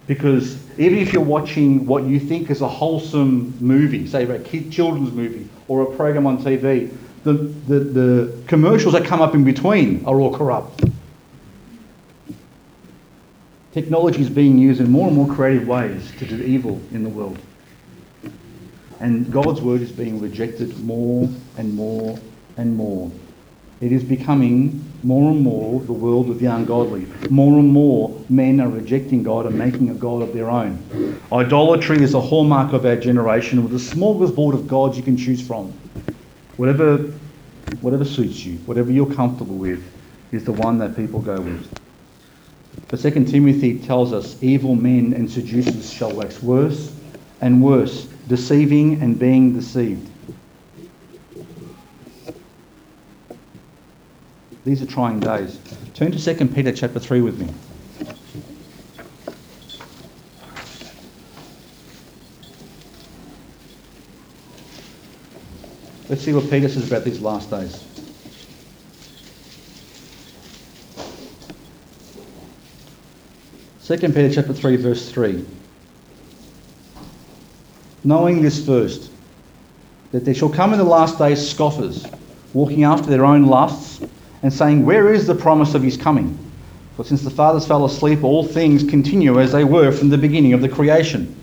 because 0.07 0.57
even 0.79 0.99
if 0.99 1.13
you're 1.13 1.23
watching 1.23 1.85
what 1.85 2.05
you 2.05 2.19
think 2.19 2.51
is 2.51 2.63
a 2.63 2.69
wholesome 2.69 3.55
movie, 3.61 4.07
say 4.07 4.25
a 4.25 4.39
kid 4.39 4.73
children's 4.73 5.13
movie 5.13 5.47
or 5.69 5.83
a 5.83 5.97
program 5.97 6.27
on 6.27 6.43
TV, 6.43 6.91
the, 7.25 7.35
the, 7.35 7.79
the 7.79 8.43
commercials 8.47 8.95
that 8.95 9.05
come 9.05 9.21
up 9.21 9.35
in 9.35 9.45
between 9.45 10.03
are 10.07 10.19
all 10.19 10.35
corrupt. 10.35 10.85
Technology 13.73 14.21
is 14.21 14.29
being 14.29 14.59
used 14.59 14.81
in 14.83 14.91
more 14.91 15.09
and 15.09 15.17
more 15.17 15.35
creative 15.35 15.67
ways 15.67 16.13
to 16.19 16.27
do 16.27 16.37
evil 16.43 16.79
in 16.93 17.03
the 17.05 17.09
world. 17.09 17.39
And 19.01 19.33
God's 19.33 19.63
word 19.63 19.81
is 19.81 19.91
being 19.91 20.21
rejected 20.21 20.79
more 20.81 21.27
and 21.57 21.75
more 21.75 22.19
and 22.59 22.77
more. 22.77 23.11
It 23.81 23.91
is 23.91 24.05
becoming 24.05 24.85
more 25.03 25.33
and 25.33 25.41
more 25.41 25.81
the 25.81 25.93
world 25.93 26.29
of 26.29 26.39
the 26.39 26.47
ungodly. 26.47 27.07
More 27.31 27.59
and 27.59 27.73
more 27.73 28.23
men 28.29 28.61
are 28.61 28.69
rejecting 28.69 29.23
God 29.23 29.47
and 29.47 29.57
making 29.57 29.89
a 29.89 29.95
God 29.95 30.21
of 30.21 30.35
their 30.35 30.51
own. 30.51 31.19
Idolatry 31.33 32.03
is 32.03 32.13
a 32.13 32.21
hallmark 32.21 32.75
of 32.75 32.85
our 32.85 32.97
generation 32.97 33.65
with 33.65 33.73
a 33.73 33.95
smorgasbord 33.95 34.53
of 34.53 34.69
gods 34.69 34.99
you 34.99 35.03
can 35.03 35.17
choose 35.17 35.45
from. 35.45 35.73
Whatever, 36.59 36.99
whatever 37.81 38.05
suits 38.05 38.45
you, 38.45 38.59
whatever 38.59 38.93
you're 38.93 39.13
comfortable 39.13 39.57
with, 39.57 39.83
is 40.31 40.45
the 40.45 40.53
one 40.53 40.79
that 40.79 40.95
people 40.95 41.21
go 41.21 41.41
with. 41.41 41.82
But 42.93 43.01
2 43.01 43.25
Timothy 43.25 43.79
tells 43.79 44.13
us 44.13 44.37
evil 44.43 44.75
men 44.75 45.15
and 45.15 45.29
seducers 45.29 45.91
shall 45.91 46.13
wax 46.13 46.43
worse 46.43 46.95
and 47.41 47.63
worse, 47.63 48.05
deceiving 48.29 49.01
and 49.01 49.19
being 49.19 49.55
deceived. 49.55 50.11
These 54.67 54.83
are 54.83 54.87
trying 54.87 55.21
days. 55.21 55.59
Turn 55.95 56.13
to 56.13 56.23
2 56.23 56.49
Peter 56.49 56.71
chapter 56.71 57.01
3 57.01 57.23
with 57.23 57.41
me. 57.41 57.49
Let's 66.11 66.23
see 66.23 66.35
what 66.35 66.51
Peter 66.51 66.69
says 66.69 66.87
about 66.87 67.07
these 67.07 67.21
last 67.21 67.49
days. 67.49 68.02
Second 73.83 74.15
Peter 74.15 74.33
chapter 74.33 74.53
3 74.53 74.77
verse 74.77 75.11
3. 75.11 75.45
knowing 78.05 78.41
this 78.41 78.65
first, 78.65 79.11
that 80.13 80.25
there 80.25 80.35
shall 80.35 80.49
come 80.49 80.73
in 80.73 80.79
the 80.79 80.85
last 80.85 81.19
days 81.19 81.51
scoffers, 81.51 82.07
walking 82.55 82.85
after 82.85 83.11
their 83.11 83.25
own 83.25 83.47
lusts, 83.47 84.01
and 84.45 84.53
saying, 84.53 84.87
Where 84.87 85.13
is 85.13 85.27
the 85.27 85.35
promise 85.35 85.75
of 85.75 85.83
his 85.83 85.97
coming? 85.97 86.39
For 86.97 87.05
since 87.05 87.23
the 87.23 87.31
fathers 87.31 87.67
fell 87.67 87.85
asleep, 87.85 88.23
all 88.23 88.45
things 88.45 88.85
continue 88.85 89.41
as 89.41 89.51
they 89.51 89.65
were 89.65 89.91
from 89.91 90.11
the 90.11 90.19
beginning 90.19 90.53
of 90.53 90.61
the 90.61 90.69
creation. 90.69 91.35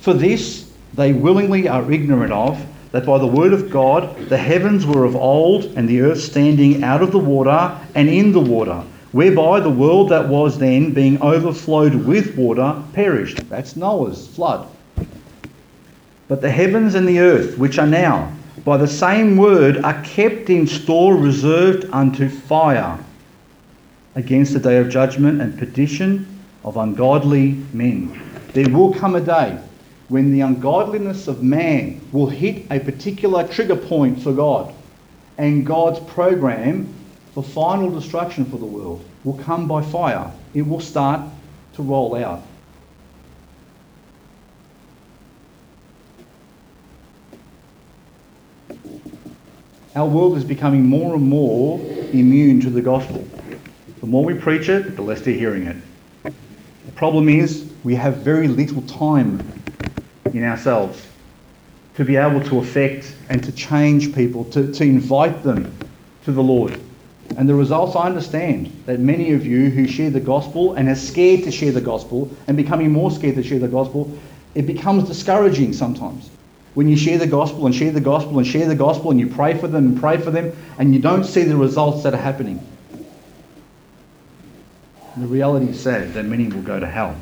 For 0.00 0.14
this 0.14 0.72
they 0.94 1.12
willingly 1.12 1.68
are 1.68 1.92
ignorant 1.92 2.32
of, 2.32 2.60
that 2.90 3.06
by 3.06 3.18
the 3.18 3.26
word 3.28 3.52
of 3.52 3.70
God 3.70 4.28
the 4.28 4.36
heavens 4.36 4.84
were 4.84 5.04
of 5.04 5.14
old, 5.14 5.66
and 5.76 5.88
the 5.88 6.00
earth 6.00 6.22
standing 6.22 6.82
out 6.82 7.02
of 7.02 7.12
the 7.12 7.20
water 7.20 7.78
and 7.94 8.08
in 8.08 8.32
the 8.32 8.40
water, 8.40 8.82
whereby 9.14 9.60
the 9.60 9.70
world 9.70 10.08
that 10.08 10.28
was 10.28 10.58
then, 10.58 10.92
being 10.92 11.22
overflowed 11.22 11.94
with 11.94 12.36
water, 12.36 12.82
perished. 12.94 13.48
That's 13.48 13.76
Noah's 13.76 14.26
flood. 14.26 14.66
But 16.26 16.40
the 16.40 16.50
heavens 16.50 16.96
and 16.96 17.06
the 17.06 17.20
earth, 17.20 17.56
which 17.56 17.78
are 17.78 17.86
now, 17.86 18.32
by 18.64 18.76
the 18.76 18.88
same 18.88 19.36
word, 19.36 19.76
are 19.84 20.02
kept 20.02 20.50
in 20.50 20.66
store, 20.66 21.14
reserved 21.14 21.86
unto 21.92 22.28
fire 22.28 22.98
against 24.16 24.52
the 24.52 24.58
day 24.58 24.78
of 24.78 24.88
judgment 24.88 25.40
and 25.40 25.56
perdition 25.56 26.26
of 26.64 26.76
ungodly 26.76 27.52
men. 27.72 28.20
There 28.52 28.68
will 28.68 28.92
come 28.92 29.14
a 29.14 29.20
day 29.20 29.60
when 30.08 30.32
the 30.32 30.40
ungodliness 30.40 31.28
of 31.28 31.40
man 31.40 32.00
will 32.10 32.26
hit 32.26 32.66
a 32.68 32.80
particular 32.80 33.46
trigger 33.46 33.76
point 33.76 34.20
for 34.20 34.32
God, 34.32 34.74
and 35.38 35.64
God's 35.64 36.00
program 36.00 36.92
for 37.34 37.42
final 37.42 37.90
destruction 37.90 38.44
for 38.44 38.58
the 38.58 38.64
world 38.64 39.04
will 39.24 39.36
come 39.38 39.66
by 39.66 39.82
fire. 39.82 40.30
It 40.54 40.62
will 40.62 40.80
start 40.80 41.20
to 41.74 41.82
roll 41.82 42.14
out. 42.14 42.42
Our 49.96 50.06
world 50.06 50.36
is 50.36 50.44
becoming 50.44 50.86
more 50.86 51.14
and 51.14 51.28
more 51.28 51.80
immune 52.12 52.60
to 52.60 52.70
the 52.70 52.80
gospel. 52.80 53.26
The 54.00 54.06
more 54.06 54.24
we 54.24 54.34
preach 54.34 54.68
it, 54.68 54.94
the 54.94 55.02
less 55.02 55.20
they're 55.20 55.34
hearing 55.34 55.64
it. 55.64 55.76
The 56.22 56.92
problem 56.94 57.28
is 57.28 57.72
we 57.82 57.96
have 57.96 58.18
very 58.18 58.46
little 58.46 58.82
time 58.82 59.40
in 60.32 60.44
ourselves 60.44 61.04
to 61.96 62.04
be 62.04 62.16
able 62.16 62.42
to 62.42 62.58
affect 62.58 63.14
and 63.28 63.42
to 63.42 63.52
change 63.52 64.14
people, 64.14 64.44
to, 64.46 64.72
to 64.72 64.84
invite 64.84 65.42
them 65.42 65.76
to 66.24 66.32
the 66.32 66.42
Lord. 66.42 66.80
And 67.36 67.48
the 67.48 67.54
results, 67.54 67.96
I 67.96 68.06
understand 68.06 68.70
that 68.86 69.00
many 69.00 69.32
of 69.32 69.44
you 69.44 69.70
who 69.70 69.88
share 69.88 70.10
the 70.10 70.20
gospel 70.20 70.74
and 70.74 70.88
are 70.88 70.94
scared 70.94 71.44
to 71.44 71.50
share 71.50 71.72
the 71.72 71.80
gospel 71.80 72.30
and 72.46 72.56
becoming 72.56 72.92
more 72.92 73.10
scared 73.10 73.34
to 73.36 73.42
share 73.42 73.58
the 73.58 73.68
gospel, 73.68 74.16
it 74.54 74.66
becomes 74.66 75.08
discouraging 75.08 75.72
sometimes. 75.72 76.30
When 76.74 76.88
you 76.88 76.96
share 76.96 77.18
the 77.18 77.26
gospel 77.26 77.66
and 77.66 77.74
share 77.74 77.92
the 77.92 78.00
gospel 78.00 78.38
and 78.38 78.46
share 78.46 78.66
the 78.66 78.74
gospel 78.74 79.10
and 79.10 79.18
you 79.18 79.28
pray 79.28 79.56
for 79.56 79.68
them 79.68 79.86
and 79.86 80.00
pray 80.00 80.18
for 80.18 80.30
them 80.30 80.56
and 80.78 80.94
you 80.94 81.00
don't 81.00 81.24
see 81.24 81.42
the 81.44 81.56
results 81.56 82.02
that 82.02 82.14
are 82.14 82.18
happening. 82.18 82.64
The 85.16 85.26
reality 85.26 85.70
is 85.70 85.80
sad 85.80 86.12
that 86.14 86.24
many 86.24 86.48
will 86.48 86.62
go 86.62 86.80
to 86.80 86.86
hell. 86.86 87.16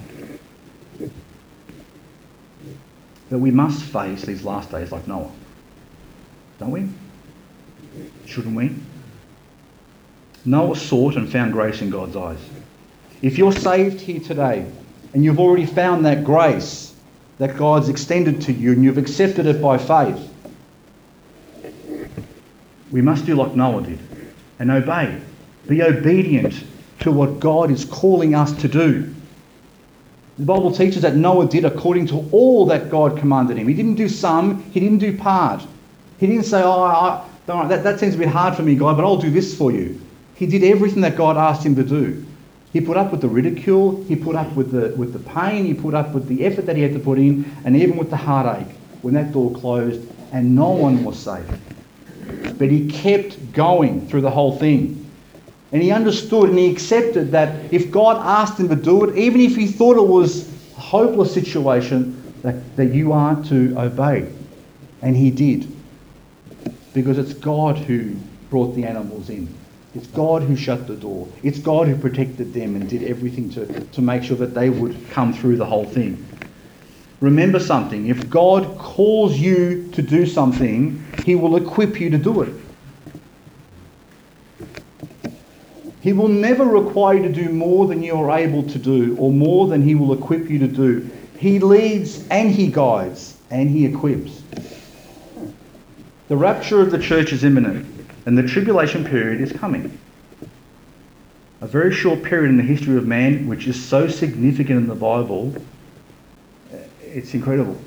But 3.29 3.39
we 3.39 3.51
must 3.51 3.83
face 3.83 4.23
these 4.23 4.45
last 4.45 4.71
days 4.71 4.93
like 4.93 5.07
Noah. 5.07 5.31
Don't 6.59 6.71
we? 6.71 6.89
Shouldn't 8.27 8.57
we? 8.57 8.75
Noah 10.45 10.77
sought 10.77 11.17
and 11.17 11.31
found 11.31 11.53
grace 11.53 11.83
in 11.83 11.91
God's 11.91 12.17
eyes. 12.17 12.39
If 13.21 13.39
you're 13.39 13.53
saved 13.53 14.01
here 14.01 14.21
today 14.21 14.67
and 15.15 15.25
you've 15.25 15.39
already 15.39 15.67
found 15.67 16.05
that 16.07 16.25
grace 16.25 16.95
that 17.39 17.57
God's 17.57 17.89
extended 17.89 18.43
to 18.43 18.53
you 18.53 18.73
and 18.73 18.83
you've 18.83 18.99
accepted 18.99 19.47
it 19.47 19.63
by 19.63 19.79
faith, 19.79 20.29
we 22.91 23.01
must 23.01 23.25
do 23.25 23.37
like 23.37 23.55
Noah 23.55 23.83
did 23.83 23.99
and 24.59 24.71
obey. 24.71 25.21
Be 25.69 25.83
obedient 25.83 26.65
to 27.01 27.13
what 27.13 27.39
God 27.39 27.71
is 27.71 27.85
calling 27.85 28.35
us 28.35 28.53
to 28.61 28.69
do. 28.69 29.15
The 30.39 30.45
Bible 30.45 30.73
teaches 30.73 31.03
that 31.03 31.15
Noah 31.15 31.47
did 31.47 31.65
according 31.65 32.07
to 32.09 32.29
all 32.33 32.67
that 32.67 32.91
God 32.91 33.19
commanded 33.19 33.59
him. 33.59 33.69
He 33.69 33.75
didn't 33.75 33.95
do 33.95 34.09
some, 34.09 34.63
he 34.73 34.81
didn't 34.81 34.99
do 34.99 35.17
part. 35.17 35.65
He 36.19 36.27
didn't 36.27 36.45
say, 36.45 36.63
Oh, 36.63 36.83
I, 36.83 37.25
that, 37.47 37.85
that 37.85 38.01
seems 38.01 38.15
a 38.15 38.19
bit 38.19 38.29
hard 38.29 38.57
for 38.57 38.63
me, 38.63 38.75
God, 38.75 38.97
but 38.97 39.05
I'll 39.05 39.17
do 39.17 39.31
this 39.31 39.57
for 39.57 39.71
you. 39.71 40.01
He 40.43 40.49
did 40.49 40.65
everything 40.65 41.03
that 41.03 41.15
God 41.17 41.37
asked 41.37 41.65
him 41.65 41.77
to 41.77 41.85
do. 41.85 42.27
He 42.73 42.81
put 42.81 42.97
up 42.97 43.13
with 43.13 43.21
the 43.21 43.29
ridicule, 43.29 44.03
he 44.09 44.17
put 44.17 44.35
up 44.35 44.53
with 44.57 44.73
the, 44.73 44.93
with 44.97 45.13
the 45.13 45.21
pain, 45.21 45.65
he 45.65 45.73
put 45.73 45.95
up 45.95 46.13
with 46.13 46.27
the 46.27 46.45
effort 46.45 46.67
that 46.67 46.75
he 46.75 46.83
had 46.83 46.93
to 46.95 46.99
put 46.99 47.17
in, 47.17 47.49
and 47.65 47.77
even 47.77 47.97
with 47.97 48.11
the 48.11 48.17
heartache 48.17 48.75
when 49.03 49.15
that 49.15 49.31
door 49.31 49.53
closed 49.53 50.05
and 50.33 50.53
no 50.57 50.71
one 50.71 51.05
was 51.05 51.17
safe. 51.17 51.47
But 52.59 52.71
he 52.73 52.89
kept 52.91 53.53
going 53.53 54.09
through 54.09 54.23
the 54.23 54.33
whole 54.33 54.59
thing. 54.59 55.09
And 55.71 55.81
he 55.81 55.93
understood 55.93 56.49
and 56.49 56.59
he 56.59 56.73
accepted 56.73 57.31
that 57.31 57.73
if 57.73 57.93
God 57.93 58.21
asked 58.21 58.59
him 58.59 58.69
to 58.69 58.75
do 58.75 59.05
it, 59.05 59.17
even 59.17 59.41
if 59.43 59.55
he 59.55 59.69
thought 59.69 59.97
it 59.97 60.09
was 60.09 60.49
a 60.77 60.81
hopeless 60.81 61.33
situation, 61.33 62.21
that, 62.43 62.75
that 62.75 62.87
you 62.87 63.13
are 63.13 63.41
to 63.45 63.79
obey. 63.79 64.29
And 65.03 65.15
he 65.15 65.31
did. 65.31 65.71
Because 66.95 67.17
it's 67.17 67.33
God 67.33 67.79
who 67.79 68.17
brought 68.51 68.75
the 68.75 68.83
animals 68.87 69.31
in. 69.31 69.47
It's 69.95 70.07
God 70.07 70.43
who 70.43 70.57
shut 70.57 70.87
the 70.87 70.95
door. 70.95 71.29
It's 71.43 71.59
God 71.59 71.87
who 71.87 71.97
protected 71.97 72.55
them 72.55 72.77
and 72.77 72.89
did 72.89 73.03
everything 73.03 73.51
to, 73.51 73.67
to 73.91 74.01
make 74.01 74.23
sure 74.23 74.37
that 74.39 74.55
they 74.55 74.71
would 74.71 74.97
come 75.11 75.33
through 75.35 75.57
the 75.57 75.67
whole 75.67 75.87
thing. 75.87 76.27
Remember 77.21 77.61
something 77.61 78.09
if 78.09 78.31
God 78.31 78.79
calls 78.79 79.39
you 79.39 79.91
to 79.93 80.03
do 80.03 80.27
something, 80.27 81.05
He 81.25 81.35
will 81.35 81.57
equip 81.57 82.01
you 82.01 82.11
to 82.11 82.19
do 82.19 82.43
it. 82.43 82.55
He 86.01 86.13
will 86.13 86.29
never 86.29 86.65
require 86.65 87.19
you 87.19 87.23
to 87.25 87.33
do 87.33 87.51
more 87.51 87.87
than 87.87 88.03
you 88.03 88.17
are 88.17 88.37
able 88.37 88.65
to 88.65 88.79
do 88.79 89.17
or 89.19 89.31
more 89.31 89.69
than 89.69 89.83
He 89.83 89.95
will 89.95 90.15
equip 90.15 90.51
you 90.51 90.59
to 90.59 90.67
do. 90.67 91.09
He 91.39 91.59
leads 91.59 92.27
and 92.29 92.51
He 92.51 92.67
guides 92.69 93.37
and 93.51 93.69
He 93.69 93.85
equips. 93.85 94.43
The 96.29 96.37
rapture 96.37 96.81
of 96.81 96.91
the 96.91 96.99
church 96.99 97.33
is 97.33 97.45
imminent 97.45 97.92
and 98.27 98.37
the 98.37 98.43
tribulation 98.43 99.05
period 99.05 99.41
is 99.41 99.53
coming. 99.53 99.99
A 101.61 101.67
very 101.67 101.93
short 101.93 102.23
period 102.23 102.51
in 102.51 102.57
the 102.57 102.63
history 102.63 102.97
of 102.97 103.07
man, 103.07 103.47
which 103.47 103.67
is 103.67 103.83
so 103.83 104.09
significant 104.09 104.79
in 104.79 104.87
the 104.87 104.95
Bible, 104.95 105.55
eh, 106.73 106.79
it's 107.03 107.35
incredible. 107.35 107.79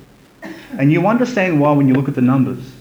And 0.78 0.92
you 0.92 1.08
understand 1.08 1.60
why 1.60 1.74
when 1.74 1.88
you 1.88 1.96
look 1.96 2.08
at 2.08 2.16
the 2.16 2.22
numbers. 2.22 2.72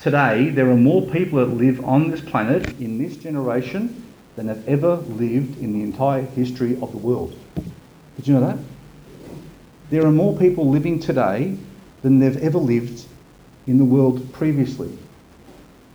Today, 0.00 0.50
there 0.50 0.70
are 0.70 0.76
more 0.76 1.02
people 1.02 1.38
that 1.38 1.54
live 1.54 1.84
on 1.84 2.10
this 2.10 2.20
planet 2.20 2.62
in 2.80 2.98
this 2.98 3.16
generation 3.16 4.02
than 4.36 4.48
have 4.48 4.66
ever 4.68 4.96
lived 4.96 5.58
in 5.60 5.72
the 5.72 5.82
entire 5.82 6.22
history 6.22 6.78
of 6.82 6.90
the 6.90 6.98
world. 6.98 7.38
Did 8.16 8.28
you 8.28 8.34
know 8.34 8.46
that? 8.46 8.58
There 9.90 10.04
are 10.04 10.12
more 10.12 10.36
people 10.36 10.68
living 10.68 11.00
today 11.00 11.56
than 12.02 12.18
they've 12.18 12.36
ever 12.42 12.58
lived 12.58 13.06
in 13.66 13.78
the 13.78 13.84
world 13.84 14.32
previously. 14.32 14.98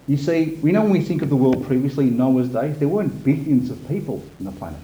You 0.09 0.17
see, 0.17 0.57
we 0.63 0.71
know 0.71 0.81
when 0.81 0.89
we 0.89 1.03
think 1.03 1.21
of 1.21 1.29
the 1.29 1.35
world 1.35 1.67
previously 1.67 2.09
Noah's 2.09 2.49
days, 2.49 2.79
there 2.79 2.87
weren't 2.87 3.23
billions 3.23 3.69
of 3.69 3.87
people 3.87 4.23
on 4.39 4.45
the 4.45 4.51
planet. 4.51 4.79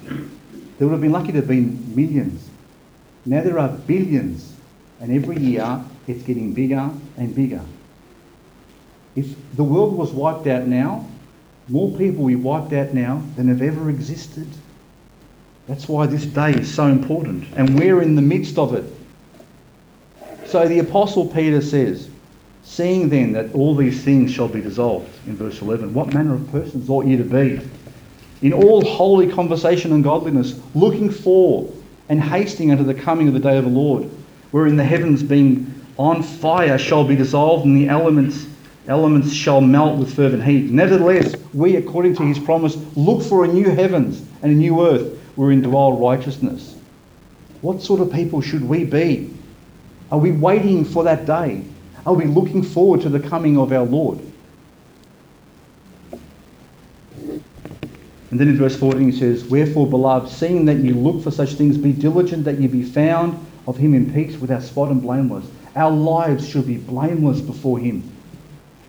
There 0.78 0.88
would 0.88 0.92
have 0.92 1.02
been 1.02 1.14
lucky 1.14 1.32
to 1.32 1.38
have 1.38 1.48
been 1.48 1.96
millions. 1.96 2.48
Now 3.26 3.42
there 3.42 3.58
are 3.58 3.70
billions, 3.70 4.54
and 5.02 5.12
every 5.12 5.38
year 5.38 5.84
it's 6.06 6.22
getting 6.22 6.54
bigger 6.54 6.92
and 7.18 7.34
bigger. 7.34 7.62
If 9.16 9.34
the 9.56 9.64
world 9.64 9.98
was 9.98 10.12
wiped 10.12 10.46
out 10.46 10.68
now, 10.68 11.08
more 11.70 11.90
people 11.98 12.26
will 12.26 12.28
be 12.28 12.36
wiped 12.36 12.74
out 12.74 12.94
now 12.94 13.24
than 13.36 13.48
have 13.48 13.64
ever 13.64 13.90
existed. 13.90 14.48
That's 15.68 15.90
why 15.90 16.06
this 16.06 16.26
day 16.26 16.52
is 16.52 16.72
so 16.72 16.86
important, 16.86 17.48
and 17.56 17.80
we're 17.80 18.04
in 18.04 18.14
the 18.14 18.22
midst 18.22 18.60
of 18.60 18.76
it. 18.76 18.86
So 20.46 20.68
the 20.68 20.78
Apostle 20.78 21.26
Peter 21.26 21.62
says, 21.62 22.12
Seeing 22.66 23.10
then 23.10 23.32
that 23.34 23.54
all 23.54 23.76
these 23.76 24.04
things 24.04 24.32
shall 24.32 24.48
be 24.48 24.60
dissolved, 24.60 25.08
in 25.28 25.38
verse 25.38 25.62
11, 25.62 25.94
what 25.94 26.14
manner 26.14 26.34
of 26.34 26.52
persons 26.52 26.90
ought 26.90 27.06
you 27.06 27.16
to 27.16 27.24
be? 27.24 27.62
In 28.42 28.52
all 28.52 28.84
holy 28.84 29.32
conversation 29.32 29.94
and 29.94 30.04
godliness, 30.04 30.60
looking 30.74 31.10
for 31.10 31.72
and 32.10 32.20
hasting 32.20 32.72
unto 32.72 32.84
the 32.84 32.94
coming 32.94 33.28
of 33.28 33.34
the 33.34 33.40
day 33.40 33.58
of 33.58 33.66
the 33.66 33.70
Lord, 33.70 34.10
wherein 34.52 34.76
the 34.76 34.84
heavens 34.84 35.24
being 35.24 35.74
on 35.98 36.24
fire 36.24 36.78
shall 36.78 37.06
be 37.06 37.16
dissolved, 37.16 37.66
and 37.66 37.78
the 37.78 37.88
elements 37.88 38.48
elements 38.88 39.32
shall 39.32 39.62
melt 39.62 39.98
with 39.98 40.14
fervent 40.14 40.44
heat. 40.44 40.70
Nevertheless, 40.70 41.36
we, 41.54 41.76
according 41.76 42.16
to 42.18 42.24
his 42.24 42.38
promise, 42.38 42.78
look 42.96 43.24
for 43.24 43.44
a 43.44 43.48
new 43.48 43.70
heavens 43.70 44.24
and 44.42 44.52
a 44.52 44.56
new 44.56 44.86
earth 44.86 45.18
wherein 45.36 45.62
dwell 45.62 45.94
righteousness. 45.94 46.76
What 47.62 47.82
sort 47.82 48.00
of 48.00 48.12
people 48.12 48.42
should 48.42 48.64
we 48.64 48.86
be? 48.86 49.34
Are 50.12 50.20
we 50.20 50.32
waiting 50.32 50.86
for 50.86 51.04
that 51.04 51.26
day? 51.26 51.64
Are 52.06 52.14
we 52.14 52.26
looking 52.26 52.62
forward 52.62 53.02
to 53.02 53.10
the 53.10 53.20
coming 53.20 53.58
of 53.58 53.72
our 53.72 53.86
Lord? 53.86 54.20
And 58.32 58.40
then 58.40 58.50
in 58.50 58.58
verse 58.58 58.76
14 58.76 59.12
he 59.12 59.18
says, 59.18 59.46
Wherefore, 59.46 59.88
beloved, 59.88 60.30
seeing 60.30 60.66
that 60.66 60.78
you 60.78 60.94
look 60.94 61.24
for 61.24 61.32
such 61.32 61.54
things, 61.54 61.78
be 61.78 61.94
diligent 61.94 62.44
that 62.44 62.60
you 62.60 62.68
be 62.68 62.84
found 62.84 63.40
of 63.68 63.78
him 63.78 63.94
in 63.94 64.14
peace 64.14 64.38
without 64.38 64.62
spot 64.62 64.90
and 64.90 65.02
blameless. 65.02 65.46
Our 65.76 65.92
lives 65.92 66.48
should 66.48 66.68
be 66.68 66.78
blameless 66.78 67.42
before 67.42 67.80
him. 67.80 68.12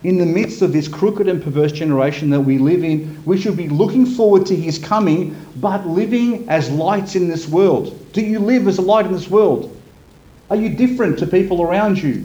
In 0.02 0.18
the 0.18 0.26
midst 0.26 0.62
of 0.62 0.72
this 0.72 0.88
crooked 0.88 1.26
and 1.26 1.42
perverse 1.42 1.72
generation 1.72 2.28
that 2.30 2.40
we 2.40 2.58
live 2.58 2.84
in, 2.84 3.22
we 3.24 3.40
should 3.40 3.56
be 3.56 3.68
looking 3.68 4.04
forward 4.04 4.46
to 4.46 4.56
his 4.56 4.78
coming, 4.78 5.34
but 5.56 5.86
living 5.86 6.48
as 6.48 6.70
lights 6.70 7.16
in 7.16 7.28
this 7.28 7.48
world. 7.48 8.12
Do 8.12 8.20
you 8.20 8.38
live 8.38 8.68
as 8.68 8.78
a 8.78 8.82
light 8.82 9.06
in 9.06 9.12
this 9.12 9.30
world? 9.30 9.80
Are 10.50 10.56
you 10.56 10.68
different 10.68 11.18
to 11.20 11.26
people 11.26 11.62
around 11.62 12.02
you? 12.02 12.24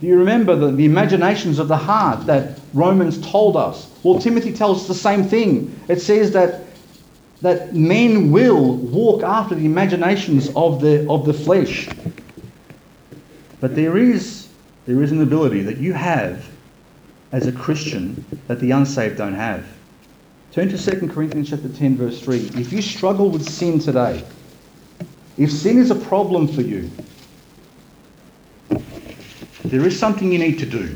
Do 0.00 0.06
you 0.06 0.18
remember 0.18 0.54
the, 0.54 0.70
the 0.70 0.84
imaginations 0.84 1.58
of 1.58 1.68
the 1.68 1.76
heart 1.76 2.26
that 2.26 2.60
Romans 2.72 3.20
told 3.30 3.56
us? 3.56 3.90
Well, 4.04 4.20
Timothy 4.20 4.52
tells 4.52 4.82
us 4.82 4.88
the 4.88 4.94
same 4.94 5.24
thing. 5.24 5.78
It 5.88 6.00
says 6.00 6.30
that, 6.32 6.64
that 7.40 7.74
men 7.74 8.30
will 8.30 8.76
walk 8.76 9.22
after 9.22 9.56
the 9.56 9.66
imaginations 9.66 10.50
of 10.54 10.80
the, 10.80 11.08
of 11.10 11.26
the 11.26 11.34
flesh. 11.34 11.88
But 13.60 13.74
there 13.74 13.98
is, 13.98 14.48
there 14.86 15.02
is 15.02 15.10
an 15.10 15.20
ability 15.20 15.62
that 15.62 15.78
you 15.78 15.94
have 15.94 16.48
as 17.32 17.48
a 17.48 17.52
Christian 17.52 18.24
that 18.46 18.60
the 18.60 18.70
unsaved 18.70 19.16
don't 19.16 19.34
have. 19.34 19.66
Turn 20.52 20.68
to 20.68 20.78
2 20.78 21.08
Corinthians 21.08 21.50
chapter 21.50 21.68
10, 21.68 21.96
verse 21.96 22.20
3. 22.20 22.38
If 22.54 22.72
you 22.72 22.82
struggle 22.82 23.30
with 23.30 23.48
sin 23.48 23.80
today, 23.80 24.24
if 25.36 25.50
sin 25.52 25.78
is 25.78 25.90
a 25.90 25.94
problem 25.94 26.46
for 26.48 26.62
you, 26.62 26.90
there 29.64 29.84
is 29.86 29.98
something 29.98 30.32
you 30.32 30.38
need 30.38 30.58
to 30.58 30.66
do. 30.66 30.94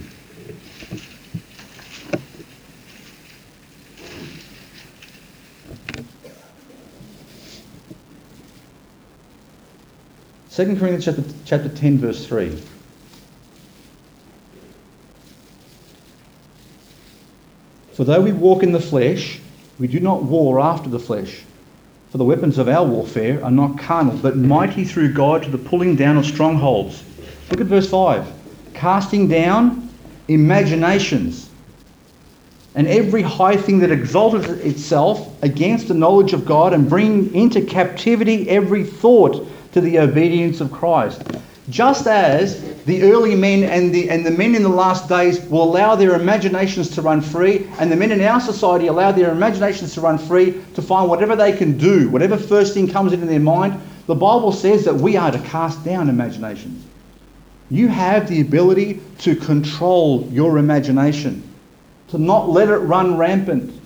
Second 10.48 10.78
Corinthians 10.78 11.04
chapter, 11.04 11.24
chapter 11.46 11.68
10, 11.68 11.98
verse 11.98 12.26
3. 12.26 12.62
For 17.94 18.04
though 18.04 18.20
we 18.20 18.32
walk 18.32 18.62
in 18.62 18.72
the 18.72 18.80
flesh, 18.80 19.40
we 19.78 19.86
do 19.86 19.98
not 19.98 20.22
war 20.22 20.60
after 20.60 20.90
the 20.90 20.98
flesh. 20.98 21.42
For 22.10 22.18
the 22.18 22.24
weapons 22.24 22.58
of 22.58 22.68
our 22.68 22.86
warfare 22.86 23.42
are 23.42 23.50
not 23.50 23.78
carnal, 23.78 24.16
but 24.18 24.36
mighty 24.36 24.84
through 24.84 25.14
God 25.14 25.42
to 25.44 25.50
the 25.50 25.56
pulling 25.56 25.96
down 25.96 26.18
of 26.18 26.26
strongholds. 26.26 27.02
Look 27.50 27.62
at 27.62 27.66
verse 27.66 27.88
5. 27.88 28.41
Casting 28.74 29.28
down 29.28 29.88
imaginations 30.28 31.50
and 32.74 32.86
every 32.86 33.22
high 33.22 33.56
thing 33.56 33.80
that 33.80 33.90
exalted 33.90 34.44
itself 34.66 35.42
against 35.42 35.88
the 35.88 35.94
knowledge 35.94 36.32
of 36.32 36.46
God 36.46 36.72
and 36.72 36.88
bringing 36.88 37.34
into 37.34 37.60
captivity 37.60 38.48
every 38.48 38.84
thought 38.84 39.46
to 39.72 39.80
the 39.80 39.98
obedience 39.98 40.60
of 40.60 40.72
Christ. 40.72 41.20
Just 41.68 42.06
as 42.06 42.60
the 42.84 43.02
early 43.02 43.34
men 43.34 43.62
and 43.62 43.94
the, 43.94 44.10
and 44.10 44.26
the 44.26 44.30
men 44.30 44.54
in 44.54 44.62
the 44.62 44.68
last 44.68 45.08
days 45.08 45.40
will 45.48 45.62
allow 45.62 45.94
their 45.94 46.14
imaginations 46.14 46.90
to 46.90 47.02
run 47.02 47.20
free, 47.20 47.68
and 47.78 47.92
the 47.92 47.96
men 47.96 48.10
in 48.10 48.20
our 48.22 48.40
society 48.40 48.88
allow 48.88 49.12
their 49.12 49.30
imaginations 49.30 49.94
to 49.94 50.00
run 50.00 50.18
free 50.18 50.60
to 50.74 50.82
find 50.82 51.08
whatever 51.08 51.36
they 51.36 51.52
can 51.56 51.78
do, 51.78 52.08
whatever 52.10 52.36
first 52.36 52.74
thing 52.74 52.88
comes 52.88 53.12
into 53.12 53.26
their 53.26 53.38
mind, 53.38 53.80
the 54.06 54.14
Bible 54.14 54.50
says 54.50 54.84
that 54.84 54.94
we 54.94 55.16
are 55.16 55.30
to 55.30 55.38
cast 55.40 55.84
down 55.84 56.08
imaginations. 56.08 56.84
You 57.72 57.88
have 57.88 58.28
the 58.28 58.42
ability 58.42 59.00
to 59.20 59.34
control 59.34 60.28
your 60.30 60.58
imagination, 60.58 61.42
to 62.08 62.18
not 62.18 62.50
let 62.50 62.68
it 62.68 62.76
run 62.76 63.16
rampant. 63.16 63.80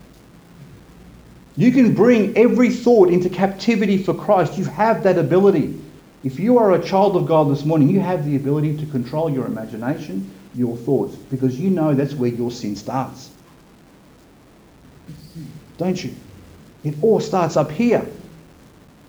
You 1.57 1.71
can 1.71 1.95
bring 1.95 2.37
every 2.37 2.71
thought 2.71 3.11
into 3.11 3.31
captivity 3.31 3.97
for 4.03 4.13
Christ. 4.13 4.59
You 4.59 4.65
have 4.65 5.05
that 5.05 5.19
ability. 5.19 5.81
If 6.25 6.41
you 6.41 6.59
are 6.59 6.73
a 6.73 6.85
child 6.85 7.15
of 7.15 7.29
God 7.29 7.49
this 7.49 7.65
morning, 7.65 7.89
you 7.89 8.01
have 8.01 8.27
the 8.27 8.35
ability 8.35 8.77
to 8.79 8.87
control 8.87 9.31
your 9.31 9.47
imagination, 9.47 10.29
your 10.57 10.77
thoughts, 10.77 11.15
because 11.15 11.57
you 11.61 11.71
know 11.71 11.95
that's 11.95 12.15
where 12.15 12.31
your 12.31 12.51
sin 12.51 12.75
starts. 12.75 13.31
Don't 15.79 16.03
you? 16.03 16.13
It 16.83 16.97
all 17.03 17.21
starts 17.21 17.57
up 17.57 17.71
here. 17.71 18.05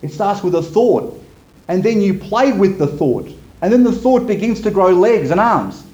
It 0.02 0.12
starts 0.12 0.44
with 0.44 0.54
a 0.54 0.62
thought, 0.62 1.20
and 1.66 1.82
then 1.82 2.00
you 2.00 2.14
play 2.14 2.52
with 2.52 2.78
the 2.78 2.86
thought, 2.86 3.28
and 3.60 3.72
then 3.72 3.82
the 3.82 3.92
thought 3.92 4.26
begins 4.26 4.60
to 4.62 4.70
grow 4.70 4.90
legs 4.90 5.30
and 5.30 5.40
arms. 5.40 5.84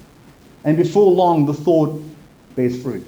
And 0.65 0.77
before 0.77 1.11
long, 1.13 1.47
the 1.47 1.55
thought 1.55 2.03
bears 2.57 2.83
fruit. 2.83 3.07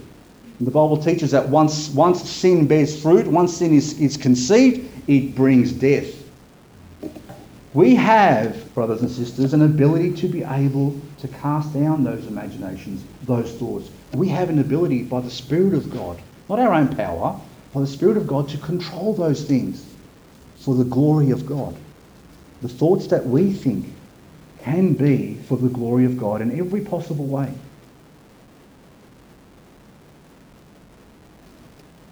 And 0.59 0.67
the 0.67 0.71
Bible 0.71 0.97
teaches 0.97 1.31
that 1.33 1.49
once, 1.49 1.91
once 1.91 2.29
sin 2.29 2.67
bears 2.67 3.01
fruit, 3.01 3.27
once 3.27 3.57
sin 3.57 3.75
is, 3.75 3.99
is 4.01 4.17
conceived, 4.17 4.91
it 5.09 5.35
brings 5.35 5.73
death. 5.73 6.23
We 7.75 7.95
have, 7.97 8.75
brothers 8.75 9.03
and 9.03 9.11
sisters, 9.11 9.53
an 9.53 9.61
ability 9.61 10.15
to 10.15 10.29
be 10.29 10.43
able 10.43 10.99
to 11.19 11.29
cast 11.29 11.75
down 11.75 12.05
those 12.05 12.27
imaginations, 12.27 13.05
those 13.25 13.53
thoughts. 13.53 13.91
We 14.15 14.29
have 14.29 14.49
an 14.49 14.61
ability 14.61 15.03
by 15.03 15.21
the 15.21 15.31
Spirit 15.31 15.75
of 15.75 15.91
God, 15.91 16.19
not 16.49 16.59
our 16.59 16.73
own 16.73 16.97
power, 16.97 17.39
by 17.75 17.81
the 17.83 17.87
Spirit 17.87 18.17
of 18.17 18.27
God 18.27 18.49
to 18.49 18.59
control 18.59 19.13
those 19.13 19.45
things 19.45 19.85
for 20.57 20.75
the 20.75 20.85
glory 20.85 21.31
of 21.31 21.45
God. 21.45 21.77
The 22.63 22.69
thoughts 22.69 23.09
that 23.09 23.27
we 23.27 23.53
think 23.53 23.93
can 24.67 24.95
be 24.95 25.35
for 25.47 25.57
the 25.57 25.69
glory 25.69 26.05
of 26.05 26.19
God 26.19 26.43
in 26.43 26.59
every 26.59 26.81
possible 26.81 27.25
way. 27.25 27.53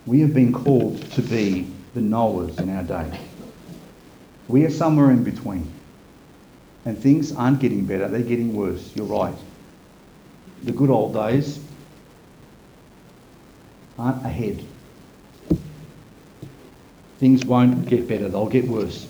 We 0.06 0.20
have 0.20 0.32
been 0.32 0.52
called 0.52 1.02
to 1.12 1.22
be 1.22 1.66
the 1.94 2.00
Noahs 2.00 2.60
in 2.60 2.70
our 2.70 2.84
day. 2.84 3.18
We 4.46 4.64
are 4.64 4.70
somewhere 4.70 5.10
in 5.10 5.24
between. 5.24 5.68
And 6.84 6.96
things 6.96 7.32
aren't 7.32 7.58
getting 7.58 7.86
better, 7.86 8.06
they're 8.06 8.20
getting 8.20 8.54
worse. 8.54 8.94
You're 8.94 9.06
right. 9.06 9.34
The 10.62 10.70
good 10.70 10.90
old 10.90 11.12
days 11.12 11.58
aren't 13.98 14.24
ahead. 14.24 14.64
Things 17.18 17.44
won't 17.44 17.86
get 17.86 18.06
better, 18.06 18.28
they'll 18.28 18.46
get 18.46 18.68
worse. 18.68 19.08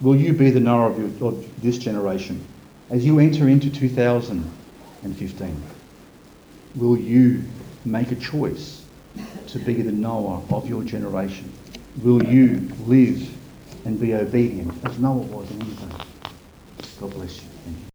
Will 0.00 0.16
you 0.16 0.32
be 0.32 0.50
the 0.50 0.60
Noah 0.60 0.90
of, 0.90 0.98
your, 0.98 1.08
of 1.28 1.62
this 1.62 1.76
generation? 1.78 2.44
As 2.90 3.04
you 3.04 3.18
enter 3.18 3.48
into 3.48 3.68
2015, 3.70 5.62
will 6.76 6.96
you 6.96 7.42
make 7.84 8.12
a 8.12 8.16
choice 8.16 8.84
to 9.48 9.58
be 9.58 9.82
the 9.82 9.90
Noah 9.90 10.42
of 10.50 10.68
your 10.68 10.84
generation? 10.84 11.52
Will 12.02 12.22
you 12.22 12.70
live 12.86 13.28
and 13.84 14.00
be 14.00 14.14
obedient 14.14 14.72
as 14.84 14.98
Noah 14.98 15.14
was 15.14 15.50
in 15.50 15.58
day? 15.58 16.04
God 17.00 17.10
bless 17.10 17.42
you. 17.42 17.47